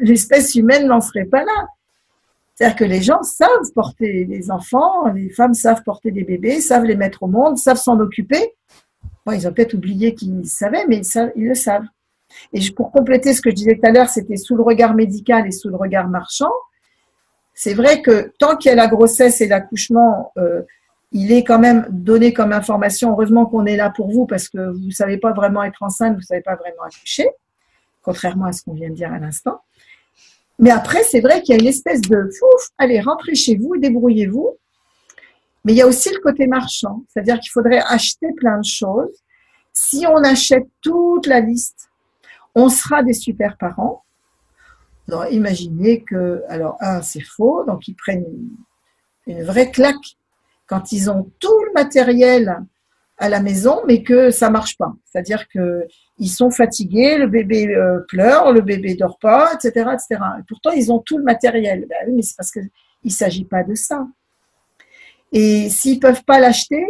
l'espèce 0.00 0.54
humaine 0.54 0.86
n'en 0.86 1.00
serait 1.00 1.24
pas 1.24 1.44
là. 1.44 1.66
C'est-à-dire 2.58 2.76
que 2.76 2.84
les 2.84 3.02
gens 3.02 3.22
savent 3.22 3.72
porter 3.72 4.24
des 4.24 4.50
enfants, 4.50 5.06
les 5.12 5.30
femmes 5.30 5.54
savent 5.54 5.84
porter 5.84 6.10
des 6.10 6.24
bébés, 6.24 6.60
savent 6.60 6.84
les 6.84 6.96
mettre 6.96 7.22
au 7.22 7.28
monde, 7.28 7.56
savent 7.56 7.76
s'en 7.76 8.00
occuper. 8.00 8.52
Bon, 9.24 9.30
ils 9.30 9.46
ont 9.46 9.52
peut-être 9.52 9.74
oublié 9.74 10.12
qu'ils 10.12 10.44
savaient, 10.44 10.84
mais 10.88 11.00
ils, 11.36 11.44
le 11.44 11.54
savent. 11.54 11.86
Et 12.52 12.60
pour 12.72 12.90
compléter 12.90 13.32
ce 13.32 13.42
que 13.42 13.50
je 13.50 13.54
disais 13.54 13.76
tout 13.76 13.86
à 13.86 13.92
l'heure, 13.92 14.08
c'était 14.08 14.36
sous 14.36 14.56
le 14.56 14.64
regard 14.64 14.94
médical 14.94 15.46
et 15.46 15.52
sous 15.52 15.68
le 15.68 15.76
regard 15.76 16.08
marchand. 16.08 16.50
C'est 17.60 17.74
vrai 17.74 18.02
que 18.02 18.32
tant 18.38 18.56
qu'il 18.56 18.68
y 18.68 18.72
a 18.72 18.76
la 18.76 18.86
grossesse 18.86 19.40
et 19.40 19.48
l'accouchement, 19.48 20.30
euh, 20.38 20.62
il 21.10 21.32
est 21.32 21.42
quand 21.42 21.58
même 21.58 21.88
donné 21.90 22.32
comme 22.32 22.52
information. 22.52 23.10
Heureusement 23.10 23.46
qu'on 23.46 23.66
est 23.66 23.74
là 23.76 23.90
pour 23.90 24.12
vous 24.12 24.26
parce 24.26 24.48
que 24.48 24.70
vous 24.70 24.86
ne 24.86 24.92
savez 24.92 25.18
pas 25.18 25.32
vraiment 25.32 25.64
être 25.64 25.82
enceinte, 25.82 26.12
vous 26.12 26.20
ne 26.20 26.24
savez 26.24 26.40
pas 26.40 26.54
vraiment 26.54 26.82
accoucher, 26.82 27.28
contrairement 28.00 28.44
à 28.44 28.52
ce 28.52 28.62
qu'on 28.62 28.74
vient 28.74 28.90
de 28.90 28.94
dire 28.94 29.12
à 29.12 29.18
l'instant. 29.18 29.60
Mais 30.60 30.70
après, 30.70 31.02
c'est 31.02 31.18
vrai 31.18 31.42
qu'il 31.42 31.56
y 31.56 31.58
a 31.58 31.60
une 31.60 31.66
espèce 31.66 32.00
de 32.00 32.30
fouf, 32.38 32.68
allez, 32.78 33.00
rentrez 33.00 33.34
chez 33.34 33.56
vous, 33.56 33.76
débrouillez-vous. 33.76 34.56
Mais 35.64 35.72
il 35.72 35.76
y 35.78 35.82
a 35.82 35.88
aussi 35.88 36.10
le 36.14 36.20
côté 36.20 36.46
marchand, 36.46 37.02
c'est-à-dire 37.08 37.40
qu'il 37.40 37.50
faudrait 37.50 37.82
acheter 37.88 38.28
plein 38.36 38.58
de 38.58 38.64
choses. 38.64 39.20
Si 39.72 40.06
on 40.06 40.18
achète 40.18 40.68
toute 40.80 41.26
la 41.26 41.40
liste, 41.40 41.90
on 42.54 42.68
sera 42.68 43.02
des 43.02 43.14
super 43.14 43.56
parents. 43.56 44.04
Imaginez 45.30 46.02
que, 46.02 46.42
alors, 46.48 46.76
un, 46.80 47.02
c'est 47.02 47.20
faux, 47.20 47.64
donc 47.64 47.88
ils 47.88 47.94
prennent 47.94 48.26
une 49.26 49.42
vraie 49.42 49.70
claque 49.70 49.96
quand 50.66 50.92
ils 50.92 51.10
ont 51.10 51.30
tout 51.38 51.64
le 51.64 51.72
matériel 51.74 52.62
à 53.16 53.28
la 53.28 53.40
maison, 53.40 53.80
mais 53.86 54.02
que 54.02 54.30
ça 54.30 54.50
marche 54.50 54.76
pas. 54.76 54.94
C'est-à-dire 55.04 55.48
que 55.48 55.86
ils 56.18 56.28
sont 56.28 56.50
fatigués, 56.50 57.16
le 57.16 57.26
bébé 57.26 57.68
euh, 57.68 58.00
pleure, 58.08 58.52
le 58.52 58.60
bébé 58.60 58.94
dort 58.94 59.18
pas, 59.18 59.52
etc., 59.54 59.90
etc. 59.92 60.20
Et 60.38 60.42
pourtant, 60.46 60.70
ils 60.70 60.92
ont 60.92 60.98
tout 60.98 61.18
le 61.18 61.24
matériel. 61.24 61.86
Ben 61.88 61.96
oui, 62.06 62.14
mais 62.16 62.22
c'est 62.22 62.36
parce 62.36 62.50
qu'il 62.50 62.68
ne 63.04 63.10
s'agit 63.10 63.44
pas 63.44 63.64
de 63.64 63.74
ça. 63.74 64.06
Et 65.32 65.68
s'ils 65.68 66.00
peuvent 66.00 66.24
pas 66.24 66.38
l'acheter, 66.38 66.84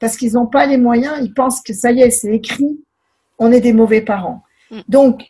parce 0.00 0.16
qu'ils 0.16 0.34
n'ont 0.34 0.46
pas 0.46 0.66
les 0.66 0.76
moyens, 0.76 1.18
ils 1.22 1.32
pensent 1.34 1.62
que 1.62 1.72
ça 1.72 1.90
y 1.92 2.00
est, 2.00 2.10
c'est 2.10 2.34
écrit, 2.34 2.80
on 3.38 3.52
est 3.52 3.60
des 3.60 3.72
mauvais 3.72 4.00
parents. 4.00 4.42
Mm. 4.70 4.80
Donc, 4.88 5.22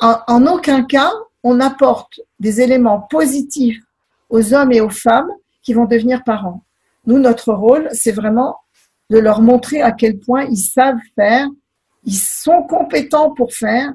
en, 0.00 0.46
aucun 0.46 0.84
cas, 0.84 1.12
on 1.42 1.60
apporte 1.60 2.20
des 2.40 2.60
éléments 2.60 3.00
positifs 3.00 3.82
aux 4.30 4.54
hommes 4.54 4.72
et 4.72 4.80
aux 4.80 4.90
femmes 4.90 5.30
qui 5.62 5.74
vont 5.74 5.84
devenir 5.84 6.24
parents. 6.24 6.62
Nous, 7.06 7.18
notre 7.18 7.52
rôle, 7.52 7.88
c'est 7.92 8.12
vraiment 8.12 8.56
de 9.10 9.18
leur 9.18 9.42
montrer 9.42 9.82
à 9.82 9.92
quel 9.92 10.18
point 10.18 10.44
ils 10.44 10.56
savent 10.56 10.98
faire 11.14 11.48
ils 12.04 12.16
sont 12.16 12.62
compétents 12.62 13.30
pour 13.30 13.52
faire 13.52 13.92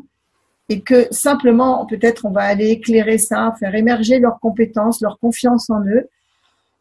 et 0.67 0.81
que 0.81 1.07
simplement, 1.11 1.85
peut-être, 1.85 2.25
on 2.25 2.31
va 2.31 2.41
aller 2.41 2.69
éclairer 2.69 3.17
ça, 3.17 3.55
faire 3.59 3.73
émerger 3.73 4.19
leurs 4.19 4.39
compétences, 4.39 5.01
leur 5.01 5.17
confiance 5.19 5.69
en 5.69 5.81
eux, 5.81 6.07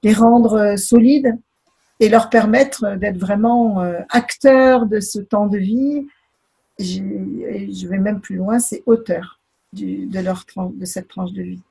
les 0.02 0.12
rendre 0.12 0.58
euh, 0.58 0.76
solides 0.76 1.36
et 2.00 2.08
leur 2.08 2.28
permettre 2.28 2.96
d'être 2.96 3.18
vraiment 3.18 3.82
euh, 3.82 4.00
acteurs 4.10 4.86
de 4.86 5.00
ce 5.00 5.18
temps 5.18 5.46
de 5.46 5.58
vie. 5.58 6.06
Je 6.78 7.88
vais 7.88 7.98
même 7.98 8.20
plus 8.20 8.36
loin, 8.36 8.58
c'est 8.58 8.82
auteurs 8.86 9.40
de, 9.72 10.20
leur, 10.20 10.44
de 10.56 10.84
cette 10.84 11.08
tranche 11.08 11.32
de 11.32 11.42
vie. 11.42 11.62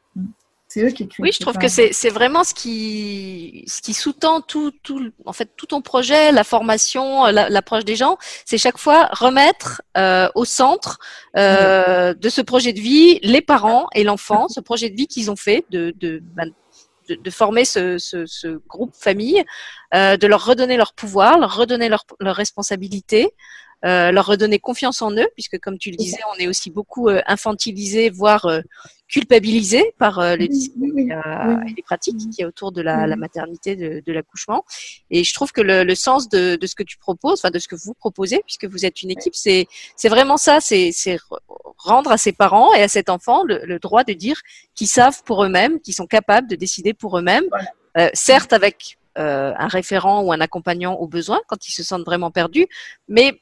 C'est 0.69 0.83
eux 0.83 0.89
qui 0.89 1.03
écrivent. 1.03 1.23
Oui, 1.23 1.31
je 1.31 1.39
trouve 1.39 1.57
que 1.57 1.69
c'est 1.69 2.09
vraiment 2.09 2.43
ce 2.43 2.53
qui 2.53 3.63
ce 3.67 3.81
qui 3.81 3.93
sous-tend 3.93 4.41
tout 4.41 4.71
tout 4.83 5.11
en 5.25 5.31
fait 5.31 5.49
tout 5.55 5.67
ton 5.67 5.81
projet, 5.81 6.33
la 6.33 6.43
formation, 6.43 7.25
l'approche 7.27 7.85
des 7.85 7.95
gens, 7.95 8.17
c'est 8.45 8.57
chaque 8.57 8.77
fois 8.77 9.07
remettre 9.13 9.81
euh, 9.95 10.27
au 10.35 10.43
centre 10.43 10.99
euh, 11.37 12.13
de 12.13 12.27
ce 12.27 12.41
projet 12.41 12.73
de 12.73 12.81
vie 12.81 13.19
les 13.23 13.41
parents 13.41 13.87
et 13.95 14.03
l'enfant, 14.03 14.49
ce 14.49 14.59
projet 14.59 14.89
de 14.89 14.95
vie 14.95 15.07
qu'ils 15.07 15.31
ont 15.31 15.37
fait 15.37 15.65
de 15.69 15.93
de, 15.97 16.21
ben, 16.21 16.51
de, 17.07 17.15
de 17.15 17.29
former 17.29 17.63
ce, 17.63 17.97
ce, 17.97 18.25
ce, 18.25 18.59
groupe 18.67 18.93
famille, 18.93 19.41
euh, 19.95 20.17
de 20.17 20.27
leur 20.27 20.45
redonner 20.45 20.75
leur 20.75 20.91
pouvoir, 20.91 21.39
leur 21.39 21.55
redonner 21.55 21.87
leur, 21.87 22.03
leur 22.19 22.35
responsabilité, 22.35 23.29
euh, 23.85 24.11
leur 24.11 24.25
redonner 24.25 24.57
confiance 24.57 25.03
en 25.03 25.11
eux, 25.11 25.27
puisque 25.35 25.59
comme 25.59 25.77
tu 25.77 25.91
le 25.91 25.97
disais, 25.97 26.17
on 26.35 26.39
est 26.39 26.47
aussi 26.47 26.71
beaucoup 26.71 27.09
euh, 27.09 27.21
infantilisé, 27.27 28.09
voire 28.09 28.45
euh, 28.45 28.61
culpabilisé 29.07 29.93
par 29.99 30.35
les 30.35 30.47
discours 30.47 30.97
et 30.97 31.73
les 31.75 31.83
pratiques 31.83 32.17
qui 32.31 32.41
est 32.41 32.45
autour 32.45 32.71
de 32.71 32.81
la, 32.81 33.05
la 33.07 33.15
maternité, 33.15 33.75
de, 33.75 34.01
de 34.05 34.11
l'accouchement. 34.11 34.65
Et 35.11 35.23
je 35.23 35.33
trouve 35.33 35.51
que 35.51 35.61
le, 35.61 35.83
le 35.83 35.95
sens 35.95 36.27
de, 36.27 36.57
de, 36.57 36.67
ce 36.67 36.75
que 36.75 36.83
tu 36.83 36.97
proposes, 36.97 37.39
enfin 37.39 37.51
de 37.51 37.59
ce 37.59 37.69
que 37.69 37.75
vous 37.75 37.93
proposez, 37.93 38.41
puisque 38.45 38.65
vous 38.65 38.85
êtes 38.85 39.03
une 39.03 39.11
équipe, 39.11 39.35
c'est 39.35 39.67
c'est 39.95 40.09
vraiment 40.09 40.35
ça, 40.35 40.59
c'est 40.59 40.91
rendre 41.77 42.11
à 42.11 42.17
ses 42.17 42.33
parents 42.33 42.73
et 42.73 42.81
à 42.81 42.89
cet 42.89 43.09
enfant 43.09 43.43
le, 43.43 43.61
le 43.63 43.79
droit 43.79 44.03
de 44.03 44.13
dire 44.13 44.41
qu'ils 44.75 44.89
savent 44.89 45.23
pour 45.23 45.43
eux-mêmes, 45.43 45.79
qu'ils 45.79 45.93
sont 45.93 46.07
capables 46.07 46.49
de 46.49 46.55
décider 46.55 46.93
pour 46.93 47.17
eux-mêmes, 47.17 47.45
certes 48.13 48.51
avec 48.51 48.97
un 49.15 49.67
référent 49.67 50.21
ou 50.23 50.33
un 50.33 50.41
accompagnant 50.41 50.95
au 50.95 51.07
besoin 51.07 51.39
quand 51.47 51.67
ils 51.67 51.71
se 51.71 51.83
sentent 51.83 52.05
vraiment 52.05 52.29
perdus, 52.29 52.67
mais 53.07 53.39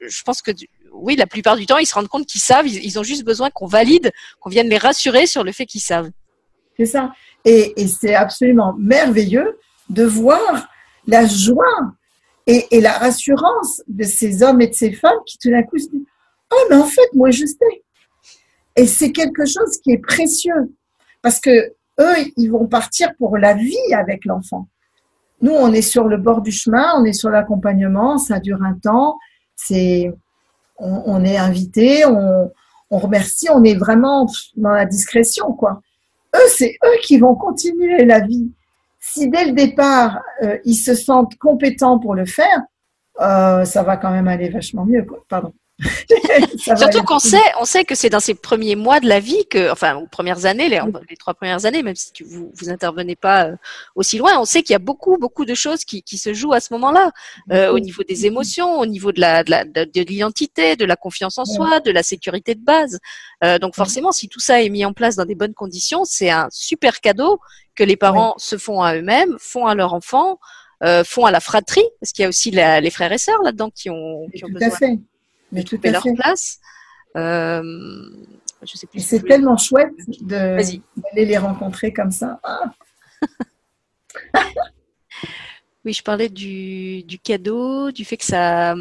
je 0.00 0.22
pense 0.22 0.42
que 0.42 0.50
oui, 0.92 1.16
la 1.16 1.26
plupart 1.26 1.56
du 1.56 1.66
temps, 1.66 1.78
ils 1.78 1.86
se 1.86 1.94
rendent 1.94 2.08
compte 2.08 2.26
qu'ils 2.26 2.40
savent. 2.40 2.66
Ils, 2.66 2.98
ont 2.98 3.02
juste 3.02 3.24
besoin 3.24 3.50
qu'on 3.50 3.66
valide, 3.66 4.10
qu'on 4.40 4.50
vienne 4.50 4.68
les 4.68 4.78
rassurer 4.78 5.26
sur 5.26 5.44
le 5.44 5.52
fait 5.52 5.66
qu'ils 5.66 5.80
savent. 5.80 6.10
C'est 6.76 6.86
ça. 6.86 7.12
Et, 7.44 7.74
c'est 7.86 8.14
absolument 8.14 8.74
merveilleux 8.78 9.58
de 9.88 10.04
voir 10.04 10.68
la 11.06 11.26
joie 11.26 11.92
et, 12.46 12.80
la 12.80 12.98
rassurance 12.98 13.82
de 13.88 14.04
ces 14.04 14.42
hommes 14.42 14.60
et 14.60 14.68
de 14.68 14.74
ces 14.74 14.92
femmes 14.92 15.18
qui 15.26 15.38
tout 15.38 15.50
d'un 15.50 15.62
coup 15.62 15.78
se 15.78 15.88
disent 15.88 16.06
Oh, 16.52 16.66
mais 16.68 16.76
en 16.76 16.84
fait, 16.84 17.08
moi 17.14 17.30
je 17.30 17.46
sais. 17.46 17.82
Et 18.76 18.86
c'est 18.86 19.12
quelque 19.12 19.44
chose 19.46 19.78
qui 19.82 19.92
est 19.92 19.98
précieux 19.98 20.74
parce 21.22 21.38
que 21.38 21.72
eux, 22.00 22.32
ils 22.36 22.48
vont 22.48 22.66
partir 22.66 23.14
pour 23.16 23.36
la 23.36 23.54
vie 23.54 23.94
avec 23.94 24.24
l'enfant. 24.24 24.68
Nous, 25.42 25.52
on 25.52 25.72
est 25.72 25.82
sur 25.82 26.04
le 26.04 26.18
bord 26.18 26.42
du 26.42 26.52
chemin, 26.52 26.92
on 26.96 27.04
est 27.04 27.12
sur 27.12 27.30
l'accompagnement, 27.30 28.18
ça 28.18 28.40
dure 28.40 28.62
un 28.62 28.74
temps, 28.74 29.18
c'est, 29.64 30.12
on, 30.78 31.24
est 31.24 31.36
invité, 31.36 32.04
on, 32.06 32.50
remercie, 32.90 33.48
on 33.50 33.62
est 33.64 33.74
vraiment 33.74 34.26
dans 34.56 34.70
la 34.70 34.86
discrétion, 34.86 35.52
quoi. 35.52 35.80
Eux, 36.34 36.48
c'est 36.56 36.76
eux 36.84 36.98
qui 37.02 37.18
vont 37.18 37.34
continuer 37.34 38.04
la 38.04 38.20
vie. 38.20 38.50
Si 39.00 39.28
dès 39.28 39.46
le 39.46 39.52
départ, 39.52 40.20
euh, 40.42 40.58
ils 40.64 40.76
se 40.76 40.94
sentent 40.94 41.36
compétents 41.36 41.98
pour 41.98 42.14
le 42.14 42.24
faire, 42.24 42.60
euh, 43.20 43.64
ça 43.64 43.82
va 43.82 43.96
quand 43.96 44.10
même 44.10 44.28
aller 44.28 44.48
vachement 44.48 44.84
mieux. 44.86 45.06
Pardon. 45.28 45.52
Surtout 46.58 47.02
qu'on 47.02 47.18
sait, 47.18 47.38
on 47.58 47.64
sait 47.64 47.84
que 47.84 47.94
c'est 47.94 48.10
dans 48.10 48.20
ces 48.20 48.34
premiers 48.34 48.76
mois 48.76 49.00
de 49.00 49.08
la 49.08 49.20
vie 49.20 49.46
que, 49.48 49.70
enfin, 49.70 49.96
aux 49.96 50.06
premières 50.06 50.46
années, 50.46 50.68
les, 50.68 50.80
les 51.08 51.16
trois 51.16 51.34
premières 51.34 51.64
années, 51.64 51.82
même 51.82 51.96
si 51.96 52.10
vous 52.22 52.52
vous 52.54 52.68
intervenez 52.68 53.16
pas 53.16 53.46
euh, 53.46 53.56
aussi 53.94 54.18
loin, 54.18 54.38
on 54.38 54.44
sait 54.44 54.62
qu'il 54.62 54.74
y 54.74 54.76
a 54.76 54.80
beaucoup, 54.80 55.16
beaucoup 55.18 55.44
de 55.44 55.54
choses 55.54 55.84
qui, 55.84 56.02
qui 56.02 56.18
se 56.18 56.34
jouent 56.34 56.52
à 56.52 56.60
ce 56.60 56.72
moment-là, 56.74 57.10
euh, 57.52 57.72
au 57.72 57.78
niveau 57.78 58.02
des 58.02 58.26
émotions, 58.26 58.78
au 58.78 58.86
niveau 58.86 59.12
de 59.12 59.20
la, 59.20 59.42
de 59.44 60.00
l'identité, 60.02 60.76
de 60.76 60.84
la 60.84 60.96
confiance 60.96 61.38
en 61.38 61.44
soi, 61.44 61.80
de 61.80 61.90
la 61.90 62.02
sécurité 62.02 62.54
de 62.54 62.62
base. 62.62 62.98
Euh, 63.44 63.58
donc 63.58 63.74
forcément, 63.74 64.12
si 64.12 64.28
tout 64.28 64.40
ça 64.40 64.62
est 64.62 64.68
mis 64.68 64.84
en 64.84 64.92
place 64.92 65.16
dans 65.16 65.24
des 65.24 65.34
bonnes 65.34 65.54
conditions, 65.54 66.04
c'est 66.04 66.30
un 66.30 66.48
super 66.50 67.00
cadeau 67.00 67.40
que 67.74 67.84
les 67.84 67.96
parents 67.96 68.34
se 68.36 68.58
font 68.58 68.82
à 68.82 68.96
eux-mêmes, 68.96 69.36
font 69.38 69.66
à 69.66 69.74
leur 69.74 69.94
enfant. 69.94 70.38
Euh, 70.82 71.04
font 71.04 71.26
à 71.26 71.30
la 71.30 71.40
fratrie, 71.40 71.84
parce 72.00 72.10
qu'il 72.12 72.22
y 72.22 72.24
a 72.24 72.28
aussi 72.30 72.50
les 72.50 72.90
frères 72.90 73.12
et 73.12 73.18
sœurs 73.18 73.42
là-dedans 73.42 73.68
qui 73.68 73.90
ont, 73.90 74.26
qui 74.34 74.46
ont 74.46 74.48
besoin 74.48 74.96
mais 75.52 75.64
tout 75.64 75.78
à 75.84 75.90
leur 75.90 76.04
place. 76.16 76.58
Euh, 77.16 77.62
je 78.62 78.76
sais 78.76 78.86
plus. 78.86 79.00
C'est 79.00 79.22
tellement 79.22 79.56
chouette 79.56 79.92
d'aller 80.20 80.80
les 81.14 81.38
rencontrer 81.38 81.92
comme 81.92 82.10
ça. 82.10 82.40
Ah. 82.42 82.72
oui, 85.84 85.92
je 85.92 86.02
parlais 86.02 86.28
du, 86.28 87.02
du, 87.04 87.18
cadeau, 87.18 87.90
du 87.90 88.04
fait 88.04 88.16
que 88.16 88.24
ça, 88.24 88.74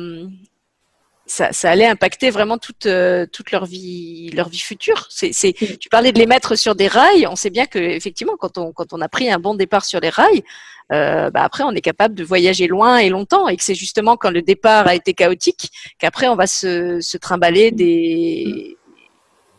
ça, 1.29 1.51
ça, 1.51 1.69
allait 1.69 1.85
impacter 1.85 2.31
vraiment 2.31 2.57
toute, 2.57 2.87
euh, 2.87 3.25
toute 3.31 3.51
leur 3.51 3.65
vie, 3.65 4.31
leur 4.31 4.49
vie 4.49 4.59
future. 4.59 5.05
C'est, 5.09 5.31
c'est, 5.31 5.53
tu 5.53 5.87
parlais 5.89 6.11
de 6.11 6.17
les 6.17 6.25
mettre 6.25 6.55
sur 6.55 6.75
des 6.75 6.87
rails. 6.87 7.27
On 7.27 7.35
sait 7.35 7.51
bien 7.51 7.67
que 7.67 7.77
effectivement, 7.77 8.35
quand 8.37 8.57
on, 8.57 8.71
quand 8.71 8.93
on 8.93 9.01
a 9.01 9.07
pris 9.07 9.31
un 9.31 9.39
bon 9.39 9.53
départ 9.53 9.85
sur 9.85 9.99
les 9.99 10.09
rails, 10.09 10.43
euh, 10.91 11.29
bah 11.29 11.43
après 11.43 11.63
on 11.63 11.71
est 11.71 11.81
capable 11.81 12.15
de 12.15 12.23
voyager 12.23 12.65
loin 12.67 12.97
et 12.97 13.09
longtemps, 13.09 13.47
et 13.47 13.55
que 13.57 13.63
c'est 13.63 13.75
justement 13.75 14.17
quand 14.17 14.31
le 14.31 14.41
départ 14.41 14.87
a 14.87 14.95
été 14.95 15.13
chaotique 15.13 15.69
qu'après 15.99 16.27
on 16.27 16.35
va 16.35 16.47
se, 16.47 16.99
se 16.99 17.15
trimballer 17.17 17.69
des, 17.69 18.75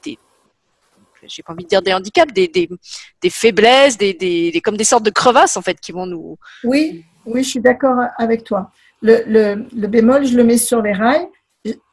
des 0.05 0.19
j'ai 1.29 1.45
pas 1.45 1.53
envie 1.53 1.63
de 1.63 1.69
dire 1.69 1.83
des 1.83 1.95
handicaps, 1.95 2.33
des, 2.33 2.49
des, 2.49 2.69
des 3.23 3.31
faiblesses, 3.31 3.97
des, 3.97 4.13
des, 4.13 4.61
comme 4.61 4.77
des 4.77 4.83
sortes 4.83 5.05
de 5.05 5.11
crevasses 5.11 5.57
en 5.57 5.63
fait 5.63 5.79
qui 5.79 5.93
vont 5.93 6.07
nous. 6.07 6.37
Oui, 6.65 7.05
oui, 7.27 7.45
je 7.45 7.49
suis 7.49 7.61
d'accord 7.61 8.01
avec 8.19 8.43
toi. 8.43 8.73
Le, 9.01 9.23
le, 9.27 9.67
le 9.73 9.87
bémol, 9.87 10.27
je 10.27 10.37
le 10.37 10.43
mets 10.43 10.59
sur 10.59 10.83
les 10.83 10.93
rails 10.93 11.29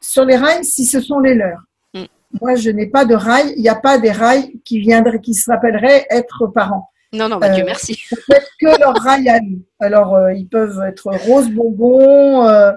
sur 0.00 0.24
les 0.24 0.36
rails 0.36 0.64
si 0.64 0.84
ce 0.84 1.00
sont 1.00 1.20
les 1.20 1.34
leurs. 1.34 1.60
Mm. 1.94 2.04
Moi, 2.40 2.54
je 2.56 2.70
n'ai 2.70 2.86
pas 2.86 3.04
de 3.04 3.14
rails. 3.14 3.52
Il 3.56 3.62
n'y 3.62 3.68
a 3.68 3.74
pas 3.74 3.98
des 3.98 4.12
rails 4.12 4.60
qui 4.64 4.80
viendraient, 4.80 5.20
qui 5.20 5.34
se 5.34 5.50
rappelleraient 5.50 6.06
être 6.10 6.46
parents. 6.48 6.88
Non, 7.12 7.28
non, 7.28 7.38
bah, 7.38 7.48
Dieu 7.48 7.62
euh, 7.62 7.66
merci. 7.66 7.98
Peut-être 8.10 8.50
que 8.60 8.78
leurs 8.78 8.96
rails 8.96 9.28
à 9.28 9.40
nous. 9.40 9.62
Alors, 9.78 10.14
euh, 10.14 10.32
ils 10.32 10.48
peuvent 10.48 10.80
être 10.86 11.10
rose 11.26 11.50
bonbon, 11.50 12.46
euh, 12.46 12.72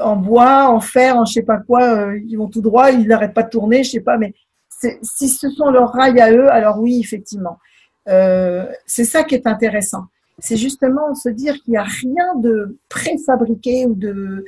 en 0.00 0.16
bois, 0.16 0.68
en 0.68 0.80
fer, 0.80 1.16
en 1.16 1.24
je 1.24 1.34
sais 1.34 1.42
pas 1.42 1.58
quoi. 1.58 2.12
ils 2.26 2.36
vont 2.36 2.48
tout 2.48 2.62
droit, 2.62 2.90
ils 2.90 3.06
n'arrêtent 3.06 3.34
pas 3.34 3.42
de 3.42 3.50
tourner, 3.50 3.84
je 3.84 3.90
sais 3.90 4.00
pas. 4.00 4.18
Mais 4.18 4.34
si 5.02 5.28
ce 5.28 5.50
sont 5.50 5.70
leurs 5.70 5.92
rails 5.92 6.20
à 6.20 6.32
eux, 6.32 6.50
alors 6.50 6.78
oui, 6.78 7.00
effectivement. 7.02 7.58
c'est 8.06 9.04
ça 9.04 9.24
qui 9.24 9.34
est 9.34 9.46
intéressant. 9.46 10.04
C'est 10.38 10.56
justement 10.56 11.14
se 11.14 11.28
dire 11.28 11.54
qu'il 11.62 11.72
n'y 11.72 11.76
a 11.76 11.84
rien 11.84 12.34
de 12.36 12.78
préfabriqué 12.88 13.86
ou 13.86 13.94
de 13.94 14.44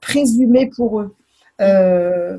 présumé 0.00 0.70
pour 0.74 1.00
eux. 1.00 1.14
Euh, 1.60 2.38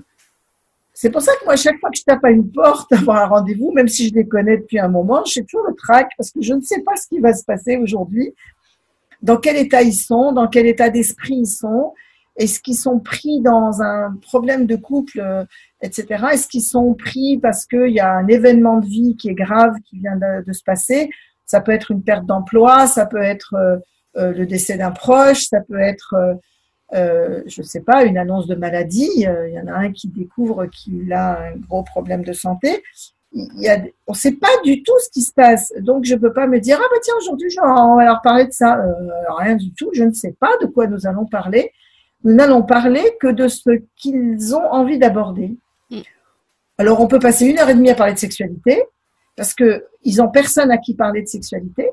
c'est 0.99 1.11
pour 1.11 1.21
ça 1.21 1.31
que 1.39 1.45
moi, 1.45 1.55
chaque 1.55 1.79
fois 1.79 1.91
que 1.91 1.97
je 1.97 2.03
tape 2.03 2.25
à 2.25 2.31
une 2.31 2.51
porte, 2.51 2.91
avoir 2.93 3.17
un 3.23 3.27
rendez-vous, 3.27 3.71
même 3.71 3.87
si 3.87 4.09
je 4.09 4.15
les 4.15 4.27
connais 4.27 4.57
depuis 4.57 4.79
un 4.79 4.87
moment, 4.87 5.23
j'ai 5.25 5.43
toujours 5.45 5.67
le 5.67 5.75
trac 5.75 6.09
parce 6.17 6.31
que 6.31 6.41
je 6.41 6.53
ne 6.53 6.61
sais 6.61 6.81
pas 6.81 6.95
ce 6.95 7.07
qui 7.07 7.19
va 7.19 7.33
se 7.33 7.43
passer 7.43 7.77
aujourd'hui, 7.77 8.33
dans 9.21 9.37
quel 9.37 9.57
état 9.57 9.83
ils 9.83 9.93
sont, 9.93 10.31
dans 10.31 10.47
quel 10.47 10.65
état 10.65 10.89
d'esprit 10.89 11.35
ils 11.35 11.45
sont, 11.45 11.93
est-ce 12.35 12.59
qu'ils 12.59 12.77
sont 12.77 12.99
pris 12.99 13.41
dans 13.41 13.81
un 13.81 14.15
problème 14.23 14.65
de 14.65 14.75
couple, 14.75 15.19
euh, 15.19 15.43
etc. 15.81 16.25
Est-ce 16.33 16.47
qu'ils 16.47 16.63
sont 16.63 16.95
pris 16.95 17.37
parce 17.37 17.67
qu'il 17.67 17.89
y 17.89 17.99
a 17.99 18.11
un 18.11 18.27
événement 18.27 18.77
de 18.77 18.85
vie 18.87 19.15
qui 19.17 19.29
est 19.29 19.35
grave, 19.35 19.75
qui 19.87 19.99
vient 19.99 20.15
de, 20.15 20.51
se 20.53 20.63
passer? 20.63 21.09
Ça 21.45 21.61
peut 21.61 21.71
être 21.71 21.91
une 21.91 22.03
perte 22.03 22.25
d'emploi, 22.25 22.87
ça 22.87 23.05
peut 23.05 23.21
être 23.21 23.53
euh, 23.55 24.33
le 24.33 24.45
décès 24.45 24.77
d'un 24.77 24.91
proche, 24.91 25.45
ça 25.45 25.61
peut 25.61 25.79
être 25.79 26.15
je 26.93 27.61
ne 27.61 27.65
sais 27.65 27.81
pas, 27.81 28.05
une 28.05 28.17
annonce 28.17 28.47
de 28.47 28.55
maladie. 28.55 29.25
Euh, 29.27 29.49
il 29.49 29.55
y 29.55 29.59
en 29.59 29.67
a 29.67 29.73
un 29.73 29.91
qui 29.91 30.07
découvre 30.07 30.65
qu'il 30.67 31.11
a 31.13 31.39
un 31.49 31.55
gros 31.55 31.83
problème 31.83 32.23
de 32.23 32.33
santé. 32.33 32.83
Il 33.33 33.61
y 33.61 33.67
a, 33.67 33.79
on 34.07 34.13
ne 34.13 34.17
sait 34.17 34.33
pas 34.33 34.61
du 34.63 34.83
tout 34.83 34.97
ce 35.03 35.09
qui 35.09 35.21
se 35.21 35.33
passe. 35.33 35.73
Donc, 35.79 36.05
je 36.05 36.15
ne 36.15 36.19
peux 36.19 36.33
pas 36.33 36.47
me 36.47 36.59
dire, 36.59 36.79
ah 36.81 36.87
bah 36.89 36.99
tiens, 37.01 37.13
aujourd'hui, 37.19 37.49
on 37.61 37.95
va 37.97 38.05
leur 38.05 38.21
parler 38.21 38.45
de 38.45 38.53
ça. 38.53 38.77
Euh, 38.77 38.93
rien 39.37 39.55
du 39.55 39.73
tout. 39.73 39.89
Je 39.93 40.03
ne 40.03 40.13
sais 40.13 40.35
pas 40.39 40.51
de 40.61 40.65
quoi 40.65 40.87
nous 40.87 41.05
allons 41.05 41.25
parler. 41.25 41.71
Nous 42.23 42.33
n'allons 42.33 42.63
parler 42.63 43.03
que 43.19 43.27
de 43.27 43.47
ce 43.47 43.69
qu'ils 43.95 44.55
ont 44.55 44.71
envie 44.71 44.97
d'aborder. 44.97 45.55
Mm. 45.91 45.99
Alors, 46.77 47.01
on 47.01 47.07
peut 47.07 47.19
passer 47.19 47.45
une 47.45 47.59
heure 47.59 47.69
et 47.69 47.75
demie 47.75 47.89
à 47.89 47.95
parler 47.95 48.13
de 48.13 48.19
sexualité 48.19 48.81
parce 49.35 49.53
qu'ils 49.53 50.17
n'ont 50.17 50.29
personne 50.29 50.71
à 50.71 50.77
qui 50.77 50.95
parler 50.95 51.21
de 51.21 51.27
sexualité. 51.27 51.91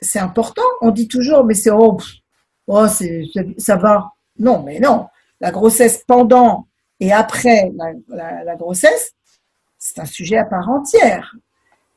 C'est 0.00 0.20
important. 0.20 0.62
On 0.80 0.90
dit 0.90 1.08
toujours, 1.08 1.44
mais 1.44 1.54
c'est 1.54 1.70
oh, 1.70 1.98
oh, 2.68 2.86
ça 3.58 3.76
va. 3.76 4.12
Non, 4.38 4.62
mais 4.62 4.78
non. 4.78 5.06
La 5.40 5.50
grossesse 5.50 6.04
pendant 6.06 6.68
et 7.00 7.12
après 7.12 7.72
la, 7.76 8.56
grossesse, 8.56 9.12
c'est 9.78 10.00
un 10.00 10.04
sujet 10.04 10.36
à 10.36 10.44
part 10.44 10.68
entière 10.68 11.36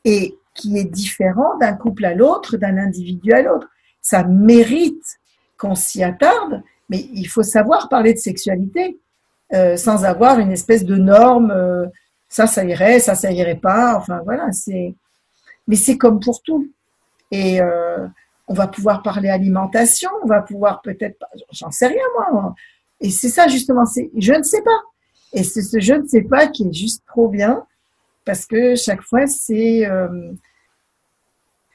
et 0.06 0.38
qui 0.54 0.78
est 0.78 0.86
différent 0.86 1.58
d'un 1.58 1.74
couple 1.74 2.06
à 2.06 2.14
l'autre, 2.14 2.58
d'un 2.58 2.78
individu 2.78 3.32
à 3.34 3.42
l'autre. 3.42 3.68
Ça 4.02 4.24
mérite 4.24 5.20
qu'on 5.58 5.76
s'y 5.76 6.04
attarde, 6.04 6.62
mais 6.90 7.10
il 7.14 7.26
faut 7.26 7.44
savoir 7.44 7.90
parler 7.90 8.14
de 8.14 8.20
sexualité 8.20 9.00
euh, 9.54 9.76
sans 9.76 10.06
avoir 10.06 10.40
une 10.40 10.52
espèce 10.52 10.86
de 10.86 10.96
norme. 10.96 11.52
Euh, 11.52 11.86
ça, 12.30 12.48
ça 12.48 12.64
irait, 12.64 13.00
ça, 13.00 13.16
ça 13.16 13.32
irait 13.32 13.56
pas. 13.56 13.96
Enfin 13.96 14.22
voilà, 14.24 14.52
c'est. 14.52 14.94
Mais 15.68 15.76
c'est 15.76 15.98
comme 15.98 16.20
pour 16.20 16.42
tout. 16.42 16.70
Et 17.32 17.62
euh, 17.62 18.08
on 18.52 18.54
va 18.54 18.68
pouvoir 18.68 19.02
parler 19.02 19.30
alimentation, 19.30 20.10
on 20.24 20.28
va 20.28 20.42
pouvoir 20.42 20.82
peut-être, 20.82 21.26
j'en 21.54 21.72
sais 21.72 21.88
rien 21.88 22.04
moi. 22.34 22.54
Et 23.00 23.10
c'est 23.10 23.30
ça 23.30 23.48
justement, 23.48 23.86
c'est 23.86 24.12
je 24.18 24.34
ne 24.34 24.44
sais 24.44 24.62
pas. 24.62 24.82
Et 25.32 25.44
c'est 25.44 25.62
ce 25.62 25.80
je 25.80 25.94
ne 25.94 26.06
sais 26.06 26.24
pas 26.24 26.48
qui 26.48 26.68
est 26.68 26.74
juste 26.74 27.04
trop 27.08 27.30
bien 27.30 27.64
parce 28.26 28.46
que 28.46 28.76
chaque 28.76 29.04
fois 29.04 29.26
c'est 29.26 29.86
euh, 29.86 30.34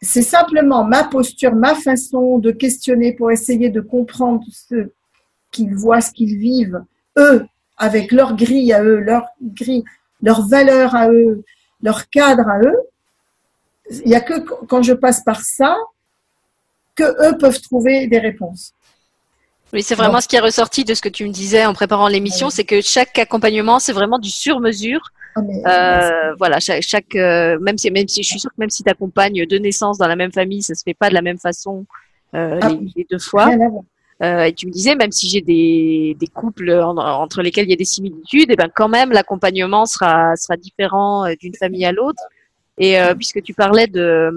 c'est 0.03 0.21
simplement 0.21 0.85
ma 0.85 1.05
posture, 1.05 1.55
ma 1.55 1.75
façon 1.75 2.39
de 2.39 2.51
questionner 2.51 3.15
pour 3.15 3.31
essayer 3.31 3.71
de 3.71 3.81
comprendre 3.81 4.45
ce 4.53 4.91
qu'ils 5.51 5.75
voient, 5.75 6.03
ce 6.03 6.11
qu'ils 6.11 6.37
vivent, 6.37 6.85
eux, 7.17 7.47
avec 7.79 8.13
leur 8.13 8.37
grille 8.37 8.75
à 8.75 8.85
eux, 8.85 8.99
leur 8.99 9.25
grille, 9.41 9.85
leur 10.21 10.47
valeur 10.47 10.95
à 10.95 11.09
eux, 11.09 11.43
leur 11.83 12.11
cadre 12.11 12.47
à 12.47 12.61
eux. 12.61 12.79
Il 14.05 14.09
n'y 14.09 14.15
a 14.15 14.21
que 14.21 14.39
quand 14.67 14.83
je 14.83 14.93
passe 14.93 15.25
par 15.25 15.41
ça 15.41 15.75
que 16.97 17.29
eux 17.29 17.39
peuvent 17.39 17.61
trouver 17.61 18.07
des 18.07 18.19
réponses. 18.19 18.73
Oui, 19.73 19.83
c'est 19.83 19.95
vraiment 19.95 20.21
ce 20.21 20.29
qui 20.29 20.37
est 20.37 20.41
ressorti 20.41 20.85
de 20.85 20.95
ce 20.95 21.03
que 21.03 21.09
tu 21.09 21.25
me 21.25 21.33
disais 21.33 21.67
en 21.67 21.75
préparant 21.75 22.09
l'émission, 22.09 22.51
c'est 22.51 22.65
que 22.65 22.81
chaque 22.81 23.19
accompagnement, 23.19 23.79
c'est 23.79 23.93
vraiment 23.93 24.19
du 24.19 24.31
sur-mesure. 24.31 25.13
Ah, 25.65 26.31
euh, 26.31 26.35
voilà, 26.39 26.61
chaque, 26.61 27.15
euh, 27.15 27.59
même 27.61 27.77
si 27.77 27.91
même 27.91 28.09
si 28.09 28.23
je 28.23 28.29
suis 28.29 28.39
sûre 28.39 28.51
que 28.51 28.57
même 28.59 28.71
si 28.71 28.83
tu 28.83 28.91
accompagnes 28.91 29.45
deux 29.45 29.59
naissances 29.59 29.99
dans 29.99 30.09
la 30.09 30.17
même 30.17 30.33
famille, 30.33 30.63
ça 30.63 30.75
se 30.75 30.83
fait 30.83 30.95
pas 30.95 31.11
de 31.11 31.15
la 31.15 31.21
même 31.21 31.39
façon 31.39 31.85
euh, 32.35 32.59
ah, 32.63 32.71
les, 32.97 33.07
deux 33.11 33.19
fois. 33.19 33.51
et 34.23 34.53
tu 34.55 34.67
me 34.67 34.73
disais, 34.73 34.95
même 34.95 35.13
si 35.13 35.29
j'ai 35.29 35.43
des, 35.43 36.17
des 36.19 36.27
couples 36.27 36.73
entre 36.73 37.43
lesquels 37.43 37.67
il 37.67 37.71
y 37.71 37.75
a 37.75 37.77
des 37.77 37.85
similitudes, 37.85 38.51
et 38.51 38.55
eh 38.55 38.57
ben 38.57 38.71
quand 38.75 38.89
même 38.89 39.13
l'accompagnement 39.13 39.85
sera 39.85 40.37
sera 40.37 40.57
différent 40.57 41.27
d'une 41.39 41.55
famille 41.55 41.85
à 41.85 41.93
l'autre. 41.93 42.23
Et 42.79 43.01
euh, 43.01 43.15
puisque 43.15 43.43
tu 43.43 43.55
parlais 43.55 43.87
de, 43.87 44.31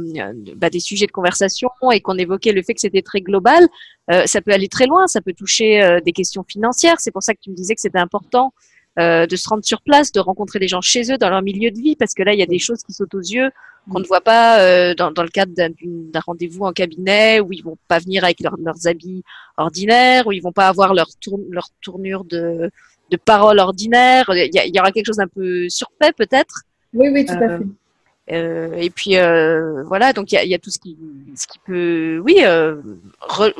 bah, 0.55 0.69
des 0.69 0.79
sujets 0.79 1.05
de 1.05 1.11
conversation 1.11 1.69
et 1.91 1.99
qu'on 1.99 2.17
évoquait 2.17 2.53
le 2.53 2.63
fait 2.63 2.73
que 2.73 2.79
c'était 2.79 3.01
très 3.01 3.19
global, 3.19 3.67
euh, 4.11 4.25
ça 4.25 4.41
peut 4.41 4.51
aller 4.51 4.69
très 4.69 4.85
loin, 4.85 5.07
ça 5.07 5.19
peut 5.21 5.33
toucher 5.33 5.83
euh, 5.83 5.99
des 5.99 6.13
questions 6.13 6.45
financières. 6.47 6.99
C'est 6.99 7.11
pour 7.11 7.23
ça 7.23 7.33
que 7.33 7.39
tu 7.41 7.49
me 7.49 7.55
disais 7.55 7.75
que 7.75 7.81
c'était 7.81 7.99
important 7.99 8.53
euh, 8.99 9.27
de 9.27 9.35
se 9.35 9.47
rendre 9.47 9.63
sur 9.63 9.81
place, 9.81 10.11
de 10.11 10.19
rencontrer 10.19 10.59
des 10.59 10.67
gens 10.67 10.81
chez 10.81 11.09
eux, 11.11 11.17
dans 11.17 11.29
leur 11.29 11.41
milieu 11.41 11.71
de 11.71 11.79
vie, 11.79 11.95
parce 11.95 12.13
que 12.13 12.23
là, 12.23 12.33
il 12.33 12.39
y 12.39 12.43
a 12.43 12.47
des 12.47 12.59
choses 12.59 12.83
qui 12.83 12.91
sautent 12.91 13.13
aux 13.13 13.19
yeux 13.19 13.49
qu'on 13.89 13.99
ne 13.99 14.05
voit 14.05 14.19
pas 14.19 14.59
euh, 14.59 14.93
dans, 14.93 15.11
dans, 15.11 15.23
le 15.23 15.29
cadre 15.29 15.53
d'un 15.55 16.19
rendez-vous 16.25 16.65
en 16.65 16.73
cabinet, 16.73 17.39
où 17.39 17.53
ils 17.53 17.63
vont 17.63 17.77
pas 17.87 17.99
venir 17.99 18.23
avec 18.23 18.41
leurs 18.41 18.87
habits 18.87 19.23
ordinaires, 19.57 20.27
où 20.27 20.31
ils 20.31 20.41
vont 20.41 20.51
pas 20.51 20.67
avoir 20.67 20.93
leur, 20.93 21.07
tour, 21.21 21.39
leur 21.49 21.69
tournure 21.81 22.25
de, 22.25 22.69
de 23.09 23.17
parole 23.17 23.59
ordinaire. 23.59 24.25
Il 24.29 24.49
y, 24.53 24.75
y, 24.75 24.79
aura 24.79 24.91
quelque 24.91 25.07
chose 25.07 25.17
d'un 25.17 25.27
peu 25.27 25.69
surfait 25.69 26.11
peut-être. 26.17 26.63
Oui, 26.93 27.07
oui, 27.09 27.25
tout 27.25 27.33
à 27.33 27.57
fait. 27.57 27.65
Euh, 28.31 28.75
et 28.75 28.89
puis 28.89 29.17
euh, 29.17 29.83
voilà, 29.83 30.13
donc 30.13 30.31
il 30.31 30.35
y 30.35 30.37
a, 30.37 30.45
y 30.45 30.53
a, 30.53 30.59
tout 30.59 30.69
ce 30.69 30.77
qui, 30.77 30.95
ce 31.35 31.47
qui 31.47 31.57
peut, 31.59 32.21
oui, 32.23 32.37
euh, 32.43 32.75
re, 33.21 33.51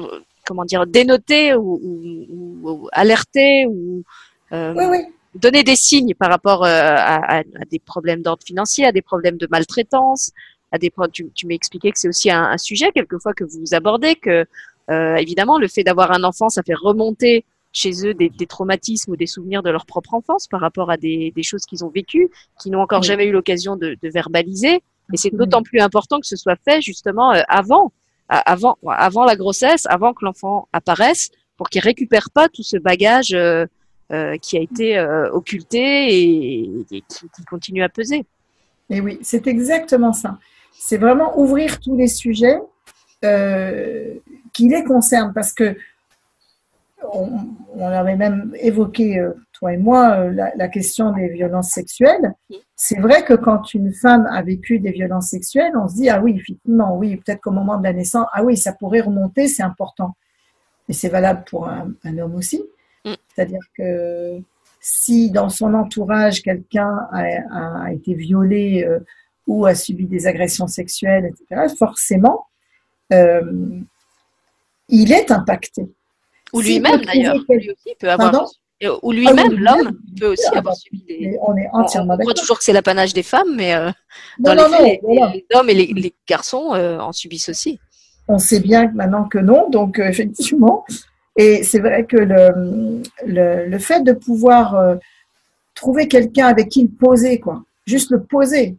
comment 0.45 0.63
dire, 0.63 0.85
dénoter 0.85 1.55
ou, 1.55 1.79
ou, 1.83 2.59
ou 2.61 2.89
alerter 2.91 3.65
ou 3.67 4.03
euh, 4.51 4.73
oui, 4.75 4.85
oui. 4.89 4.97
donner 5.35 5.63
des 5.63 5.75
signes 5.75 6.13
par 6.13 6.29
rapport 6.29 6.63
euh, 6.63 6.67
à, 6.69 7.37
à, 7.37 7.39
à, 7.39 7.65
des 7.69 7.79
problèmes 7.79 8.21
d'ordre 8.21 8.43
financier, 8.43 8.85
à 8.85 8.91
des 8.91 9.01
problèmes 9.01 9.37
de 9.37 9.47
maltraitance, 9.49 10.31
à 10.71 10.77
des 10.77 10.91
tu, 11.11 11.29
tu 11.33 11.47
m'as 11.47 11.55
expliqué 11.55 11.91
que 11.91 11.99
c'est 11.99 12.07
aussi 12.07 12.29
un, 12.29 12.43
un, 12.43 12.57
sujet 12.57 12.91
quelquefois 12.91 13.33
que 13.33 13.43
vous 13.43 13.73
abordez, 13.73 14.15
que 14.15 14.45
euh, 14.91 15.15
évidemment 15.15 15.57
le 15.57 15.67
fait 15.67 15.83
d'avoir 15.83 16.11
un 16.11 16.23
enfant, 16.23 16.49
ça 16.49 16.63
fait 16.63 16.73
remonter 16.75 17.45
chez 17.71 18.05
eux 18.05 18.13
des, 18.13 18.29
des, 18.29 18.47
traumatismes 18.47 19.11
ou 19.11 19.15
des 19.15 19.27
souvenirs 19.27 19.61
de 19.61 19.69
leur 19.69 19.85
propre 19.85 20.13
enfance 20.13 20.47
par 20.47 20.59
rapport 20.59 20.89
à 20.89 20.97
des, 20.97 21.31
des 21.35 21.43
choses 21.43 21.65
qu'ils 21.65 21.85
ont 21.85 21.89
vécues, 21.89 22.29
qui 22.59 22.71
n'ont 22.71 22.81
encore 22.81 23.01
oui. 23.01 23.07
jamais 23.07 23.25
eu 23.25 23.31
l'occasion 23.31 23.75
de, 23.75 23.97
de, 24.01 24.09
verbaliser. 24.09 24.81
Et 25.13 25.17
c'est 25.17 25.33
d'autant 25.33 25.63
plus 25.63 25.79
important 25.79 26.19
que 26.19 26.27
ce 26.27 26.35
soit 26.35 26.57
fait 26.63 26.81
justement 26.81 27.33
euh, 27.33 27.41
avant, 27.47 27.91
avant, 28.27 28.77
avant 28.87 29.23
la 29.23 29.35
grossesse, 29.35 29.85
avant 29.87 30.13
que 30.13 30.25
l'enfant 30.25 30.67
apparaisse, 30.73 31.29
pour 31.57 31.69
qu'il 31.69 31.81
récupère 31.81 32.29
pas 32.31 32.47
tout 32.47 32.63
ce 32.63 32.77
bagage 32.77 33.33
euh, 33.33 33.65
euh, 34.11 34.37
qui 34.37 34.57
a 34.57 34.61
été 34.61 34.97
euh, 34.97 35.29
occulté 35.31 35.77
et, 35.77 36.61
et 36.91 37.03
qui, 37.07 37.29
qui, 37.29 37.45
continue 37.47 37.83
à 37.83 37.89
peser. 37.89 38.25
Et 38.89 39.01
oui, 39.01 39.19
c'est 39.21 39.45
exactement 39.45 40.13
ça. 40.13 40.39
C'est 40.71 40.97
vraiment 40.97 41.39
ouvrir 41.39 41.79
tous 41.79 41.95
les 41.95 42.07
sujets 42.07 42.57
euh, 43.23 44.15
qui 44.51 44.67
les 44.67 44.83
concernent 44.83 45.31
parce 45.31 45.53
que 45.53 45.77
on, 47.13 47.29
on, 47.75 47.87
avait 47.87 48.15
même 48.15 48.53
évoqué, 48.59 49.19
euh, 49.19 49.33
toi 49.53 49.73
et 49.73 49.77
moi, 49.77 50.11
euh, 50.11 50.31
la, 50.31 50.51
la, 50.55 50.67
question 50.67 51.11
des 51.11 51.29
violences 51.29 51.71
sexuelles. 51.71 52.33
C'est 52.75 52.99
vrai 52.99 53.23
que 53.23 53.33
quand 53.33 53.73
une 53.73 53.93
femme 53.93 54.27
a 54.31 54.41
vécu 54.41 54.79
des 54.79 54.91
violences 54.91 55.29
sexuelles, 55.29 55.73
on 55.75 55.87
se 55.87 55.95
dit, 55.95 56.09
ah 56.09 56.21
oui, 56.21 56.35
effectivement, 56.35 56.97
oui, 56.97 57.17
peut-être 57.17 57.41
qu'au 57.41 57.51
moment 57.51 57.77
de 57.77 57.83
la 57.83 57.93
naissance, 57.93 58.27
ah 58.33 58.43
oui, 58.43 58.57
ça 58.57 58.73
pourrait 58.73 59.01
remonter, 59.01 59.47
c'est 59.47 59.63
important. 59.63 60.15
Et 60.87 60.93
c'est 60.93 61.09
valable 61.09 61.43
pour 61.45 61.67
un, 61.67 61.91
un, 62.03 62.17
homme 62.17 62.35
aussi. 62.35 62.63
Mm. 63.05 63.13
C'est-à-dire 63.33 63.61
que 63.77 64.41
si 64.81 65.31
dans 65.31 65.49
son 65.49 65.73
entourage, 65.73 66.41
quelqu'un 66.41 67.07
a, 67.11 67.83
a, 67.85 67.93
été 67.93 68.13
violé 68.13 68.85
euh, 68.87 68.99
ou 69.47 69.65
a 69.65 69.75
subi 69.75 70.05
des 70.05 70.27
agressions 70.27 70.67
sexuelles, 70.67 71.25
etc., 71.25 71.73
forcément, 71.77 72.47
euh, 73.13 73.41
il 74.87 75.11
est 75.11 75.31
impacté. 75.31 75.87
Ou 76.53 76.61
lui-même 76.61 77.01
d'ailleurs, 77.01 77.35
lui 77.49 77.71
aussi 77.71 77.95
peut 77.99 78.09
avoir. 78.09 78.31
Pardon? 78.31 78.47
ou 79.01 79.11
lui-même, 79.11 79.37
ah, 79.39 79.49
oui, 79.49 79.57
l'homme, 79.57 79.99
peut 80.19 80.27
aussi 80.27 80.47
ah, 80.53 80.59
avoir 80.59 80.75
subi 80.75 81.03
des. 81.07 81.37
On 81.41 81.55
est 81.57 81.67
entièrement 81.73 82.13
d'accord. 82.13 82.19
On 82.21 82.33
croit 82.33 82.33
toujours 82.33 82.57
que 82.57 82.63
c'est 82.63 82.73
l'apanage 82.73 83.13
des 83.13 83.23
femmes, 83.23 83.55
mais 83.55 83.75
euh, 83.75 83.91
dans 84.39 84.55
non, 84.55 84.65
les, 84.65 84.69
non, 84.69 84.77
faits, 84.77 85.01
non, 85.03 85.25
les, 85.25 85.33
les, 85.33 85.57
hommes 85.57 85.69
et 85.69 85.73
les, 85.73 85.87
les 85.87 86.13
garçons 86.27 86.73
euh, 86.73 86.99
en 86.99 87.11
subissent 87.11 87.49
aussi. 87.49 87.79
On 88.27 88.37
sait 88.37 88.59
bien 88.59 88.91
maintenant 88.93 89.25
que 89.25 89.37
non, 89.37 89.69
donc 89.69 89.99
euh, 89.99 90.07
effectivement. 90.07 90.85
Et 91.35 91.63
c'est 91.63 91.79
vrai 91.79 92.05
que 92.05 92.17
le, 92.17 93.01
le, 93.25 93.65
le, 93.67 93.79
fait 93.79 94.01
de 94.01 94.13
pouvoir 94.13 94.75
euh, 94.75 94.95
trouver 95.73 96.07
quelqu'un 96.07 96.47
avec 96.47 96.69
qui 96.69 96.83
le 96.83 96.89
poser, 96.89 97.39
quoi, 97.39 97.63
juste 97.85 98.11
le 98.11 98.23
poser. 98.23 98.77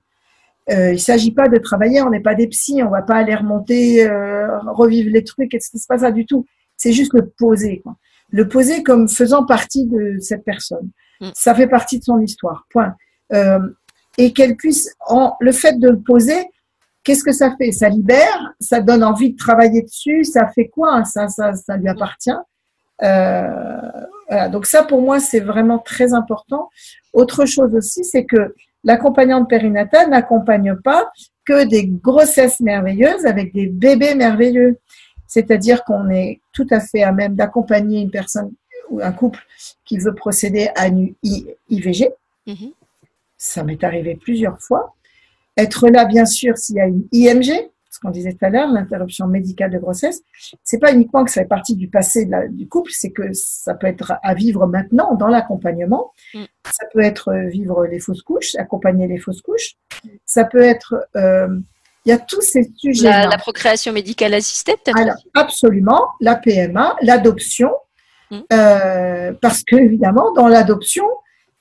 Il 0.69 0.93
ne 0.93 0.97
s'agit 0.99 1.33
pas 1.33 1.49
de 1.49 1.59
travailler, 1.59 2.01
on 2.01 2.11
n'est 2.11 2.21
pas 2.21 2.37
des 2.37 2.47
psys, 2.47 2.81
on 2.81 2.87
ne 2.87 2.91
va 2.93 3.03
pas 3.03 3.17
aller 3.17 3.35
remonter, 3.35 4.09
revivre 4.69 5.11
les 5.11 5.25
trucs, 5.25 5.53
et 5.53 5.59
ce 5.59 5.71
n'est 5.75 5.81
pas 5.89 5.99
ça 5.99 6.13
du 6.13 6.27
tout 6.27 6.47
c'est 6.81 6.93
juste 6.93 7.13
le 7.13 7.29
poser. 7.29 7.81
Quoi. 7.83 7.97
Le 8.31 8.49
poser 8.49 8.83
comme 8.83 9.07
faisant 9.07 9.45
partie 9.45 9.85
de 9.85 10.17
cette 10.19 10.45
personne. 10.45 10.91
Mm. 11.21 11.29
Ça 11.35 11.55
fait 11.55 11.67
partie 11.67 11.99
de 11.99 12.05
son 12.05 12.19
histoire. 12.21 12.67
Point. 12.71 12.97
Euh, 13.35 13.61
et 14.17 14.33
qu'elle 14.33 14.57
puisse, 14.57 14.95
en, 15.07 15.35
le 15.41 15.53
fait 15.53 15.79
de 15.79 15.91
le 15.91 16.01
poser, 16.01 16.47
qu'est-ce 17.05 17.23
que 17.23 17.33
ça 17.33 17.55
fait? 17.59 17.71
Ça 17.71 17.91
libère, 17.91 18.55
ça 18.61 18.81
donne 18.81 19.05
envie 19.05 19.33
de 19.33 19.37
travailler 19.37 19.83
dessus, 19.83 20.25
ça 20.25 20.49
fait 20.49 20.69
quoi 20.69 21.05
ça, 21.05 21.29
ça, 21.29 21.53
ça 21.53 21.77
lui 21.77 21.89
appartient. 21.89 22.31
Euh, 23.03 23.91
voilà. 24.29 24.49
Donc 24.49 24.65
ça, 24.65 24.83
pour 24.83 25.03
moi, 25.03 25.21
c'est 25.21 25.41
vraiment 25.41 25.79
très 25.79 26.15
important. 26.15 26.71
Autre 27.13 27.45
chose 27.45 27.75
aussi, 27.75 28.05
c'est 28.05 28.25
que 28.25 28.55
l'accompagnante 28.85 29.51
périnatale 29.51 30.09
n'accompagne 30.09 30.77
pas 30.77 31.11
que 31.45 31.65
des 31.65 31.87
grossesses 31.87 32.61
merveilleuses 32.61 33.27
avec 33.27 33.53
des 33.53 33.67
bébés 33.67 34.15
merveilleux. 34.15 34.79
C'est-à-dire 35.31 35.85
qu'on 35.85 36.11
est 36.11 36.41
tout 36.53 36.67
à 36.73 36.81
fait 36.81 37.05
à 37.05 37.13
même 37.13 37.37
d'accompagner 37.37 38.01
une 38.01 38.11
personne 38.11 38.51
ou 38.91 39.01
un 39.01 39.13
couple 39.13 39.39
qui 39.85 39.97
veut 39.97 40.13
procéder 40.13 40.71
à 40.75 40.89
une 40.89 41.15
IVG. 41.23 42.11
Mm-hmm. 42.49 42.73
Ça 43.39 43.63
m'est 43.63 43.85
arrivé 43.85 44.17
plusieurs 44.17 44.61
fois. 44.61 44.97
Être 45.57 45.89
là, 45.89 46.05
bien 46.05 46.27
sûr, 46.27 46.59
s'il 46.59 46.77
y 46.77 46.81
a 46.81 46.87
une 46.89 47.07
IMG, 47.13 47.71
ce 47.91 48.01
qu'on 48.01 48.11
disait 48.11 48.33
tout 48.33 48.45
à 48.45 48.51
l'heure, 48.51 48.73
l'interruption 48.73 49.29
médicale 49.29 49.71
de 49.71 49.79
grossesse, 49.79 50.21
c'est 50.65 50.81
pas 50.81 50.93
uniquement 50.93 51.25
que 51.25 51.31
ça 51.31 51.43
fait 51.43 51.49
partie 51.49 51.77
du 51.77 51.87
passé 51.87 52.25
de 52.25 52.33
la, 52.33 52.49
du 52.49 52.67
couple, 52.67 52.91
c'est 52.93 53.13
que 53.13 53.33
ça 53.33 53.75
peut 53.75 53.87
être 53.87 54.15
à 54.25 54.35
vivre 54.35 54.67
maintenant 54.67 55.15
dans 55.15 55.29
l'accompagnement. 55.29 56.13
Mm. 56.35 56.45
Ça 56.65 56.87
peut 56.93 57.03
être 57.03 57.33
vivre 57.47 57.87
les 57.87 58.01
fausses 58.01 58.23
couches, 58.23 58.57
accompagner 58.57 59.07
les 59.07 59.19
fausses 59.19 59.43
couches. 59.43 59.77
Ça 60.27 60.45
peut 60.45 60.63
être 60.63 61.07
euh, 61.15 61.61
il 62.07 62.11
y 62.11 62.13
a 62.13 62.19
tous 62.19 62.41
ces 62.41 62.71
sujets. 62.77 63.09
La, 63.09 63.27
la, 63.27 63.39
procréation 63.39 63.93
médicale 63.93 64.35
assistée, 64.35 64.75
peut-être 64.85 64.99
Alors, 64.99 65.17
absolument. 65.35 66.09
La 66.21 66.37
PMA, 66.37 66.97
l'adoption. 67.03 67.71
Mmh. 68.31 68.39
Euh, 68.53 69.33
parce 69.43 69.63
que, 69.65 69.77
évidemment, 69.77 70.33
dans 70.33 70.49
l'adoption, 70.49 71.05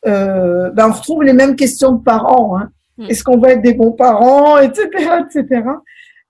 euh, 0.07 0.69
ben, 0.71 0.89
on 0.89 0.93
retrouve 0.93 1.23
les 1.23 1.33
mêmes 1.33 1.55
questions 1.55 1.93
de 1.93 2.03
parents. 2.03 2.57
Hein. 2.57 2.69
Mmh. 2.97 3.07
Est-ce 3.09 3.23
qu'on 3.23 3.37
va 3.37 3.51
être 3.51 3.61
des 3.61 3.73
bons 3.73 3.91
parents, 3.91 4.57
etc., 4.59 4.87
etc. 5.25 5.63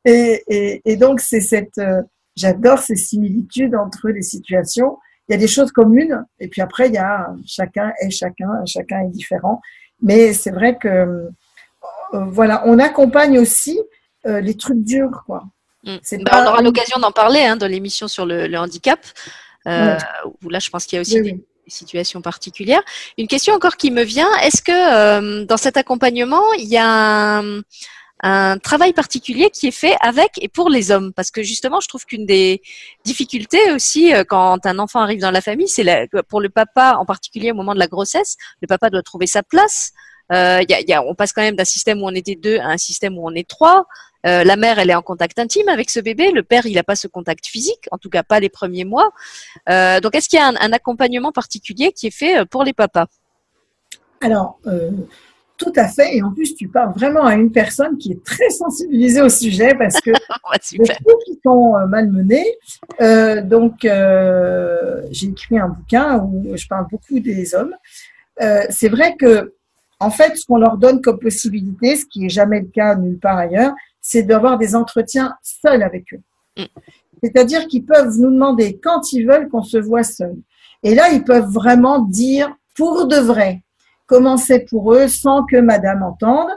Et, 0.06 0.44
et, 0.48 0.82
et 0.86 0.96
donc, 0.96 1.20
c'est 1.20 1.42
cette. 1.42 1.78
Euh, 1.78 2.02
J'adore 2.40 2.80
ces 2.80 2.96
similitudes 2.96 3.76
entre 3.76 4.08
les 4.08 4.22
situations. 4.22 4.98
Il 5.28 5.34
y 5.34 5.36
a 5.36 5.38
des 5.38 5.48
choses 5.48 5.74
communes, 5.74 6.24
et 6.40 6.48
puis 6.48 6.62
après, 6.62 6.88
il 6.88 6.94
y 6.94 6.98
a 6.98 7.28
chacun 7.46 7.92
est 8.00 8.12
chacun, 8.12 8.48
chacun 8.66 9.02
est 9.02 9.10
différent. 9.10 9.60
Mais 10.02 10.32
c'est 10.32 10.52
vrai 10.52 10.78
que, 10.78 10.88
euh, 10.88 11.30
voilà, 12.14 12.64
on 12.66 12.80
accompagne 12.80 13.38
aussi 13.38 13.78
euh, 14.26 14.42
les 14.42 14.56
trucs 14.56 14.84
durs, 14.84 15.24
quoi. 15.26 15.44
Mmh. 15.84 16.24
Bah, 16.24 16.44
on 16.44 16.50
aura 16.50 16.62
l'occasion 16.62 17.00
d'en 17.00 17.12
parler 17.12 17.40
hein, 17.40 17.56
dans 17.56 17.68
l'émission 17.68 18.08
sur 18.08 18.26
le, 18.26 18.48
le 18.48 18.58
handicap. 18.58 19.00
Euh. 19.68 19.98
Où 20.44 20.50
là, 20.50 20.60
je 20.60 20.70
pense 20.70 20.86
qu'il 20.86 20.98
y 20.98 21.00
a 21.00 21.02
aussi 21.02 21.20
oui, 21.20 21.34
des, 21.34 21.46
situations 21.68 22.22
particulières. 22.22 22.82
Une 23.18 23.28
question 23.28 23.54
encore 23.54 23.78
qui 23.78 23.92
me 23.92 24.04
vient 24.04 24.30
est-ce 24.44 24.62
que 24.62 24.72
euh, 24.72 25.46
dans 25.46 25.58
cet 25.58 25.78
accompagnement, 25.78 26.54
il 26.58 26.68
y 26.68 26.78
a 26.78 27.40
un, 27.40 27.62
un, 28.24 28.58
travail 28.58 28.94
particulier 28.94 29.50
qui 29.52 29.68
est 29.68 29.72
fait 29.72 29.96
avec 30.02 30.32
et 30.42 30.48
pour 30.48 30.70
les 30.70 30.92
hommes? 30.92 31.14
Parce 31.14 31.32
que 31.32 31.44
justement, 31.44 31.80
je 31.80 31.88
trouve 31.88 32.06
qu'une 32.06 32.26
des 32.26 32.62
difficultés 33.06 33.72
aussi 33.72 34.14
euh, 34.14 34.24
quand 34.28 34.66
un 34.66 34.80
enfant 34.80 35.02
arrive 35.02 35.20
dans 35.20 35.32
la 35.32 35.42
famille, 35.42 35.68
c'est 35.68 36.10
pour 36.28 36.42
le 36.42 36.50
papa 36.50 36.96
en 37.00 37.06
particulier 37.06 37.52
au 37.52 37.56
moment 37.56 37.74
de 37.74 37.80
la 37.80 37.88
grossesse, 37.88 38.36
le 38.62 38.68
papa 38.68 38.90
doit 38.90 39.04
trouver 39.04 39.28
sa 39.28 39.44
place. 39.44 39.94
Euh, 40.32 40.62
y 40.68 40.74
a, 40.74 40.82
y 40.82 40.94
a, 40.94 41.04
on 41.04 41.16
passe 41.16 41.34
quand 41.34 41.42
même 41.42 41.56
d'un 41.56 41.66
système 41.66 42.02
où 42.02 42.06
on 42.06 42.14
était 42.14 42.36
deux 42.36 42.60
à 42.60 42.68
un 42.68 42.78
système 42.78 43.18
où 43.18 43.28
on 43.28 43.34
est 43.34 43.48
trois. 43.48 43.86
Euh, 44.26 44.44
la 44.44 44.56
mère, 44.56 44.80
elle 44.80 44.90
est 44.90 44.96
en 44.96 45.02
contact 45.02 45.40
intime 45.40 45.70
avec 45.70 45.90
ce 45.90 46.00
bébé. 46.00 46.32
Le 46.32 46.44
père, 46.44 46.66
il 46.66 46.76
n'a 46.76 46.84
pas 46.84 46.96
ce 46.96 47.08
contact 47.08 47.46
physique, 47.46 47.88
en 47.92 47.98
tout 47.98 48.10
cas 48.10 48.24
pas 48.24 48.40
les 48.40 48.50
premiers 48.50 48.86
mois. 48.86 49.12
Euh, 49.70 50.00
donc, 50.00 50.16
est-ce 50.16 50.28
qu'il 50.28 50.40
y 50.40 50.42
a 50.42 50.48
un, 50.48 50.56
un, 50.60 50.74
accompagnement 50.74 51.32
particulier 51.32 51.92
qui 51.92 52.08
est 52.08 52.16
fait 52.16 52.40
euh, 52.40 52.46
pour 52.46 52.64
les 52.64 52.74
papas? 52.74 53.08
Alors, 54.22 54.60
euh, 54.68 54.92
tout 55.58 55.72
à 55.76 55.88
fait. 55.88 56.18
Et 56.18 56.22
en 56.22 56.32
plus, 56.32 56.56
tu 56.56 56.68
parles 56.68 56.94
vraiment 56.96 57.24
à 57.24 57.36
une 57.36 57.52
personne 57.52 57.98
qui 57.98 58.12
est 58.12 58.24
très 58.24 58.50
sensibilisée 58.50 59.22
au 59.22 59.30
sujet 59.30 59.74
parce 59.76 60.00
que 60.02 60.12
les 60.12 60.80
qui 61.26 61.40
sont 61.44 61.76
malmenés. 61.88 62.58
Donc, 63.44 63.80
j'ai 65.12 65.28
écrit 65.28 65.60
un 65.60 65.70
bouquin 65.70 66.20
où 66.20 66.56
je 66.56 66.68
parle 66.68 66.88
beaucoup 66.92 67.20
des 67.20 67.56
hommes. 67.56 67.76
C'est 68.70 68.90
vrai 68.90 69.16
que 69.18 69.54
en 70.00 70.10
fait, 70.10 70.38
ce 70.38 70.46
qu'on 70.46 70.58
leur 70.58 70.78
donne 70.78 71.02
comme 71.02 71.20
possibilité, 71.20 71.98
ce 71.98 72.06
qui 72.06 72.22
n'est 72.22 72.30
jamais 72.30 72.62
le 72.62 72.68
cas 72.68 72.96
nulle 72.96 73.20
part 73.20 73.38
ailleurs, 73.38 73.74
c'est 74.10 74.24
d'avoir 74.24 74.58
des 74.58 74.76
entretiens 74.76 75.36
seuls 75.44 75.84
avec 75.84 76.14
eux. 76.14 76.22
Mm. 76.58 76.64
C'est-à-dire 77.22 77.68
qu'ils 77.68 77.86
peuvent 77.86 78.18
nous 78.18 78.32
demander 78.32 78.80
quand 78.82 79.14
ils 79.14 79.28
veulent 79.28 79.50
qu'on 79.50 79.62
se 79.62 79.78
voit 79.78 80.04
seuls. 80.04 80.38
Et 80.82 80.96
là, 80.96 81.12
ils 81.12 81.24
peuvent 81.24 81.52
vraiment 81.52 82.00
dire 82.00 82.52
pour 82.76 83.06
de 83.06 83.18
vrai 83.18 83.62
comment 84.08 84.38
c'est 84.38 84.66
pour 84.68 84.96
eux 84.96 85.08
sans 85.08 85.46
que 85.46 85.58
madame 85.58 86.02
entende 86.02 86.50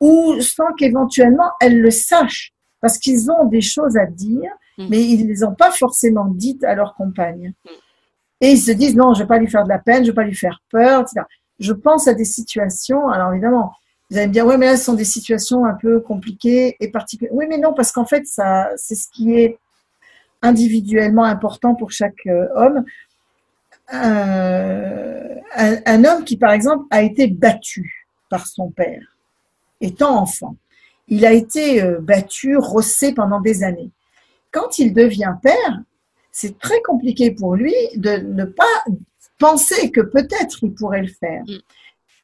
ou 0.00 0.38
sans 0.40 0.74
qu'éventuellement 0.76 1.50
elle 1.62 1.80
le 1.80 1.90
sache 1.90 2.52
parce 2.82 2.98
qu'ils 2.98 3.30
ont 3.30 3.46
des 3.46 3.62
choses 3.62 3.96
à 3.96 4.04
dire, 4.04 4.50
mm. 4.76 4.86
mais 4.90 5.02
ils 5.02 5.24
ne 5.24 5.28
les 5.28 5.44
ont 5.44 5.54
pas 5.54 5.70
forcément 5.70 6.26
dites 6.26 6.62
à 6.62 6.74
leur 6.74 6.94
compagne. 6.94 7.54
Mm. 7.64 7.68
Et 8.42 8.50
ils 8.50 8.60
se 8.60 8.72
disent 8.72 8.96
non, 8.96 9.14
je 9.14 9.20
ne 9.20 9.24
vais 9.24 9.28
pas 9.28 9.38
lui 9.38 9.48
faire 9.48 9.64
de 9.64 9.70
la 9.70 9.78
peine, 9.78 10.04
je 10.04 10.10
ne 10.10 10.12
vais 10.12 10.22
pas 10.22 10.24
lui 10.24 10.34
faire 10.34 10.60
peur, 10.70 11.00
etc. 11.00 11.22
je 11.58 11.72
pense 11.72 12.06
à 12.06 12.12
des 12.12 12.26
situations, 12.26 13.08
alors 13.08 13.32
évidemment, 13.32 13.72
vous 14.12 14.18
allez 14.18 14.26
me 14.26 14.32
dire, 14.34 14.44
ouais, 14.44 14.58
mais 14.58 14.66
là, 14.66 14.76
ce 14.76 14.84
sont 14.84 14.92
des 14.92 15.06
situations 15.06 15.64
un 15.64 15.72
peu 15.72 15.98
compliquées 15.98 16.76
et 16.80 16.88
particulières. 16.88 17.32
Oui, 17.32 17.46
mais 17.48 17.56
non, 17.56 17.72
parce 17.72 17.92
qu'en 17.92 18.04
fait, 18.04 18.24
c'est 18.26 18.94
ce 18.94 19.08
qui 19.10 19.32
est 19.32 19.58
individuellement 20.42 21.24
important 21.24 21.74
pour 21.74 21.92
chaque 21.92 22.26
euh, 22.26 22.46
homme. 22.54 22.84
Euh, 23.94 25.34
un, 25.54 25.76
un, 25.86 26.04
homme 26.04 26.24
qui, 26.24 26.36
par 26.36 26.52
exemple, 26.52 26.84
a 26.90 27.00
été 27.00 27.26
battu 27.26 28.06
par 28.28 28.46
son 28.46 28.70
père, 28.70 29.16
étant 29.80 30.20
enfant. 30.20 30.56
Il 31.08 31.24
a 31.24 31.32
été 31.32 31.82
euh, 31.82 31.98
battu, 31.98 32.58
rossé 32.58 33.14
pendant 33.14 33.40
des 33.40 33.62
années. 33.62 33.92
Quand 34.50 34.78
il 34.78 34.92
devient 34.92 35.36
père, 35.42 35.80
c'est 36.32 36.58
très 36.58 36.82
compliqué 36.82 37.30
pour 37.30 37.56
lui 37.56 37.74
de 37.96 38.18
ne 38.18 38.44
pas 38.44 38.84
penser 39.38 39.90
que 39.90 40.02
peut-être 40.02 40.58
il 40.62 40.74
pourrait 40.74 41.00
le 41.00 41.08
faire. 41.08 41.44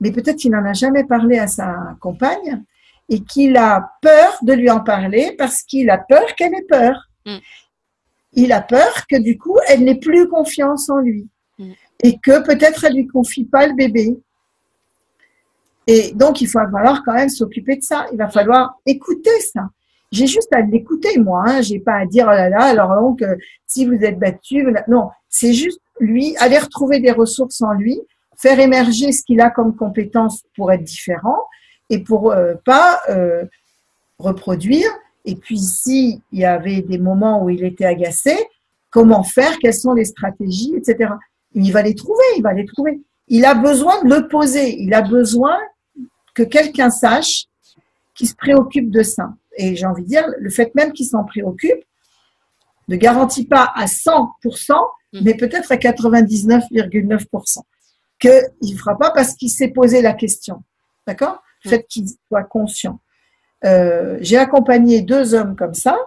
Mais 0.01 0.13
peut-être 0.13 0.37
qu'il 0.37 0.53
n'en 0.53 0.65
a 0.65 0.73
jamais 0.73 1.05
parlé 1.05 1.39
à 1.39 1.47
sa 1.47 1.97
compagne 2.01 2.63
et 3.09 3.23
qu'il 3.23 3.57
a 3.57 3.93
peur 4.03 4.39
de 4.43 4.53
lui 4.53 4.71
en 4.71 4.81
parler 4.81 5.35
parce 5.37 5.63
qu'il 5.63 5.91
a 5.91 5.99
peur 5.99 6.35
qu'elle 6.37 6.55
ait 6.55 6.67
peur. 6.69 7.09
Mm. 7.27 7.37
Il 8.35 8.53
a 8.53 8.61
peur 8.61 9.07
que 9.11 9.17
du 9.17 9.39
coup, 9.39 9.57
elle 9.69 9.85
n'ait 9.85 9.99
plus 9.99 10.29
confiance 10.29 10.89
en 10.91 10.99
lui 10.99 11.29
mm. 11.59 11.73
et 12.05 12.19
que 12.19 12.45
peut-être 12.45 12.85
elle 12.85 12.95
lui 12.95 13.07
confie 13.07 13.45
pas 13.45 13.67
le 13.67 13.75
bébé. 13.75 14.17
Et 15.87 16.13
donc, 16.13 16.43
il 16.43 16.49
va 16.49 16.71
falloir 16.71 17.03
quand 17.03 17.15
même 17.15 17.31
s'occuper 17.31 17.77
de 17.77 17.83
ça. 17.83 18.07
Il 18.13 18.19
va 18.19 18.29
falloir 18.29 18.75
écouter 18.85 19.41
ça. 19.41 19.71
J'ai 20.13 20.27
juste 20.27 20.53
à 20.55 20.61
l'écouter, 20.61 21.19
moi. 21.19 21.45
Hein. 21.47 21.63
J'ai 21.63 21.81
pas 21.81 21.95
à 21.95 22.07
dire, 22.07 22.27
oh 22.29 22.33
là 22.33 22.49
là, 22.49 22.63
alors 22.65 22.95
donc, 23.01 23.23
euh, 23.23 23.37
si 23.67 23.87
vous 23.87 23.95
êtes 23.95 24.19
battu, 24.19 24.67
non, 24.87 25.09
c'est 25.29 25.53
juste 25.53 25.81
lui, 25.99 26.37
aller 26.39 26.59
retrouver 26.59 27.01
des 27.01 27.11
ressources 27.11 27.61
en 27.63 27.73
lui, 27.73 28.01
faire 28.39 28.61
émerger 28.61 29.13
ce 29.13 29.23
qu'il 29.25 29.41
a 29.41 29.51
comme 29.51 29.75
compétences 29.77 30.45
pour 30.57 30.73
être 30.73 30.85
différent 30.85 31.39
et 31.91 31.99
pour 31.99 32.31
euh, 32.33 32.55
pas 32.65 33.01
euh, 33.11 33.45
reproduire. 34.19 34.89
Et 35.25 35.35
puis, 35.35 35.59
s'il 35.59 36.21
y 36.33 36.45
avait 36.45 36.81
des 36.81 36.99
moments 36.99 37.43
où 37.43 37.51
il 37.51 37.65
était 37.65 37.85
agacé, 37.85 38.37
comment 38.91 39.25
faire, 39.25 39.59
quelles 39.59 39.75
sont 39.75 39.93
les 39.93 40.05
stratégies, 40.05 40.75
etc. 40.77 41.11
Il 41.55 41.73
va 41.73 41.83
les 41.83 41.95
trouver, 41.95 42.25
il 42.37 42.43
va 42.43 42.55
les 42.55 42.65
trouver. 42.65 43.01
Il 43.27 43.45
a 43.45 43.55
besoin 43.55 44.03
de 44.05 44.09
le 44.09 44.29
poser, 44.29 44.81
il 44.81 44.95
a 44.95 45.03
besoin 45.03 45.59
que 46.35 46.45
quelqu'un 46.45 46.91
sache 46.91 47.47
qu'il 48.15 48.29
se 48.29 48.35
préoccupe 48.35 48.91
de 48.91 49.03
ça. 49.03 49.35
Et 49.57 49.75
j'ai 49.75 49.87
envie 49.87 50.05
de 50.05 50.09
dire, 50.09 50.25
le 50.39 50.51
fait 50.51 50.73
même 50.77 50.93
qu'il 50.93 51.07
s'en 51.07 51.25
préoccupe 51.25 51.85
ne 52.87 52.97
garantit 52.97 53.45
pas 53.45 53.73
à 53.75 53.87
100%, 53.87 54.73
mm. 55.13 55.21
mais 55.25 55.35
peut-être 55.35 55.73
à 55.73 55.77
99,9% 55.77 57.59
qu'il 58.19 58.75
ne 58.75 58.79
fera 58.79 58.97
pas 58.97 59.11
parce 59.11 59.35
qu'il 59.35 59.51
s'est 59.51 59.69
posé 59.69 60.03
la 60.03 60.13
question. 60.13 60.63
D'accord? 61.07 61.43
Le 61.65 61.69
mm. 61.69 61.71
fait 61.71 61.87
qu'il 61.89 62.07
soit 62.29 62.45
conscient. 62.45 63.01
Euh, 63.65 64.19
j'ai 64.21 64.37
accompagné 64.37 65.03
deux 65.03 65.35
hommes 65.35 65.57
comme 65.57 65.75
ça. 65.75 65.99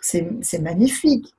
C'est 0.00 0.58
magnifique. 0.60 1.34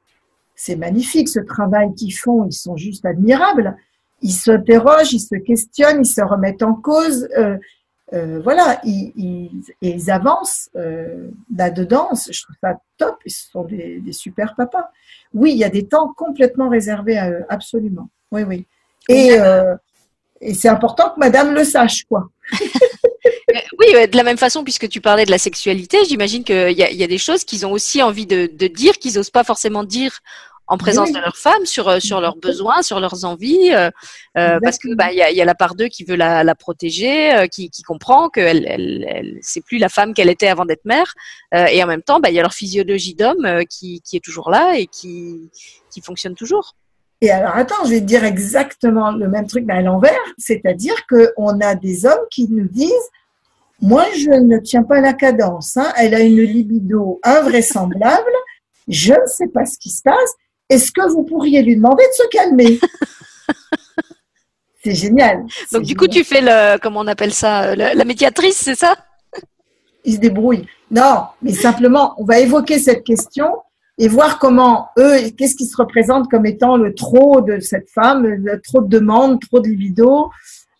C'est 0.55 0.75
magnifique 0.75 1.29
ce 1.29 1.39
travail 1.39 1.93
qu'ils 1.95 2.13
font. 2.13 2.45
Ils 2.45 2.53
sont 2.53 2.77
juste 2.77 3.05
admirables. 3.05 3.75
Ils 4.21 4.33
s'interrogent, 4.33 5.13
ils 5.13 5.19
se 5.19 5.35
questionnent, 5.35 6.01
ils 6.01 6.05
se 6.05 6.21
remettent 6.21 6.61
en 6.61 6.75
cause. 6.75 7.27
Euh, 7.37 7.57
euh, 8.13 8.41
voilà, 8.43 8.81
ils, 8.83 9.63
ils, 9.81 10.11
avancent 10.11 10.69
euh, 10.75 11.29
là-dedans. 11.55 12.09
Je 12.13 12.43
trouve 12.43 12.55
ça 12.61 12.79
top. 12.97 13.17
Ils 13.25 13.31
sont 13.31 13.63
des, 13.63 14.03
super 14.11 14.55
papas. 14.55 14.91
Oui, 15.33 15.51
il 15.51 15.57
y 15.57 15.63
a 15.63 15.69
des 15.69 15.87
temps 15.87 16.13
complètement 16.13 16.69
réservés 16.69 17.17
à 17.17 17.31
eux, 17.31 17.45
absolument. 17.47 18.09
Oui, 18.31 18.43
oui. 18.43 18.67
Et, 19.09 19.31
euh, 19.33 19.75
et 20.39 20.53
c'est 20.53 20.69
important 20.69 21.09
que 21.09 21.19
Madame 21.19 21.53
le 21.53 21.63
sache, 21.63 22.03
quoi. 22.05 22.29
oui, 23.79 24.07
de 24.07 24.17
la 24.17 24.23
même 24.23 24.37
façon, 24.37 24.63
puisque 24.63 24.89
tu 24.89 25.01
parlais 25.01 25.25
de 25.25 25.31
la 25.31 25.37
sexualité, 25.37 25.97
j'imagine 26.07 26.43
qu'il 26.43 26.71
y, 26.71 26.95
y, 26.95 27.03
a 27.03 27.07
des 27.07 27.17
choses 27.17 27.43
qu'ils 27.43 27.65
ont 27.65 27.71
aussi 27.71 28.01
envie 28.01 28.25
de, 28.25 28.49
de 28.51 28.67
dire, 28.67 28.93
qu'ils 28.93 29.15
n'osent 29.15 29.29
pas 29.29 29.43
forcément 29.43 29.83
dire 29.83 30.21
en 30.71 30.77
présence 30.77 31.11
de 31.11 31.19
leurs 31.19 31.35
femmes 31.35 31.65
sur 31.65 31.89
euh, 31.89 31.99
sur 31.99 32.21
leurs 32.21 32.37
besoins, 32.37 32.81
sur 32.81 33.01
leurs 33.01 33.25
envies, 33.25 33.73
euh, 33.73 33.91
parce 34.33 34.77
que 34.77 34.95
bah 34.95 35.11
il 35.11 35.17
y 35.17 35.21
a, 35.21 35.29
y 35.29 35.41
a, 35.41 35.45
la 35.45 35.53
part 35.53 35.75
d'eux 35.75 35.89
qui 35.89 36.05
veut 36.05 36.15
la, 36.15 36.45
la 36.45 36.55
protéger, 36.55 37.35
euh, 37.35 37.47
qui, 37.47 37.69
qui 37.69 37.83
comprend 37.83 38.29
qu'elle 38.29 38.65
elle, 38.65 39.05
elle, 39.09 39.39
c'est 39.41 39.59
plus 39.59 39.79
la 39.79 39.89
femme 39.89 40.13
qu'elle 40.13 40.29
était 40.29 40.47
avant 40.47 40.63
d'être 40.63 40.85
mère, 40.85 41.13
et 41.53 41.83
en 41.83 41.87
même 41.87 42.01
temps 42.01 42.21
bah 42.21 42.29
il 42.29 42.35
y 42.35 42.39
a 42.39 42.41
leur 42.41 42.53
physiologie 42.53 43.15
d'homme 43.15 43.65
qui, 43.69 44.01
qui 44.01 44.15
est 44.15 44.21
toujours 44.21 44.49
là 44.49 44.75
et 44.77 44.87
qui 44.87 45.51
qui 45.91 45.99
fonctionne 45.99 46.35
toujours. 46.35 46.75
Et 47.21 47.29
alors 47.29 47.55
attends, 47.55 47.85
je 47.85 47.91
vais 47.91 47.99
te 47.99 48.05
dire 48.05 48.23
exactement 48.23 49.11
le 49.11 49.27
même 49.27 49.47
truc 49.47 49.65
mais 49.67 49.75
à 49.75 49.81
l'envers, 49.81 50.19
c'est-à-dire 50.37 50.95
que 51.07 51.33
on 51.37 51.59
a 51.61 51.75
des 51.75 52.05
hommes 52.05 52.25
qui 52.31 52.47
nous 52.49 52.67
disent 52.67 53.09
moi, 53.81 54.05
je 54.15 54.29
ne 54.29 54.59
tiens 54.59 54.83
pas 54.83 55.01
la 55.01 55.13
cadence. 55.13 55.75
Hein. 55.75 55.91
Elle 55.97 56.13
a 56.13 56.19
une 56.19 56.39
libido 56.41 57.19
invraisemblable. 57.23 58.31
Je 58.87 59.13
ne 59.13 59.25
sais 59.25 59.47
pas 59.47 59.65
ce 59.65 59.77
qui 59.79 59.89
se 59.89 60.03
passe. 60.03 60.33
Est-ce 60.69 60.91
que 60.91 61.09
vous 61.09 61.23
pourriez 61.23 61.63
lui 61.63 61.75
demander 61.75 62.03
de 62.03 62.13
se 62.13 62.27
calmer? 62.29 62.79
C'est 64.83 64.95
génial. 64.95 65.45
Donc 65.71 65.83
du 65.83 65.95
coup, 65.95 66.07
tu 66.07 66.23
fais 66.23 66.41
le, 66.41 66.79
comment 66.79 67.01
on 67.01 67.07
appelle 67.07 67.33
ça, 67.33 67.75
la, 67.75 68.05
médiatrice, 68.05 68.57
c'est 68.57 68.75
ça? 68.75 68.95
Il 70.05 70.15
se 70.15 70.19
débrouille. 70.19 70.65
Non, 70.89 71.25
mais 71.41 71.53
simplement, 71.53 72.15
on 72.17 72.25
va 72.25 72.39
évoquer 72.39 72.79
cette 72.79 73.03
question 73.03 73.51
et 73.97 74.07
voir 74.07 74.39
comment 74.39 74.87
eux, 74.97 75.29
qu'est-ce 75.37 75.55
qui 75.55 75.65
se 75.65 75.77
représente 75.77 76.29
comme 76.29 76.45
étant 76.45 76.77
le 76.77 76.93
trop 76.93 77.41
de 77.41 77.59
cette 77.59 77.89
femme, 77.89 78.25
le 78.25 78.59
trop 78.61 78.81
de 78.81 78.87
demandes, 78.87 79.39
trop 79.41 79.59
de 79.59 79.67
libido, 79.67 80.29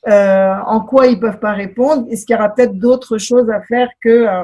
euh, 0.08 0.54
en 0.66 0.82
quoi 0.82 1.08
ils 1.08 1.20
peuvent 1.20 1.40
pas 1.40 1.54
répondre. 1.54 2.08
Est-ce 2.10 2.26
qu'il 2.26 2.36
y 2.36 2.40
aura 2.40 2.50
peut-être 2.50 2.78
d'autres 2.78 3.18
choses 3.18 3.50
à 3.50 3.62
faire 3.62 3.90
que 4.04 4.10
euh, 4.10 4.44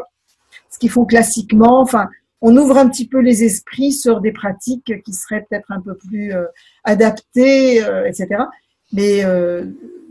ce 0.70 0.78
qu'ils 0.78 0.92
font 0.92 1.06
classiquement? 1.06 1.82
Enfin, 1.82 2.08
on 2.42 2.56
ouvre 2.56 2.78
un 2.78 2.88
petit 2.88 3.08
peu 3.08 3.20
les 3.20 3.44
esprits 3.44 3.92
sur 3.92 4.22
des 4.22 4.32
pratiques 4.32 4.94
qui 5.04 5.14
seraient 5.14 5.46
peut-être 5.50 5.72
un 5.72 5.82
peu 5.82 5.96
plus 5.96 6.34
euh, 6.34 6.46
adaptées, 6.84 7.84
euh, 7.84 8.06
etc. 8.08 8.44
Mais 8.94 9.26
euh, 9.26 9.66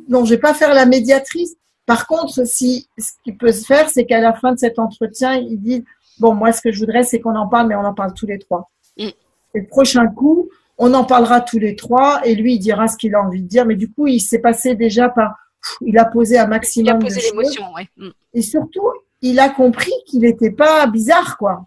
non, 0.09 0.25
je 0.25 0.35
vais 0.35 0.41
pas 0.41 0.55
faire 0.55 0.75
la 0.75 0.87
médiatrice. 0.87 1.57
Par 1.87 2.07
contre, 2.07 2.47
si 2.47 2.89
ce 2.99 3.13
qui 3.23 3.33
peut 3.33 3.53
se 3.53 3.65
faire, 3.65 3.89
c'est 3.89 4.07
qu'à 4.07 4.21
la 4.21 4.33
fin 4.33 4.53
de 4.53 4.59
cet 4.59 4.79
entretien, 4.79 5.35
il 5.35 5.61
dit 5.61 5.85
bon, 6.19 6.35
moi, 6.35 6.53
ce 6.53 6.61
que 6.61 6.73
je 6.73 6.79
voudrais, 6.79 7.03
c'est 7.03 7.21
qu'on 7.21 7.37
en 7.37 7.49
parle, 7.49 7.69
mais 7.69 7.75
on 7.75 7.85
en 7.85 7.95
parle 7.95 8.15
tous 8.15 8.27
les 8.27 8.39
trois. 8.39 8.69
Mm. 8.99 9.09
Et 9.55 9.61
le 9.61 9.67
prochain 9.67 10.07
coup, 10.09 10.49
on 10.79 10.93
en 10.95 11.05
parlera 11.05 11.41
tous 11.41 11.59
les 11.59 11.77
trois, 11.77 12.21
et 12.25 12.35
lui, 12.35 12.55
il 12.55 12.59
dira 12.59 12.89
ce 12.89 12.97
qu'il 12.97 13.15
a 13.15 13.23
envie 13.23 13.43
de 13.43 13.49
dire. 13.49 13.67
Mais 13.67 13.77
du 13.77 13.91
coup, 13.91 14.07
il 14.07 14.21
s'est 14.21 14.41
passé 14.41 14.75
déjà 14.75 15.09
par, 15.09 15.35
il 15.81 15.97
a 15.99 16.05
posé 16.05 16.39
un 16.39 16.47
maximum. 16.47 16.99
Il 17.01 17.07
a 17.07 17.09
posé 17.09 17.21
l'émotion, 17.21 17.65
oui. 17.75 17.89
Mm. 17.97 18.11
Et 18.35 18.43
surtout, 18.43 18.89
il 19.23 19.39
a 19.41 19.49
compris 19.49 19.93
qu'il 20.07 20.21
n'était 20.21 20.51
pas 20.51 20.87
bizarre, 20.87 21.39
quoi 21.39 21.67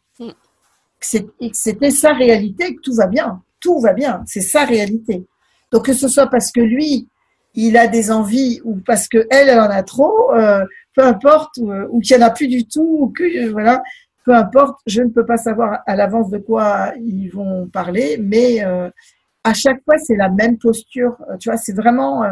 c'était 1.02 1.92
sa 1.92 2.14
réalité, 2.14 2.76
que 2.76 2.82
tout 2.82 2.94
va 2.94 3.08
bien, 3.08 3.42
tout 3.60 3.80
va 3.80 3.94
bien, 3.94 4.24
c'est 4.26 4.42
sa 4.42 4.66
réalité. 4.66 5.26
Donc 5.72 5.86
que 5.86 5.94
ce 5.94 6.08
soit 6.08 6.28
parce 6.28 6.52
que 6.52 6.62
lui, 6.62 7.08
il 7.56 7.78
a 7.78 7.88
des 7.88 8.12
envies 8.12 8.62
ou 8.64 8.78
parce 8.86 9.08
que 9.08 9.28
elle, 9.30 9.50
elle 9.50 9.60
en 9.60 9.70
a 9.70 9.84
trop, 9.84 10.34
euh, 10.34 10.64
peu 10.96 11.04
importe, 11.04 11.58
euh, 11.60 11.88
ou, 11.90 12.00
qu'il 12.00 12.18
n'y 12.18 12.24
en 12.24 12.28
a 12.28 12.32
plus 12.32 12.48
du 12.48 12.68
tout, 12.68 12.98
ou 13.02 13.10
que 13.10 13.24
euh, 13.24 13.52
voilà, 13.52 13.82
peu 14.30 14.36
importe, 14.36 14.80
je 14.86 15.02
ne 15.02 15.10
peux 15.10 15.26
pas 15.26 15.38
savoir 15.38 15.80
à 15.88 15.96
l'avance 15.96 16.30
de 16.30 16.38
quoi 16.38 16.94
ils 16.98 17.30
vont 17.30 17.68
parler, 17.68 18.18
mais 18.22 18.62
à 18.62 19.54
chaque 19.54 19.84
fois 19.84 19.98
c'est 19.98 20.16
la 20.16 20.30
même 20.30 20.58
posture. 20.58 21.18
Tu 21.40 21.50
vois, 21.50 21.58
c'est 21.58 21.76
vraiment 21.76 22.24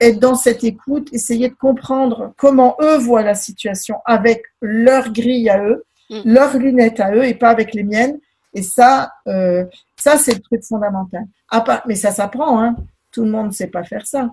être 0.00 0.20
dans 0.20 0.36
cette 0.36 0.62
écoute, 0.62 1.08
essayer 1.12 1.48
de 1.48 1.54
comprendre 1.54 2.32
comment 2.36 2.76
eux 2.80 2.98
voient 2.98 3.22
la 3.22 3.34
situation 3.34 3.96
avec 4.04 4.42
leur 4.60 5.12
grille 5.12 5.50
à 5.50 5.64
eux 5.64 5.84
Mm. 6.10 6.20
leurs 6.24 6.56
lunettes 6.56 7.00
à 7.00 7.14
eux 7.14 7.24
et 7.24 7.34
pas 7.34 7.50
avec 7.50 7.74
les 7.74 7.82
miennes. 7.82 8.18
Et 8.54 8.62
ça, 8.62 9.12
euh, 9.26 9.64
ça 9.96 10.16
c'est 10.16 10.34
le 10.34 10.40
truc 10.40 10.64
fondamental. 10.64 11.24
Ah, 11.50 11.82
mais 11.86 11.96
ça 11.96 12.10
s'apprend, 12.10 12.62
hein. 12.62 12.76
Tout 13.12 13.24
le 13.24 13.30
monde 13.30 13.48
ne 13.48 13.52
sait 13.52 13.66
pas 13.66 13.84
faire 13.84 14.06
ça. 14.06 14.30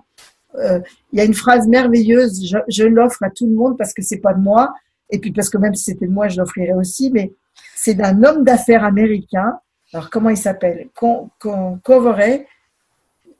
Euh, 0.56 0.80
il 1.12 1.18
y 1.18 1.20
a 1.20 1.24
une 1.24 1.34
phrase 1.34 1.66
merveilleuse, 1.68 2.46
je, 2.46 2.58
je 2.68 2.84
l'offre 2.84 3.22
à 3.22 3.30
tout 3.30 3.46
le 3.46 3.54
monde 3.54 3.76
parce 3.76 3.92
que 3.92 4.02
c'est 4.02 4.18
pas 4.18 4.32
de 4.32 4.40
moi, 4.40 4.72
et 5.10 5.18
puis 5.18 5.32
parce 5.32 5.50
que 5.50 5.58
même 5.58 5.74
si 5.74 5.84
c'était 5.84 6.06
moi, 6.06 6.28
je 6.28 6.38
l'offrirais 6.38 6.74
aussi, 6.74 7.10
mais 7.10 7.32
c'est 7.74 7.94
d'un 7.94 8.22
homme 8.22 8.44
d'affaires 8.44 8.84
américain. 8.84 9.58
Alors 9.92 10.10
comment 10.10 10.30
il 10.30 10.36
s'appelle? 10.36 10.88
Coverey. 10.94 12.46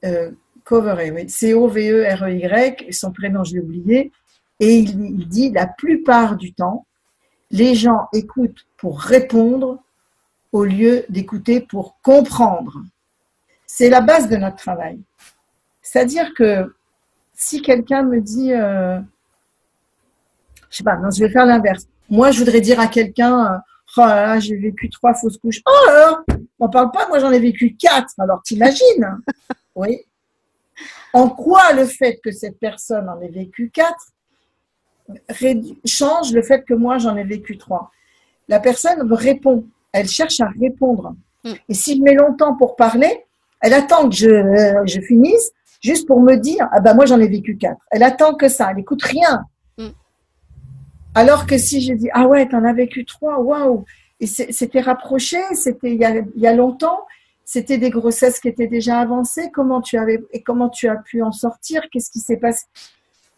Euh, 0.04 0.30
Coverey, 0.64 1.10
oui. 1.10 1.28
C-O-V-E-R-E-Y. 1.28 2.92
Son 2.92 3.12
prénom, 3.12 3.44
je 3.44 3.54
l'ai 3.54 3.60
oublié. 3.60 4.12
Et 4.60 4.78
il, 4.78 5.00
il 5.00 5.28
dit 5.28 5.50
la 5.50 5.66
plupart 5.66 6.36
du 6.36 6.54
temps, 6.54 6.86
les 7.50 7.74
gens 7.74 8.08
écoutent 8.12 8.66
pour 8.76 9.00
répondre 9.00 9.82
au 10.52 10.64
lieu 10.64 11.04
d'écouter 11.08 11.60
pour 11.60 11.96
comprendre. 12.02 12.82
C'est 13.66 13.90
la 13.90 14.00
base 14.00 14.28
de 14.28 14.36
notre 14.36 14.56
travail. 14.56 14.98
C'est-à-dire 15.82 16.32
que 16.34 16.74
si 17.34 17.60
quelqu'un 17.60 18.02
me 18.02 18.20
dit, 18.20 18.52
euh, 18.52 18.98
je 20.70 20.78
sais 20.78 20.84
pas, 20.84 20.96
non, 20.96 21.10
je 21.10 21.24
vais 21.24 21.30
faire 21.30 21.46
l'inverse. 21.46 21.86
Moi, 22.08 22.30
je 22.30 22.38
voudrais 22.38 22.60
dire 22.60 22.78
à 22.80 22.86
quelqu'un, 22.86 23.54
euh, 23.54 23.58
oh 23.96 24.00
là 24.00 24.26
là, 24.26 24.40
j'ai 24.40 24.56
vécu 24.56 24.88
trois 24.90 25.14
fausses 25.14 25.38
couches. 25.38 25.62
Oh 25.66 25.90
là, 25.90 26.24
on 26.58 26.68
parle 26.68 26.90
pas, 26.90 27.08
moi 27.08 27.18
j'en 27.18 27.30
ai 27.30 27.38
vécu 27.38 27.76
quatre. 27.76 28.12
Alors 28.18 28.42
t'imagines 28.42 29.18
Oui. 29.74 30.00
En 31.12 31.28
quoi 31.28 31.72
le 31.72 31.84
fait 31.86 32.18
que 32.22 32.30
cette 32.30 32.58
personne 32.58 33.08
en 33.08 33.20
ait 33.20 33.28
vécu 33.28 33.70
quatre 33.70 34.12
change 35.84 36.32
le 36.32 36.42
fait 36.42 36.64
que 36.64 36.74
moi 36.74 36.98
j'en 36.98 37.16
ai 37.16 37.24
vécu 37.24 37.58
trois? 37.58 37.90
La 38.48 38.60
personne 38.60 39.12
répond, 39.12 39.64
elle 39.92 40.08
cherche 40.08 40.40
à 40.40 40.48
répondre. 40.60 41.14
Mm. 41.44 41.52
Et 41.68 41.74
si 41.74 41.96
je 41.96 42.02
mets 42.02 42.14
longtemps 42.14 42.54
pour 42.56 42.76
parler, 42.76 43.24
elle 43.60 43.74
attend 43.74 44.08
que 44.08 44.14
je, 44.14 44.28
euh, 44.28 44.82
je 44.86 45.00
finisse 45.00 45.50
juste 45.82 46.06
pour 46.06 46.20
me 46.20 46.36
dire 46.36 46.68
ah 46.72 46.80
ben 46.80 46.94
moi 46.94 47.06
j'en 47.06 47.20
ai 47.20 47.28
vécu 47.28 47.56
quatre. 47.56 47.80
Elle 47.90 48.02
attend 48.02 48.34
que 48.34 48.48
ça, 48.48 48.68
elle 48.70 48.76
n'écoute 48.76 49.02
rien. 49.02 49.44
Alors 51.16 51.46
que 51.46 51.56
si 51.56 51.80
je 51.80 51.94
dis 51.94 52.10
ah 52.12 52.26
ouais 52.26 52.46
t'en 52.46 52.62
as 52.62 52.74
vécu 52.74 53.06
trois, 53.06 53.40
waouh 53.40 53.86
et 54.20 54.26
c'était 54.26 54.80
rapproché, 54.80 55.38
c'était 55.54 55.94
il, 55.94 56.26
il 56.36 56.42
y 56.42 56.46
a, 56.46 56.54
longtemps, 56.54 57.00
c'était 57.44 57.78
des 57.78 57.88
grossesses 57.88 58.38
qui 58.38 58.48
étaient 58.48 58.66
déjà 58.66 58.98
avancées. 58.98 59.50
Comment 59.52 59.80
tu 59.80 59.96
avais 59.96 60.22
et 60.32 60.42
comment 60.42 60.68
tu 60.68 60.88
as 60.88 60.96
pu 60.96 61.22
en 61.22 61.32
sortir? 61.32 61.82
Qu'est-ce 61.90 62.10
qui 62.10 62.20
s'est 62.20 62.36
passé? 62.36 62.66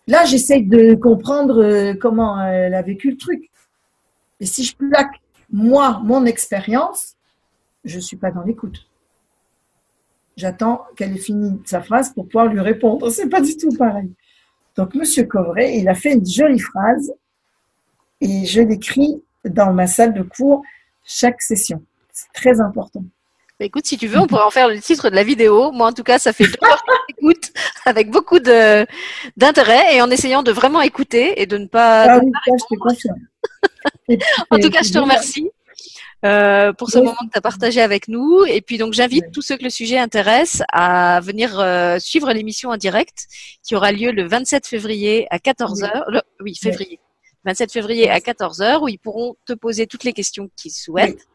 Là, 0.08 0.24
j'essaie 0.24 0.60
de 0.60 0.94
comprendre 0.94 1.62
euh, 1.62 1.94
comment 1.94 2.40
elle 2.40 2.74
a 2.74 2.82
vécu 2.82 3.12
le 3.12 3.16
truc. 3.16 3.48
Et 4.40 4.46
si 4.46 4.64
je 4.64 4.74
plaque 4.74 5.20
moi 5.50 6.00
mon 6.04 6.26
expérience, 6.26 7.14
je 7.84 8.00
suis 8.00 8.16
pas 8.16 8.32
dans 8.32 8.42
l'écoute. 8.42 8.88
J'attends 10.36 10.84
qu'elle 10.96 11.14
ait 11.14 11.20
fini 11.20 11.60
sa 11.64 11.80
phrase 11.80 12.12
pour 12.12 12.26
pouvoir 12.26 12.46
lui 12.46 12.60
répondre. 12.60 13.08
C'est 13.10 13.28
pas 13.28 13.40
du 13.40 13.56
tout 13.56 13.70
pareil. 13.76 14.10
Donc, 14.76 14.94
Monsieur 14.96 15.24
Covray, 15.24 15.78
il 15.78 15.88
a 15.88 15.94
fait 15.94 16.14
une 16.14 16.26
jolie 16.26 16.60
phrase 16.60 17.12
et 18.20 18.46
je 18.46 18.60
l'écris 18.60 19.22
dans 19.44 19.72
ma 19.72 19.86
salle 19.86 20.14
de 20.14 20.22
cours 20.22 20.62
chaque 21.04 21.40
session. 21.40 21.82
C'est 22.12 22.32
très 22.32 22.60
important. 22.60 23.02
Bah, 23.58 23.66
écoute, 23.66 23.86
si 23.86 23.96
tu 23.96 24.06
veux, 24.06 24.18
on 24.18 24.26
pourrait 24.26 24.44
en 24.44 24.50
faire 24.50 24.68
le 24.68 24.78
titre 24.80 25.10
de 25.10 25.16
la 25.16 25.24
vidéo. 25.24 25.72
Moi, 25.72 25.88
en 25.88 25.92
tout 25.92 26.04
cas, 26.04 26.18
ça 26.18 26.32
fait 26.32 26.44
deux 26.44 26.68
heures 26.68 26.82
que 26.86 27.48
avec 27.84 28.10
beaucoup 28.10 28.38
de 28.38 28.86
d'intérêt 29.36 29.96
et 29.96 30.02
en 30.02 30.10
essayant 30.10 30.42
de 30.42 30.52
vraiment 30.52 30.80
écouter 30.80 31.40
et 31.40 31.46
de 31.46 31.58
ne 31.58 31.66
pas. 31.66 32.04
Ah 32.04 32.20
oui, 32.22 32.30
ça, 32.46 32.52
je 34.08 34.14
en 34.50 34.58
tout 34.58 34.70
cas, 34.70 34.82
je 34.82 34.92
te 34.92 34.98
remercie. 34.98 35.50
Euh, 36.24 36.72
pour 36.72 36.90
ce 36.90 36.98
moment 36.98 37.12
que 37.12 37.32
tu 37.32 37.38
as 37.38 37.40
partagé 37.40 37.80
avec 37.80 38.08
nous. 38.08 38.44
Et 38.44 38.60
puis 38.60 38.76
donc 38.76 38.92
j'invite 38.92 39.30
tous 39.32 39.42
ceux 39.42 39.56
que 39.56 39.62
le 39.62 39.70
sujet 39.70 39.98
intéresse 39.98 40.62
à 40.72 41.20
venir 41.20 41.60
euh, 41.60 41.98
suivre 42.00 42.32
l'émission 42.32 42.70
en 42.70 42.76
direct 42.76 43.28
qui 43.62 43.76
aura 43.76 43.92
lieu 43.92 44.10
le 44.10 44.26
27 44.26 44.66
février 44.66 45.28
à 45.30 45.38
14h. 45.38 46.20
Oui, 46.40 46.56
février. 46.56 46.98
27 47.44 47.72
février 47.72 48.10
à 48.10 48.18
14h 48.18 48.82
où 48.82 48.88
ils 48.88 48.98
pourront 48.98 49.36
te 49.44 49.52
poser 49.52 49.86
toutes 49.86 50.04
les 50.04 50.12
questions 50.12 50.50
qu'ils 50.56 50.72
souhaitent. 50.72 51.27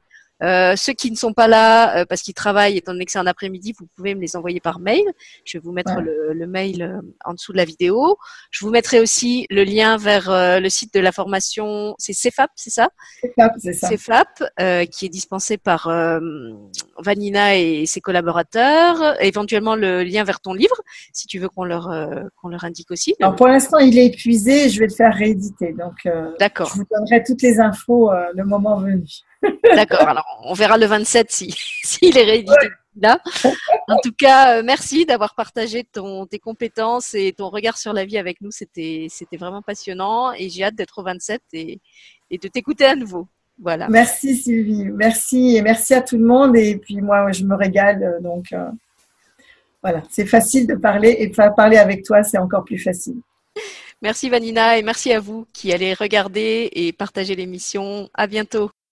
Euh, 0.44 0.76
ceux 0.76 0.94
qui 0.94 1.10
ne 1.10 1.16
sont 1.16 1.34
pas 1.34 1.48
là 1.48 1.98
euh, 1.98 2.06
parce 2.06 2.22
qu'ils 2.22 2.34
travaillent, 2.34 2.78
étant 2.78 2.92
donné 2.92 3.06
que 3.06 3.12
c'est 3.12 3.20
un 3.20 3.28
après-midi, 3.28 3.74
vous 3.78 3.88
pouvez 3.96 4.14
me 4.14 4.22
les 4.22 4.36
envoyer 4.36 4.60
par 4.60 4.80
mail. 4.80 5.04
Je 5.46 5.58
vais 5.58 5.62
vous 5.62 5.72
mettre 5.72 6.02
le, 6.02 6.48
mail 6.48 6.82
euh, 6.82 7.02
en 7.24 7.34
dessous 7.34 7.54
de 7.54 7.58
la 7.58 7.66
vidéo. 7.66 8.18
Je 8.52 8.66
vous 8.66 8.72
mettrai 8.72 9.00
aussi 9.00 9.48
le 9.50 9.64
lien 9.64 9.98
vers 9.98 10.30
le 10.30 10.70
site 10.70 10.94
de 10.94 11.00
la 11.00 11.12
formation. 11.12 11.96
C'est 11.98 12.14
CFAP, 12.14 12.52
c'est 12.56 12.70
ça? 12.70 12.90
CFAP, 13.22 13.54
c'est 13.58 13.74
ça. 13.74 13.90
CFAP, 13.90 14.90
qui 14.92 15.06
est 15.06 15.10
dispensé 15.10 15.58
par 15.58 15.90
Vanina 17.00 17.58
et 17.58 17.86
ses 17.86 18.02
collaborateurs. 18.02 19.22
Éventuellement 19.22 19.76
le 19.76 20.04
lien 20.04 20.24
vers 20.24 20.42
ton 20.42 20.54
livre, 20.54 20.76
si 21.14 21.28
tu 21.28 21.40
veux 21.40 21.50
qu'on 21.50 21.64
leur 21.64 21.90
qu'on 22.36 22.50
leur 22.50 22.64
indique 22.64 22.92
aussi. 22.92 23.16
Alors 23.22 23.36
pour 23.36 23.48
l'instant, 23.48 23.78
il 23.78 23.98
est 23.98 24.08
épuisé. 24.08 24.70
Je 24.70 24.80
vais 24.80 24.88
le 24.88 24.94
faire 24.94 25.14
rééditer. 25.14 25.74
Donc, 25.74 26.08
D'accord. 26.40 26.70
Je 26.70 26.76
vous 26.76 26.86
donnerai 26.92 27.24
toutes 27.24 27.42
les 27.42 27.60
infos 27.60 28.12
le 28.34 28.44
moment 28.44 28.78
venu. 28.78 29.06
D'accord. 29.76 30.08
Alors, 30.08 30.42
on 30.46 30.54
verra 30.54 30.78
le 30.78 30.86
27 30.86 31.32
s'il 31.32 31.54
si, 31.54 32.06
est 32.16 32.24
réédité 32.24 32.70
là. 33.00 33.20
En 33.88 33.98
tout 34.04 34.12
cas, 34.12 34.58
euh, 34.58 34.64
merci 34.64 35.06
d'avoir 35.06 35.36
partagé 35.36 35.84
ton, 35.84 36.26
tes 36.26 36.40
compétences 36.40 37.14
et 37.14 37.34
ton 37.34 37.50
regard 37.50 37.78
sur 37.78 37.94
la 37.94 38.06
vie 38.06 38.18
avec 38.18 38.42
nous. 38.42 38.52
C'était, 38.52 39.08
vraiment 39.34 39.62
passionnant 39.62 40.32
et 40.34 40.50
j'ai 40.50 40.64
hâte 40.64 40.76
d'être 40.76 41.00
au 41.00 41.04
27 41.04 41.42
et, 41.54 41.80
et 42.30 42.38
de 42.38 42.48
t'écouter 42.48 42.86
à 42.86 42.96
nouveau. 42.96 43.28
Voilà. 43.62 43.88
Merci 43.90 44.36
Sylvie. 44.36 44.86
Merci 44.86 45.58
et 45.58 45.62
merci 45.62 45.94
à 45.94 46.02
tout 46.02 46.18
le 46.18 46.26
monde. 46.26 46.56
Et 46.56 46.78
puis 46.78 47.02
moi, 47.02 47.32
je 47.32 47.44
me 47.44 47.56
régale. 47.56 48.04
Euh, 48.04 48.20
donc, 48.20 48.52
euh, 48.54 48.70
voilà, 49.82 50.04
c'est 50.10 50.26
facile 50.26 50.66
de 50.68 50.76
parler 50.76 51.16
et 51.20 51.28
de 51.28 51.56
parler 51.56 51.78
avec 51.78 52.04
toi, 52.04 52.24
c'est 52.24 52.38
encore 52.38 52.64
plus 52.64 52.80
facile. 52.80 53.18
Merci 54.02 54.30
Vanina 54.30 54.78
et 54.78 54.82
merci 54.82 55.14
à 55.14 55.20
vous 55.20 55.46
qui 55.54 55.72
allez 55.72 55.94
regarder 55.94 56.70
et 56.74 56.92
partager 56.92 57.36
l'émission. 57.36 58.10
À 58.14 58.28
bientôt. 58.28 58.72